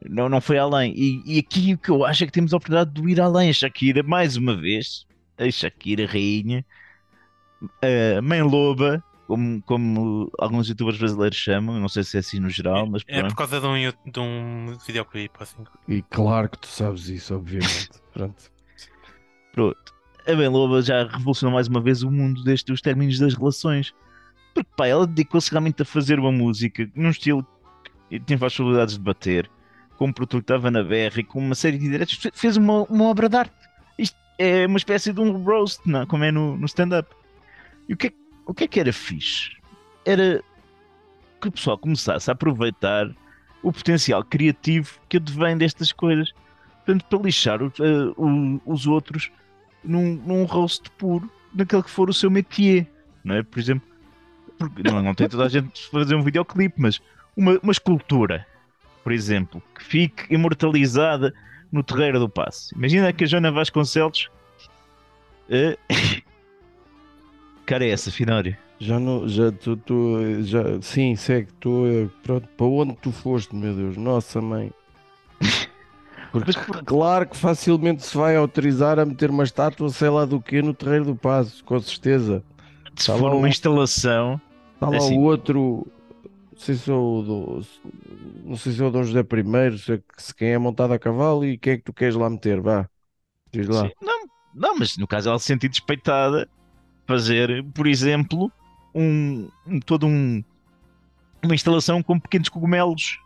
não, 0.08 0.28
não 0.28 0.40
foi 0.40 0.56
além. 0.58 0.94
E, 0.96 1.22
e 1.26 1.38
aqui 1.38 1.74
o 1.74 1.78
que 1.78 1.90
eu 1.90 2.04
acho 2.06 2.24
é 2.24 2.26
que 2.26 2.32
temos 2.32 2.54
a 2.54 2.56
oportunidade 2.56 2.90
de 2.92 3.08
ir 3.10 3.20
além. 3.20 3.50
A 3.50 3.52
Shakira, 3.52 4.02
mais 4.02 4.36
uma 4.36 4.56
vez, 4.56 5.04
a 5.36 5.50
Shakira 5.50 6.06
rainha, 6.06 6.64
a 8.16 8.22
mãe 8.22 8.42
loba, 8.42 9.02
como, 9.26 9.62
como 9.62 10.30
alguns 10.38 10.68
youtubers 10.68 10.98
brasileiros 10.98 11.36
chamam, 11.38 11.78
não 11.78 11.88
sei 11.88 12.02
se 12.04 12.16
é 12.16 12.20
assim 12.20 12.40
no 12.40 12.48
geral, 12.50 12.86
mas 12.88 13.02
É 13.06 13.18
pronto. 13.20 13.30
por 13.32 13.38
causa 13.38 13.60
de 13.60 13.66
um, 13.66 14.10
de 14.10 14.20
um 14.20 14.78
videoclipe. 14.86 15.34
Assim. 15.40 15.64
E 15.88 16.02
claro 16.02 16.48
que 16.48 16.58
tu 16.58 16.66
sabes 16.68 17.08
isso, 17.08 17.34
obviamente. 17.34 17.90
Pronto. 18.12 18.50
Pronto. 19.52 19.94
A 20.26 20.34
Bem 20.34 20.48
Loba 20.48 20.82
já 20.82 21.04
revolucionou 21.06 21.54
mais 21.54 21.68
uma 21.68 21.80
vez 21.80 22.02
o 22.02 22.10
mundo 22.10 22.42
destes 22.44 22.74
os 22.74 22.80
términos 22.80 23.18
das 23.18 23.34
relações. 23.34 23.92
Porque, 24.54 24.68
pá, 24.76 24.86
ela 24.86 25.06
dedicou-se 25.06 25.50
realmente 25.50 25.82
a 25.82 25.84
fazer 25.84 26.18
uma 26.18 26.32
música 26.32 26.88
num 26.94 27.10
estilo 27.10 27.46
que 28.08 28.18
tinha 28.20 28.36
várias 28.38 28.54
possibilidades 28.56 28.94
de 28.94 29.00
bater, 29.00 29.50
com 29.96 30.06
um 30.06 30.12
produtor 30.12 30.40
que 30.40 30.44
estava 30.44 30.70
na 30.70 30.82
berra 30.82 31.20
e 31.20 31.24
com 31.24 31.38
uma 31.38 31.54
série 31.54 31.78
de 31.78 31.88
diretos. 31.88 32.14
Fe- 32.14 32.32
Fez 32.34 32.56
uma, 32.56 32.82
uma 32.84 33.04
obra 33.04 33.28
de 33.28 33.36
arte. 33.36 33.54
Isto 33.98 34.16
é 34.38 34.66
uma 34.66 34.78
espécie 34.78 35.12
de 35.12 35.20
um 35.20 35.42
roast, 35.44 35.80
não? 35.86 36.02
é? 36.02 36.06
como 36.06 36.24
é 36.24 36.32
no, 36.32 36.56
no 36.56 36.66
stand-up. 36.66 37.08
E 37.88 37.94
o 37.94 37.96
que, 37.96 38.08
é, 38.08 38.12
o 38.46 38.52
que 38.54 38.64
é 38.64 38.68
que 38.68 38.80
era 38.80 38.92
fixe? 38.92 39.50
Era 40.04 40.42
que 41.40 41.48
o 41.48 41.52
pessoal 41.52 41.78
começasse 41.78 42.30
a 42.30 42.32
aproveitar 42.32 43.08
o 43.62 43.72
potencial 43.72 44.24
criativo 44.24 44.98
que 45.08 45.18
advém 45.18 45.56
destas 45.56 45.92
coisas. 45.92 46.32
Portanto, 46.84 47.04
para 47.08 47.18
lixar 47.22 47.60
o- 47.62 48.60
os 48.66 48.86
outros 48.86 49.30
num, 49.84 50.14
num 50.16 50.44
roast 50.44 50.90
puro 50.92 51.30
daquele 51.52 51.82
que 51.82 51.90
for 51.90 52.08
o 52.10 52.14
seu 52.14 52.30
métier, 52.30 52.86
não 53.22 53.34
é? 53.36 53.42
Por 53.42 53.58
exemplo, 53.58 53.86
porque 54.68 54.82
não, 54.88 55.02
não 55.02 55.14
tem 55.14 55.28
toda 55.28 55.44
a 55.44 55.48
gente 55.48 55.88
fazer 55.90 56.14
um 56.14 56.22
videoclipe, 56.22 56.74
mas 56.80 57.00
uma, 57.36 57.58
uma 57.62 57.72
escultura, 57.72 58.46
por 59.02 59.12
exemplo, 59.12 59.62
que 59.74 59.82
fique 59.84 60.32
imortalizada 60.32 61.32
no 61.72 61.82
Terreiro 61.82 62.18
do 62.18 62.28
Passo. 62.28 62.74
Imagina 62.76 63.12
que 63.12 63.24
a 63.24 63.26
Joana 63.26 63.50
Vasconcelos. 63.50 64.28
eh, 65.48 65.76
Cara, 67.66 67.84
é 67.84 67.90
essa, 67.90 68.10
Finório? 68.10 68.56
Já 68.80 68.98
não, 68.98 69.28
já 69.28 69.52
tu, 69.52 69.76
tu 69.76 70.42
já, 70.42 70.62
sim, 70.80 71.14
segue, 71.14 71.48
tu, 71.60 71.84
eh, 71.86 72.08
pronto, 72.22 72.48
para 72.56 72.66
onde 72.66 72.96
tu 72.96 73.12
foste, 73.12 73.54
meu 73.54 73.74
Deus, 73.74 73.96
nossa 73.96 74.40
mãe. 74.40 74.72
Porque 76.32 76.52
Mas- 76.56 76.82
claro 76.84 77.28
que 77.28 77.36
facilmente 77.36 78.04
se 78.06 78.16
vai 78.16 78.36
autorizar 78.36 78.98
a 78.98 79.04
meter 79.04 79.30
uma 79.30 79.44
estátua, 79.44 79.88
sei 79.90 80.08
lá 80.08 80.24
do 80.24 80.40
que, 80.40 80.62
no 80.62 80.72
Terreiro 80.72 81.04
do 81.04 81.14
Passo, 81.16 81.62
com 81.64 81.78
certeza. 81.80 82.42
Se 82.96 83.06
Tá 83.08 83.16
for 83.18 83.26
lá 83.26 83.32
uma 83.34 83.44
o- 83.44 83.48
instalação. 83.48 84.40
Está 84.80 84.88
lá 84.90 85.02
Assim. 85.02 85.14
o 85.14 85.20
outro, 85.20 85.86
não 86.52 86.58
sei 86.58 86.74
se 86.76 86.90
é 86.90 86.94
o, 86.94 87.22
do, 87.22 87.62
não 88.44 88.56
sei 88.56 88.72
se 88.72 88.82
é 88.82 88.86
o 88.86 88.90
Dom 88.90 89.04
José 89.04 89.20
I, 89.20 89.78
se, 89.78 89.94
é- 89.94 90.02
se 90.18 90.34
quem 90.34 90.50
é 90.52 90.58
montado 90.58 90.92
a 90.94 90.98
cavalo 90.98 91.44
e 91.44 91.58
quem 91.58 91.74
é 91.74 91.76
que 91.78 91.84
tu 91.84 91.92
queres 91.92 92.14
lá 92.16 92.30
meter, 92.30 92.60
vá, 92.60 92.88
diz 93.52 93.68
lá. 93.68 93.82
Sim, 93.82 93.94
Não, 94.02 94.26
não, 94.54 94.78
mas 94.78 94.96
no 94.96 95.06
caso 95.06 95.28
ela 95.28 95.38
se 95.38 95.46
sentir 95.46 95.68
despeitada, 95.68 96.48
fazer, 97.06 97.64
por 97.74 97.86
exemplo, 97.86 98.52
um, 98.94 99.48
um- 99.66 99.80
todo 99.80 100.06
um 100.06 100.42
uma 101.42 101.54
instalação 101.54 102.02
com 102.02 102.18
pequenos 102.18 102.48
cogumelos 102.48 103.18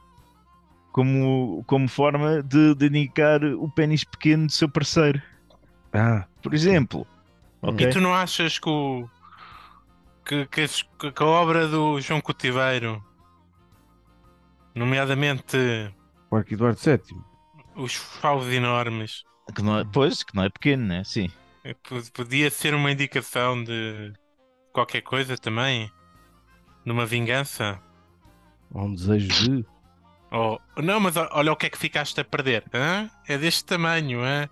como, 0.93 1.65
como 1.67 1.89
forma 1.89 2.43
de, 2.43 2.75
de 2.75 2.87
indicar 2.87 3.43
o 3.45 3.69
pênis 3.71 4.05
pequeno 4.05 4.47
do 4.47 4.53
seu 4.53 4.69
parceiro. 4.69 5.21
Ah, 5.93 6.29
Por 6.43 6.55
exemplo, 6.55 7.07
Ok? 7.63 7.83
E 7.83 7.87
tu 7.89 8.01
não 8.01 8.15
achas 8.15 8.59
que, 8.59 8.69
o, 8.69 9.09
que, 10.25 10.47
que, 10.47 10.67
que 11.13 11.23
a 11.23 11.27
obra 11.27 11.69
do 11.69 12.01
João 12.01 12.21
Cotiveiro, 12.21 13.03
nomeadamente 14.75 15.57
O 16.31 16.37
Arco 16.37 16.55
Eduardo 16.55 16.79
VII. 16.81 17.17
os 17.77 17.95
favos 17.95 18.49
enormes, 18.49 19.25
Que 19.55 19.63
não 19.63 19.79
é, 19.79 19.85
pois, 19.85 20.23
que 20.23 20.35
não 20.35 20.45
é 20.45 20.49
pequeno, 20.51 20.87
né? 20.87 21.05
Sim. 21.05 21.31
p- 21.63 22.11
podia 22.13 22.51
ser 22.51 22.75
uma 22.75 22.91
indicação 22.91 23.63
de 23.63 24.13
qualquer 24.73 25.03
coisa 25.03 25.37
também? 25.37 25.91
Numa 26.85 27.07
vingança? 27.07 27.81
Ou 28.73 28.85
um 28.87 28.95
desejo 28.95 29.29
de. 29.29 29.67
Ou, 30.31 30.61
não, 30.83 30.99
mas 31.01 31.15
olha 31.17 31.53
o 31.53 31.57
que 31.57 31.67
é 31.67 31.71
que 31.71 31.79
ficaste 31.79 32.21
a 32.21 32.25
perder. 32.25 32.65
hã? 32.75 33.09
É 33.27 33.39
deste 33.39 33.65
tamanho, 33.65 34.21
hã? 34.23 34.49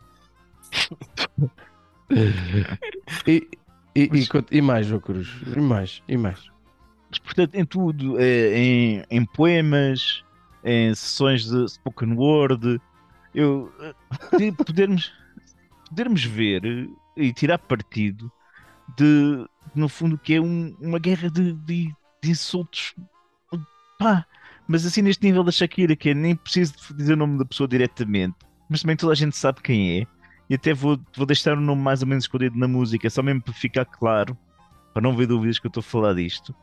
E, 3.26 3.48
e, 3.94 4.02
e, 4.12 4.28
e 4.58 4.62
mais, 4.62 4.86
João 4.86 5.00
Cruz. 5.00 5.28
E 5.56 5.60
mais, 5.60 6.02
e 6.08 6.16
mais. 6.16 6.50
Mas, 7.10 7.18
portanto, 7.18 7.54
em 7.54 7.64
tudo, 7.64 8.18
eh, 8.18 8.56
em, 8.58 9.04
em 9.10 9.24
poemas, 9.24 10.24
em 10.64 10.94
sessões 10.94 11.44
de 11.44 11.68
spoken 11.68 12.14
word, 12.14 12.80
eu 13.34 13.72
eh, 13.80 14.38
de 14.38 14.52
podermos, 14.52 15.12
podermos 15.88 16.24
ver 16.24 16.88
e 17.16 17.32
tirar 17.32 17.58
partido 17.58 18.32
de, 18.96 19.46
no 19.74 19.88
fundo, 19.88 20.16
que 20.18 20.34
é 20.34 20.40
um- 20.40 20.74
uma 20.80 20.98
guerra 20.98 21.30
de, 21.30 21.52
de- 21.52 21.94
de 22.22 22.30
insultos. 22.30 22.94
Pá, 23.98 24.26
mas 24.66 24.84
assim 24.86 25.02
neste 25.02 25.22
nível 25.24 25.44
da 25.44 25.52
Shakira, 25.52 25.94
que 25.94 26.10
é 26.10 26.14
nem 26.14 26.34
preciso 26.34 26.74
dizer 26.96 27.12
o 27.12 27.16
nome 27.16 27.38
da 27.38 27.44
pessoa 27.44 27.68
diretamente, 27.68 28.36
mas 28.68 28.80
também 28.82 28.96
toda 28.96 29.12
a 29.12 29.16
gente 29.16 29.36
sabe 29.36 29.60
quem 29.62 30.00
é. 30.00 30.06
E 30.50 30.54
até 30.54 30.74
vou, 30.74 30.98
vou 31.16 31.26
deixar 31.26 31.56
o 31.56 31.60
nome 31.60 31.80
mais 31.82 32.02
ou 32.02 32.08
menos 32.08 32.24
escondido 32.24 32.58
na 32.58 32.68
música, 32.68 33.08
só 33.08 33.22
mesmo 33.22 33.40
para 33.42 33.54
ficar 33.54 33.84
claro, 33.84 34.36
para 34.92 35.02
não 35.02 35.12
haver 35.12 35.26
dúvidas 35.26 35.58
que 35.58 35.66
eu 35.66 35.68
estou 35.70 35.80
a 35.80 35.84
falar 35.84 36.14
disto 36.14 36.54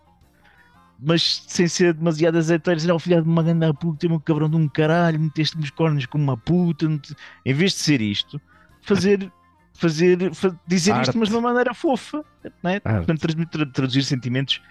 mas 1.02 1.44
sem 1.48 1.68
ser 1.68 1.94
demasiado 1.94 2.38
azeiteiro, 2.38 2.78
dizer, 2.78 2.92
oh 2.92 3.00
filho 3.00 3.22
de 3.24 3.30
uma 3.30 3.42
grande 3.42 3.72
puta, 3.74 4.08
meu 4.08 4.20
cabrão 4.20 4.50
de 4.50 4.58
um 4.58 4.68
caralho, 4.68 5.20
meteste-me 5.20 5.64
os 5.64 5.70
cornos 5.70 6.06
como 6.06 6.24
uma 6.26 6.36
puta, 6.38 6.90
mete-" 6.90 7.16
em 7.46 7.54
vez 7.54 7.72
de 7.72 7.78
ser 7.80 8.02
isto, 8.02 8.40
fazer, 8.82 9.32
fazer, 9.74 10.34
fa- 10.34 10.54
dizer 10.68 10.92
Arte. 10.92 11.08
isto, 11.08 11.18
mas 11.18 11.30
de 11.30 11.36
uma 11.36 11.42
maneira 11.42 11.74
fofa, 11.74 12.24
é? 12.44 12.52
Arte. 12.68 12.82
Portanto, 12.84 13.20
transmi- 13.22 13.46
tra- 13.46 13.66
traduzir 13.66 14.04
sentimentos 14.04 14.62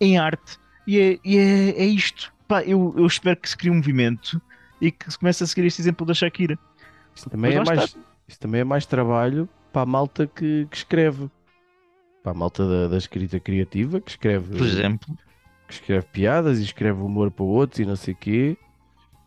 em 0.00 0.18
arte, 0.18 0.58
e 0.86 0.98
é, 0.98 1.18
e 1.24 1.36
é, 1.38 1.70
é 1.82 1.84
isto. 1.84 2.32
Pá, 2.48 2.62
eu, 2.62 2.92
eu 2.96 3.06
espero 3.06 3.36
que 3.36 3.48
se 3.48 3.56
crie 3.56 3.70
um 3.70 3.76
movimento 3.76 4.42
e 4.80 4.90
que 4.90 5.08
se 5.10 5.18
comece 5.18 5.44
a 5.44 5.46
seguir 5.46 5.66
este 5.66 5.80
exemplo 5.80 6.04
da 6.04 6.14
Shakira. 6.14 6.58
Isso 7.14 7.30
também, 7.30 7.54
é 7.54 7.64
mais, 7.64 7.96
isso 8.28 8.38
também 8.38 8.60
é 8.60 8.64
mais 8.64 8.86
trabalho 8.86 9.48
para 9.72 9.82
a 9.82 9.86
malta 9.86 10.26
que, 10.26 10.66
que 10.70 10.76
escreve. 10.76 11.30
Para 12.22 12.32
a 12.32 12.34
malta 12.34 12.66
da, 12.68 12.88
da 12.88 12.96
escrita 12.98 13.38
criativa, 13.38 14.00
que 14.00 14.10
escreve, 14.10 14.56
Por 14.56 14.66
exemplo, 14.66 15.16
que 15.68 15.74
escreve 15.74 16.06
piadas 16.12 16.58
e 16.58 16.62
escreve 16.64 17.00
humor 17.00 17.30
para 17.30 17.44
outros 17.44 17.78
e 17.80 17.84
não 17.84 17.96
sei 17.96 18.14
o 18.14 18.16
quê. 18.16 18.56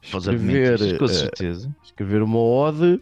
Escrever, 0.01 0.97
com 0.97 1.05
eh, 1.05 1.07
certeza. 1.07 1.75
escrever 1.83 2.21
uma 2.21 2.39
ode 2.39 3.01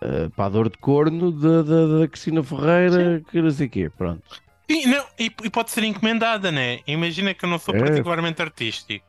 eh, 0.00 0.28
para 0.34 0.46
a 0.46 0.48
dor 0.48 0.68
de 0.70 0.78
corno 0.78 1.30
da, 1.32 1.62
da, 1.62 1.98
da 2.00 2.08
Cristina 2.08 2.42
Ferreira, 2.42 3.20
que 3.30 3.40
não 3.40 3.50
sei 3.50 3.66
o 3.66 3.70
quê. 3.70 3.90
Pronto. 3.90 4.22
E, 4.68 4.86
não, 4.86 5.04
e, 5.18 5.24
e 5.44 5.50
pode 5.50 5.70
ser 5.70 5.82
encomendada, 5.84 6.52
né? 6.52 6.80
Imagina 6.86 7.34
que 7.34 7.44
eu 7.44 7.48
não 7.48 7.58
sou 7.58 7.74
É. 7.74 7.78
particularmente 7.78 8.40
artístico. 8.40 9.04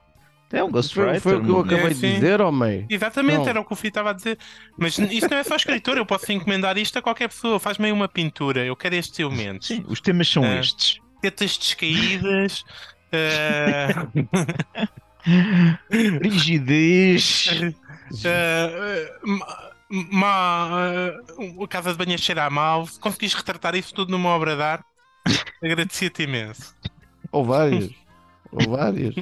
É 0.54 0.62
um 0.64 0.68
Foi, 0.68 0.72
ghostwriter. 0.74 1.22
foi 1.22 1.36
o 1.38 1.43
que 1.43 1.49
eu 1.49 1.60
acabei 1.60 1.86
É, 1.86 1.89
de 1.89 2.14
dizer, 2.16 2.41
homem. 2.41 2.86
Exatamente, 2.89 3.38
Não. 3.39 3.47
era 3.47 3.60
o 3.62 3.66
que 3.66 3.74
o 3.74 3.76
Fih 3.76 3.88
estava 3.88 4.10
a 4.10 4.14
dizer. 4.14 4.38
Mas 4.78 4.97
isso 4.97 5.28
não 5.30 5.38
é 5.38 5.43
só 5.43 5.56
escritor, 5.56 5.97
eu 5.97 6.06
posso 6.06 6.32
encomendar 6.32 6.78
isto 6.78 6.97
a 6.99 7.02
qualquer 7.02 7.30
pessoa. 7.30 7.60
Faz-me 7.60 7.86
aí 7.86 7.91
uma 7.91 8.08
pintura, 8.10 8.66
eu 8.66 8.76
quero 8.76 8.95
estes 8.95 9.18
elementos. 9.20 9.68
Sim, 9.68 9.84
os 9.88 10.02
temas 10.02 10.28
são 10.28 10.43
É. 10.43 10.60
estes. 10.60 10.99
Tetas 11.22 11.58
descaídas. 11.58 12.64
eh, 13.14 13.88
Rigidez. 16.22 17.47
eh, 18.26 19.12
ma- 19.24 19.72
ma- 20.12 20.70
eh, 20.93 21.64
a 21.64 21.68
casa 21.68 21.91
de 21.91 21.97
banho 21.97 22.16
a 22.16 22.18
cheirar 22.18 22.52
mal. 22.52 22.86
Se 22.88 22.99
conseguires 22.99 23.34
retratar 23.36 23.76
isso 23.76 23.93
tudo 23.93 24.12
numa 24.12 24.30
obra 24.30 24.56
de 24.56 24.62
arte, 24.64 24.86
agradecia-te 25.64 26.24
imenso. 26.24 26.76
Ou 27.32 27.45
várias. 27.45 27.89
Ou 28.52 28.70
várias. 28.70 29.16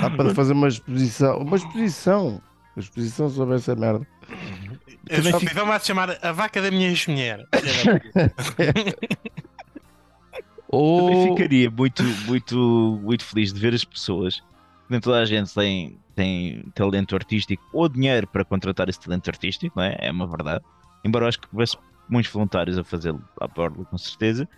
Dá 0.00 0.10
para 0.10 0.34
fazer 0.34 0.52
uma 0.52 0.68
exposição. 0.68 1.38
Uma 1.38 1.56
exposição. 1.56 2.42
Uma 2.74 2.82
exposição 2.82 3.30
sobre 3.30 3.56
essa 3.56 3.74
merda. 3.74 4.06
Também 5.08 5.30
exposição 5.30 5.66
vai 5.66 5.80
se 5.80 5.86
chamar 5.86 6.18
A 6.22 6.32
Vaca 6.32 6.60
da 6.60 6.70
Minha 6.70 6.88
Ex-Mulher. 6.88 7.46
Ou. 10.68 11.10
Também 11.10 11.28
ficaria 11.36 11.70
muito, 11.70 12.02
muito, 12.26 13.00
muito 13.02 13.24
feliz 13.24 13.52
de 13.52 13.60
ver 13.60 13.72
as 13.72 13.84
pessoas. 13.84 14.42
Nem 14.88 15.00
toda 15.00 15.18
a 15.18 15.24
gente 15.24 15.52
tem, 15.54 15.98
tem 16.14 16.62
talento 16.74 17.14
artístico 17.14 17.64
ou 17.72 17.88
dinheiro 17.88 18.26
para 18.26 18.44
contratar 18.44 18.88
esse 18.88 19.00
talento 19.00 19.28
artístico, 19.28 19.78
não 19.78 19.84
é? 19.84 19.96
É 20.00 20.10
uma 20.10 20.26
verdade. 20.26 20.64
Embora 21.04 21.24
eu 21.24 21.28
acho 21.28 21.40
que 21.40 21.48
houvesse 21.52 21.76
muitos 22.08 22.32
voluntários 22.32 22.78
a 22.78 22.84
fazê-lo 22.84 23.22
à 23.40 23.46
borda, 23.46 23.84
com 23.84 23.98
certeza. 23.98 24.48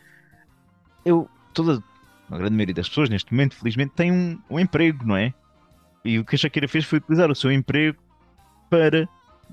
Eu, 1.05 1.29
toda 1.53 1.83
a 2.31 2.37
grande 2.37 2.55
maioria 2.55 2.75
das 2.75 2.89
pessoas 2.89 3.09
neste 3.09 3.33
momento, 3.33 3.57
felizmente, 3.57 3.93
tem 3.95 4.13
um, 4.13 4.39
um 4.51 4.59
emprego, 4.61 5.07
não 5.07 5.17
é? 5.17 5.33
E 6.05 6.19
o 6.19 6.25
que 6.25 6.35
a 6.35 6.39
Shakira 6.39 6.69
fez 6.69 6.85
foi 6.85 6.99
utilizar 6.99 7.31
o 7.31 7.35
seu 7.35 7.51
emprego 7.53 7.99
para 8.71 9.09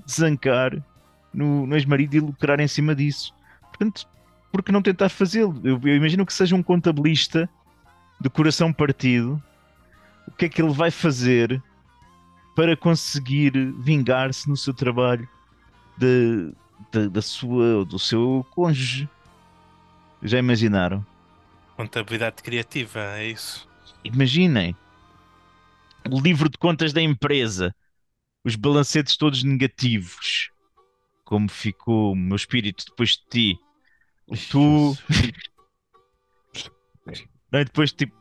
desancar 0.06 0.72
no, 1.32 1.66
no 1.66 1.74
ex-marido 1.74 2.14
e 2.14 2.20
lucrar 2.20 2.60
em 2.60 2.68
cima 2.68 2.94
disso. 2.94 3.34
Portanto, 3.62 4.06
por 4.52 4.62
que 4.62 4.72
não 4.72 4.82
tentar 4.82 5.08
fazê-lo? 5.08 5.60
Eu, 5.64 5.80
eu 5.84 5.96
imagino 5.96 6.24
que 6.24 6.32
seja 6.32 6.54
um 6.54 6.62
contabilista 6.62 7.48
de 8.20 8.30
coração 8.30 8.72
partido. 8.72 9.42
O 10.26 10.30
que 10.32 10.46
é 10.46 10.48
que 10.48 10.60
ele 10.62 10.72
vai 10.72 10.90
fazer 10.90 11.62
para 12.54 12.76
conseguir 12.76 13.52
vingar-se 13.80 14.48
no 14.48 14.56
seu 14.56 14.72
trabalho 14.72 15.28
de, 15.98 16.52
de- 16.92 17.08
da 17.08 17.20
sua, 17.22 17.84
do 17.84 17.98
seu 17.98 18.46
cônjuge? 18.54 19.08
Já 20.22 20.38
imaginaram? 20.38 21.04
Contabilidade 21.76 22.42
criativa, 22.42 23.00
é 23.18 23.26
isso. 23.28 23.68
Imaginem 24.04 24.74
o 26.10 26.20
livro 26.20 26.48
de 26.48 26.56
contas 26.56 26.92
da 26.92 27.02
empresa, 27.02 27.74
os 28.44 28.54
balancetes 28.56 29.16
todos 29.16 29.42
negativos. 29.42 30.50
Como 31.24 31.48
ficou 31.48 32.12
o 32.12 32.16
meu 32.16 32.36
espírito 32.36 32.84
depois 32.88 33.10
de 33.10 33.24
ti? 33.28 33.58
Tu- 34.50 34.96
Não 37.52 37.58
é? 37.60 37.64
Depois 37.64 37.92
tipo. 37.92 38.14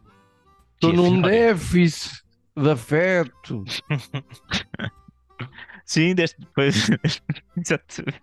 Estou 0.73 0.91
que, 0.91 0.97
num 0.97 1.05
afinal- 1.05 1.29
déficit 1.29 2.23
de 2.57 2.69
afeto. 2.71 3.63
Sim, 5.85 6.15
deste 6.15 6.39
depois. 6.39 6.87
Exatamente. 7.55 8.19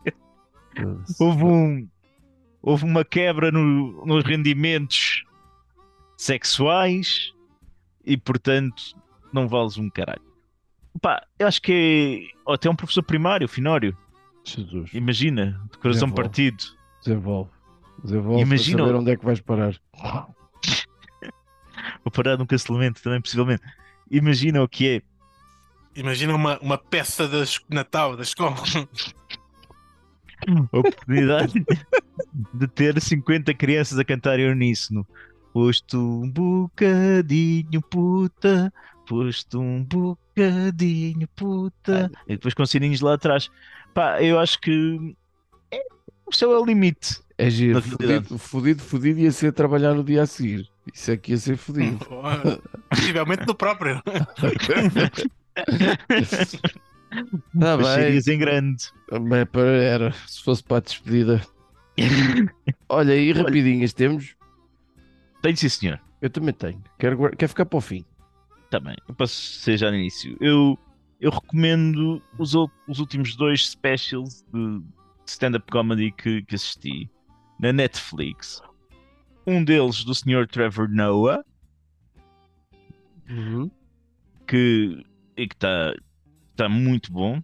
Houve 1.21 1.45
um. 1.45 1.89
Houve 2.63 2.85
uma 2.85 3.05
quebra 3.05 3.51
no- 3.51 4.05
nos 4.07 4.25
rendimentos 4.25 5.25
sexuais 6.17 7.33
e 8.05 8.17
portanto 8.17 8.83
não 9.33 9.49
vales 9.49 9.77
um 9.77 9.91
caralho. 9.91 10.23
Pá, 11.01 11.25
eu 11.39 11.47
acho 11.49 11.61
que 11.61 12.29
é. 12.47 12.53
até 12.53 12.69
um 12.71 12.77
professor 12.77 13.03
primário, 13.03 13.49
Finório. 13.49 13.97
Jesus. 14.45 14.93
Imagina, 14.93 15.61
de 15.73 15.79
coração 15.79 16.09
Desenvolve. 16.09 16.15
partido. 16.15 16.65
Desenvolve. 17.05 17.51
Desenvolve 18.05 18.43
Imagina- 18.43 18.77
para 18.79 18.87
saber 18.87 18.99
onde 18.99 19.11
é 19.13 19.17
que 19.17 19.25
vais 19.25 19.41
parar. 19.41 19.75
Vou 22.05 22.11
parar 22.13 22.37
num 22.37 22.47
cancelamento 22.47 23.03
também, 23.03 23.21
possivelmente. 23.21 23.63
Imagina 24.11 24.63
o 24.63 24.69
que 24.69 24.89
é. 24.89 25.03
Imagina 25.99 26.35
uma, 26.35 26.59
uma 26.61 26.79
peça 26.79 27.27
de 27.29 27.45
Natal 27.69 28.17
da 28.17 28.23
escola. 28.23 28.57
A 30.49 30.63
oportunidade 30.79 31.65
de 32.55 32.69
ter 32.69 33.01
50 33.01 33.53
crianças 33.55 33.99
a 33.99 34.05
cantar 34.05 34.39
em 34.39 34.51
uníssono. 34.51 35.07
Posto 35.53 35.99
um 35.99 36.31
bocadinho 36.31 37.83
puta, 37.83 38.73
posto 39.07 39.61
um 39.61 39.85
bocadinho 39.85 41.29
puta. 41.37 42.11
E 42.27 42.33
depois 42.33 42.55
com 42.55 42.65
sininhos 42.65 43.01
lá 43.01 43.15
atrás. 43.15 43.51
Pá, 43.93 44.23
eu 44.23 44.39
acho 44.39 44.59
que 44.61 45.15
é, 45.71 45.79
o 46.27 46.33
céu 46.35 46.53
é 46.53 46.59
o 46.59 46.65
limite. 46.65 47.21
É 47.37 47.51
giro. 47.51 47.83
Fudido, 47.83 48.39
fudido, 48.39 48.83
fudido 48.83 49.21
ia 49.21 49.33
ser 49.33 49.53
trabalhar 49.53 49.95
no 49.95 50.05
dia 50.05 50.23
a 50.23 50.27
seguir. 50.27 50.69
Isso 50.93 51.11
é 51.11 51.17
que 51.17 51.33
ia 51.33 51.39
ser 51.39 51.57
fudido. 51.57 51.99
Possivelmente 52.89 53.47
no 53.47 53.55
próprio. 53.55 54.03
Tá 57.61 57.77
bem. 57.77 58.19
em 58.27 58.39
grande. 58.39 58.85
Mas 59.21 59.45
para- 59.49 59.67
era, 59.83 60.13
se 60.27 60.43
fosse 60.43 60.63
para 60.63 60.79
a 60.79 60.81
despedida. 60.81 61.43
Olha, 62.89 63.15
e 63.17 63.33
rapidinhas 63.33 63.93
temos. 63.93 64.35
Tenho 65.43 65.57
sim, 65.57 65.69
senhor. 65.69 66.01
Eu 66.21 66.31
também 66.31 66.55
tenho. 66.55 66.83
Quero, 66.99 67.19
quero 67.37 67.49
ficar 67.49 67.67
para 67.67 67.77
o 67.77 67.81
fim. 67.81 68.05
Também. 68.71 68.97
Eu 69.09 69.15
posso 69.15 69.35
ser 69.35 69.77
já 69.77 69.91
no 69.91 69.97
início. 69.97 70.37
Eu, 70.41 70.79
eu 71.21 71.31
recomendo 71.31 72.23
os, 72.39 72.55
os 72.55 72.99
últimos 72.99 73.37
dois 73.37 73.69
specials 73.69 74.45
de 74.53 74.81
stand-up 75.27 75.71
comedy 75.71 76.11
que, 76.13 76.43
que 76.43 76.55
assisti 76.55 77.11
na 77.61 77.73
Netflix. 77.73 78.63
Um 79.47 79.63
deles 79.65 80.05
do 80.05 80.15
Sr. 80.15 80.47
Trevor 80.47 80.89
Noah, 80.89 81.45
Uhum. 83.29 83.71
que 84.47 85.05
que 85.37 85.43
está 85.45 85.95
tá 86.57 86.69
muito 86.69 87.11
bom. 87.13 87.43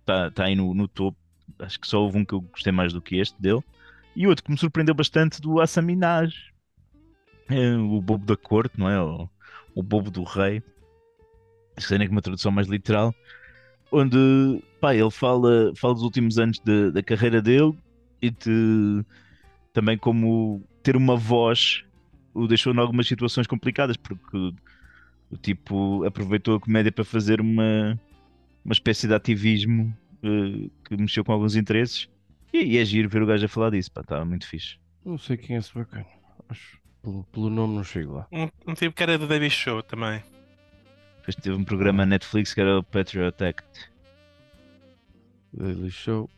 Está 0.00 0.30
tá 0.30 0.44
aí 0.44 0.54
no, 0.54 0.74
no 0.74 0.86
topo. 0.88 1.16
Acho 1.58 1.80
que 1.80 1.86
só 1.86 2.02
houve 2.02 2.18
um 2.18 2.24
que 2.24 2.34
eu 2.34 2.40
gostei 2.40 2.72
mais 2.72 2.92
do 2.92 3.00
que 3.00 3.16
este 3.16 3.40
dele. 3.40 3.62
E 4.14 4.26
outro 4.26 4.44
que 4.44 4.50
me 4.50 4.58
surpreendeu 4.58 4.94
bastante 4.94 5.40
do 5.40 5.60
Assaminaj. 5.60 6.34
É, 7.48 7.76
o 7.76 8.00
bobo 8.00 8.24
da 8.24 8.36
corte, 8.36 8.78
não 8.78 8.88
é? 8.88 9.00
O, 9.00 9.28
o 9.74 9.82
bobo 9.82 10.10
do 10.10 10.22
rei. 10.24 10.62
Sei 11.78 11.98
nem 11.98 12.08
que 12.08 12.12
uma 12.12 12.22
tradução 12.22 12.50
mais 12.50 12.66
literal. 12.66 13.14
Onde 13.92 14.62
pá, 14.80 14.94
ele 14.94 15.10
fala, 15.10 15.72
fala 15.76 15.94
dos 15.94 16.02
últimos 16.02 16.38
anos 16.38 16.58
de- 16.58 16.90
da 16.90 17.02
carreira 17.02 17.40
dele 17.40 17.76
e 18.20 18.30
de, 18.30 19.04
também 19.72 19.96
como 19.96 20.62
ter 20.82 20.96
uma 20.96 21.16
voz 21.16 21.84
o 22.36 22.46
deixou 22.46 22.74
em 22.74 22.78
algumas 22.78 23.06
situações 23.08 23.46
complicadas, 23.46 23.96
porque 23.96 24.52
o 25.30 25.36
tipo 25.36 26.04
aproveitou 26.04 26.56
a 26.56 26.60
comédia 26.60 26.92
para 26.92 27.04
fazer 27.04 27.40
uma, 27.40 27.98
uma 28.66 28.72
espécie 28.72 29.06
de 29.06 29.14
ativismo 29.14 29.96
eh, 30.24 30.68
que 30.84 30.96
mexeu 30.96 31.24
com 31.24 31.32
alguns 31.32 31.54
interesses. 31.54 32.08
E, 32.52 32.58
e 32.74 32.78
é 32.78 32.84
giro 32.84 33.08
ver 33.08 33.22
o 33.22 33.26
gajo 33.26 33.46
a 33.46 33.48
falar 33.48 33.70
disso, 33.70 33.90
pá, 33.92 34.00
estava 34.00 34.24
muito 34.24 34.46
fixe. 34.46 34.76
Não 35.04 35.16
sei 35.16 35.36
quem 35.36 35.54
é 35.54 35.58
esse 35.60 35.72
bacana. 35.72 36.04
Acho. 36.48 36.78
Pelo, 37.00 37.22
pelo 37.24 37.48
nome 37.48 37.76
não 37.76 37.84
chego 37.84 38.14
lá. 38.14 38.26
Um, 38.32 38.48
um 38.66 38.74
tipo 38.74 38.94
que 38.94 39.02
era 39.04 39.16
do 39.16 39.28
Daily 39.28 39.48
Show 39.48 39.82
também. 39.84 40.20
Depois 41.18 41.36
teve 41.36 41.56
um 41.56 41.62
programa 41.64 42.04
na 42.04 42.10
Netflix 42.10 42.52
que 42.52 42.60
era 42.60 42.78
o 42.78 42.82
Patriot 42.82 43.42
Act. 43.44 43.90
Daily 45.52 45.90
Show. 45.90 46.28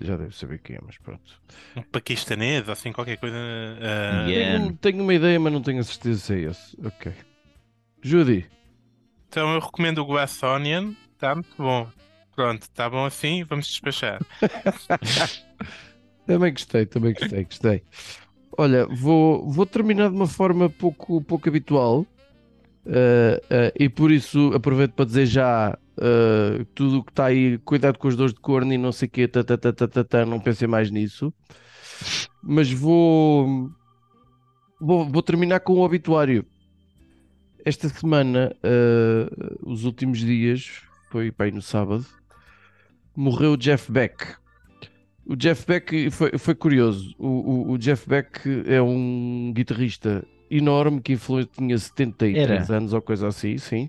Já 0.00 0.16
deve 0.16 0.34
saber 0.34 0.58
quem 0.58 0.76
é, 0.76 0.80
mas 0.84 0.96
pronto. 0.98 1.40
Um 1.76 1.82
paquistanês, 1.82 2.68
assim, 2.68 2.90
qualquer 2.92 3.16
coisa. 3.18 3.36
ah, 3.36 4.26
Yeah. 4.28 4.58
Tenho, 4.64 4.76
tenho 4.78 5.02
uma 5.02 5.14
ideia, 5.14 5.38
mas 5.38 5.52
não 5.52 5.62
tenho 5.62 5.80
a 5.80 5.84
certeza 5.84 6.18
se 6.20 6.34
é 6.34 6.38
esse. 6.50 6.76
Ok. 6.84 7.12
Judy. 8.02 8.46
Então 9.28 9.52
eu 9.54 9.60
recomendo 9.60 9.98
o 9.98 10.04
Glass 10.06 10.42
Onion, 10.42 10.94
está 11.14 11.34
muito 11.34 11.54
bom. 11.56 11.88
Pronto, 12.34 12.62
está 12.62 12.90
bom 12.90 13.04
assim, 13.04 13.44
vamos 13.44 13.66
despachar. 13.66 14.20
Também 16.26 16.52
gostei, 16.52 16.86
também 16.86 17.12
gostei, 17.12 17.44
gostei. 17.44 17.82
Olha, 18.56 18.86
vou, 18.86 19.46
vou 19.50 19.66
terminar 19.66 20.08
de 20.08 20.16
uma 20.16 20.26
forma 20.26 20.70
pouco, 20.70 21.20
pouco 21.22 21.48
habitual 21.50 22.06
eh, 22.86 23.42
eh, 23.50 23.72
e 23.78 23.88
por 23.88 24.12
isso 24.12 24.52
aproveito 24.54 24.92
para 24.92 25.06
dizer 25.06 25.26
já 25.26 25.78
eh, 25.98 26.64
tudo 26.74 26.98
o 26.98 27.04
que 27.04 27.12
está 27.12 27.26
aí, 27.26 27.58
cuidado 27.58 27.98
com 27.98 28.08
as 28.08 28.16
dores 28.16 28.34
de 28.34 28.40
corno 28.40 28.72
e 28.72 28.78
não 28.78 28.92
sei 28.92 29.08
o 29.08 29.10
quê, 29.10 29.28
tá, 29.28 29.42
tá, 29.42 29.56
tá, 29.56 30.04
tá, 30.04 30.26
não 30.26 30.38
pensem 30.38 30.68
mais 30.68 30.90
nisso. 30.90 31.32
Mas 32.42 32.70
vou, 32.70 33.70
vou, 34.80 35.08
vou 35.08 35.22
terminar 35.22 35.60
com 35.60 35.74
o 35.74 35.80
obituário. 35.80 36.44
Esta 37.64 37.88
semana, 37.88 38.54
os 39.62 39.84
últimos 39.84 40.18
dias, 40.18 40.82
foi 41.14 41.30
para 41.30 41.46
aí 41.46 41.52
no 41.52 41.62
sábado, 41.62 42.04
morreu 43.16 43.52
o 43.52 43.56
Jeff 43.56 43.90
Beck. 43.92 44.34
O 45.24 45.36
Jeff 45.36 45.64
Beck 45.64 46.10
foi, 46.10 46.36
foi 46.36 46.56
curioso. 46.56 47.14
O, 47.16 47.28
o- 47.28 47.70
o 47.70 47.78
Jeff 47.78 48.08
Beck 48.08 48.40
é 48.66 48.82
um 48.82 49.52
guitarrista 49.54 50.26
enorme 50.50 51.00
que 51.00 51.12
influencia, 51.12 51.52
tinha 51.56 51.78
73 51.78 52.36
Era. 52.68 52.76
anos 52.78 52.92
ou 52.92 53.00
coisa 53.00 53.28
assim, 53.28 53.56
sim. 53.58 53.88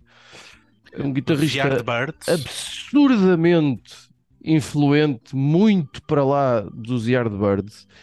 É 0.94 1.02
um 1.02 1.12
guitarrista 1.12 1.58
Yardbirds. 1.58 2.30
absurdamente 2.30 3.92
influente, 4.44 5.36
muito 5.36 6.04
para 6.04 6.24
lá 6.24 6.62
dos 6.62 7.08
Yardbirds. 7.08 7.88
Eh, 7.88 7.96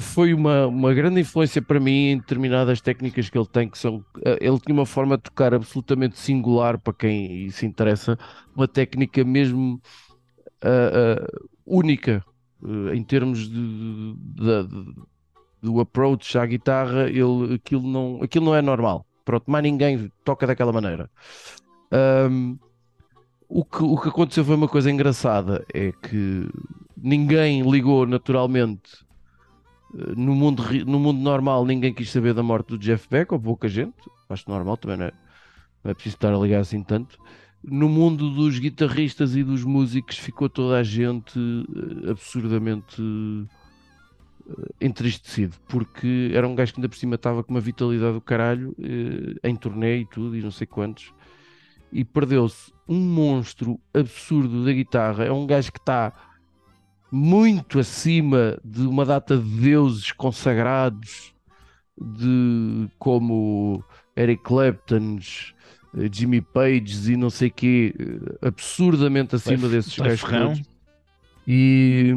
Foi 0.00 0.32
uma, 0.32 0.66
uma 0.66 0.94
grande 0.94 1.20
influência 1.20 1.60
para 1.60 1.80
mim 1.80 2.10
em 2.10 2.18
determinadas 2.18 2.80
técnicas 2.80 3.28
que 3.28 3.36
ele 3.36 3.46
tem, 3.46 3.68
que 3.68 3.78
são. 3.78 4.04
eh, 4.24 4.38
Ele 4.40 4.58
tinha 4.60 4.74
uma 4.74 4.86
forma 4.86 5.16
de 5.16 5.24
tocar 5.24 5.52
absolutamente 5.52 6.18
singular 6.18 6.78
para 6.78 6.92
quem 6.92 7.50
se 7.50 7.66
interessa, 7.66 8.16
uma 8.54 8.68
técnica 8.68 9.24
mesmo 9.24 9.80
ah, 10.62 11.18
ah, 11.20 11.26
única 11.66 12.24
eh, 12.64 12.94
em 12.94 13.02
termos 13.02 13.48
de, 13.48 14.14
de- 14.14 14.66
de- 14.68 14.94
do 15.62 15.80
approach 15.80 16.38
à 16.38 16.46
guitarra. 16.46 17.08
Ele, 17.10 17.54
aquilo, 17.54 17.82
não, 17.82 18.20
aquilo 18.22 18.44
não 18.46 18.54
é 18.54 18.62
normal. 18.62 19.04
Pronto, 19.24 19.50
mais 19.50 19.62
ninguém 19.64 20.10
toca 20.24 20.46
daquela 20.46 20.72
maneira. 20.72 21.10
Ahm, 21.90 22.56
o, 23.48 23.64
que, 23.64 23.82
o 23.82 23.96
que 24.00 24.08
aconteceu 24.08 24.44
foi 24.44 24.54
uma 24.54 24.68
coisa 24.68 24.90
engraçada: 24.90 25.64
é 25.74 25.92
que 25.92 26.48
ninguém 26.96 27.68
ligou 27.68 28.06
naturalmente. 28.06 29.06
Eh, 29.94 30.14
No 30.16 30.34
mundo, 30.34 30.64
no 30.86 30.98
mundo 30.98 31.20
normal, 31.20 31.64
ninguém 31.64 31.92
quis 31.94 32.10
saber 32.10 32.34
da 32.34 32.42
morte 32.42 32.68
do 32.68 32.78
Jeff 32.78 33.08
Beck, 33.08 33.32
ou 33.32 33.40
pouca 33.40 33.68
gente. 33.68 33.94
Acho 34.28 34.48
normal, 34.48 34.76
também 34.76 34.96
não 34.98 35.06
é, 35.06 35.12
não 35.84 35.90
é 35.90 35.94
preciso 35.94 36.16
estar 36.16 36.32
a 36.34 36.38
ligar 36.38 36.60
assim 36.60 36.82
tanto. 36.82 37.18
No 37.62 37.88
mundo 37.88 38.30
dos 38.30 38.58
guitarristas 38.58 39.34
e 39.36 39.42
dos 39.42 39.64
músicos, 39.64 40.16
ficou 40.18 40.48
toda 40.48 40.78
a 40.78 40.82
gente 40.82 41.38
eh, 42.06 42.10
absurdamente 42.10 43.02
eh, 44.48 44.86
entristecido, 44.86 45.56
porque 45.68 46.30
era 46.34 46.46
um 46.46 46.54
gajo 46.54 46.72
que 46.74 46.80
ainda 46.80 46.88
por 46.88 46.96
cima 46.96 47.16
estava 47.16 47.42
com 47.44 47.52
uma 47.52 47.60
vitalidade 47.60 48.14
do 48.14 48.20
caralho, 48.20 48.74
em 49.42 49.56
turnê 49.56 49.98
e 49.98 50.06
tudo, 50.06 50.36
e 50.36 50.42
não 50.42 50.50
sei 50.50 50.66
quantos, 50.66 51.12
e 51.92 52.04
perdeu-se 52.04 52.72
um 52.88 52.98
monstro 52.98 53.80
absurdo 53.92 54.64
da 54.64 54.72
guitarra. 54.72 55.24
É 55.24 55.32
um 55.32 55.46
gajo 55.46 55.72
que 55.72 55.78
está 55.78 56.12
muito 57.10 57.78
acima 57.78 58.58
de 58.64 58.82
uma 58.82 59.04
data 59.04 59.36
de 59.36 59.60
deuses 59.60 60.12
consagrados, 60.12 61.32
de 62.00 62.88
como 62.98 63.82
Eric 64.16 64.42
Clapton, 64.42 65.18
eh, 65.96 66.08
Jimmy 66.12 66.40
Page 66.40 67.12
e 67.12 67.16
não 67.16 67.30
sei 67.30 67.50
quê, 67.50 67.94
eh, 67.98 68.46
absurdamente 68.46 69.34
acima 69.34 69.68
desses 69.68 69.96
gajos. 69.98 70.62
E, 71.46 72.14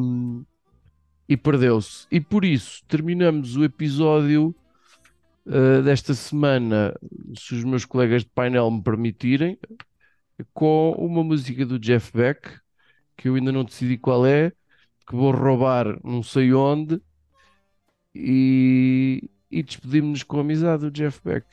e 1.27 1.37
perdeu-se. 1.37 2.05
E 2.11 2.19
por 2.19 2.43
isso 2.43 2.83
terminamos 2.87 3.55
o 3.55 3.63
episódio 3.63 4.53
eh, 5.47 5.81
desta 5.81 6.13
semana, 6.13 6.93
se 7.35 7.55
os 7.55 7.63
meus 7.63 7.85
colegas 7.85 8.23
de 8.23 8.29
painel 8.29 8.69
me 8.69 8.83
permitirem, 8.83 9.57
com 10.53 10.91
uma 10.97 11.23
música 11.23 11.65
do 11.65 11.79
Jeff 11.79 12.11
Beck, 12.15 12.59
que 13.17 13.29
eu 13.29 13.35
ainda 13.35 13.51
não 13.51 13.63
decidi 13.63 13.97
qual 13.97 14.25
é, 14.25 14.51
que 15.05 15.15
vou 15.15 15.31
roubar 15.31 15.99
não 16.03 16.23
sei 16.23 16.53
onde, 16.53 17.01
e, 18.13 19.29
e 19.49 19.63
despedimos-nos 19.63 20.23
com 20.23 20.37
a 20.37 20.41
amizade 20.41 20.83
do 20.83 20.91
Jeff 20.91 21.19
Beck. 21.23 21.45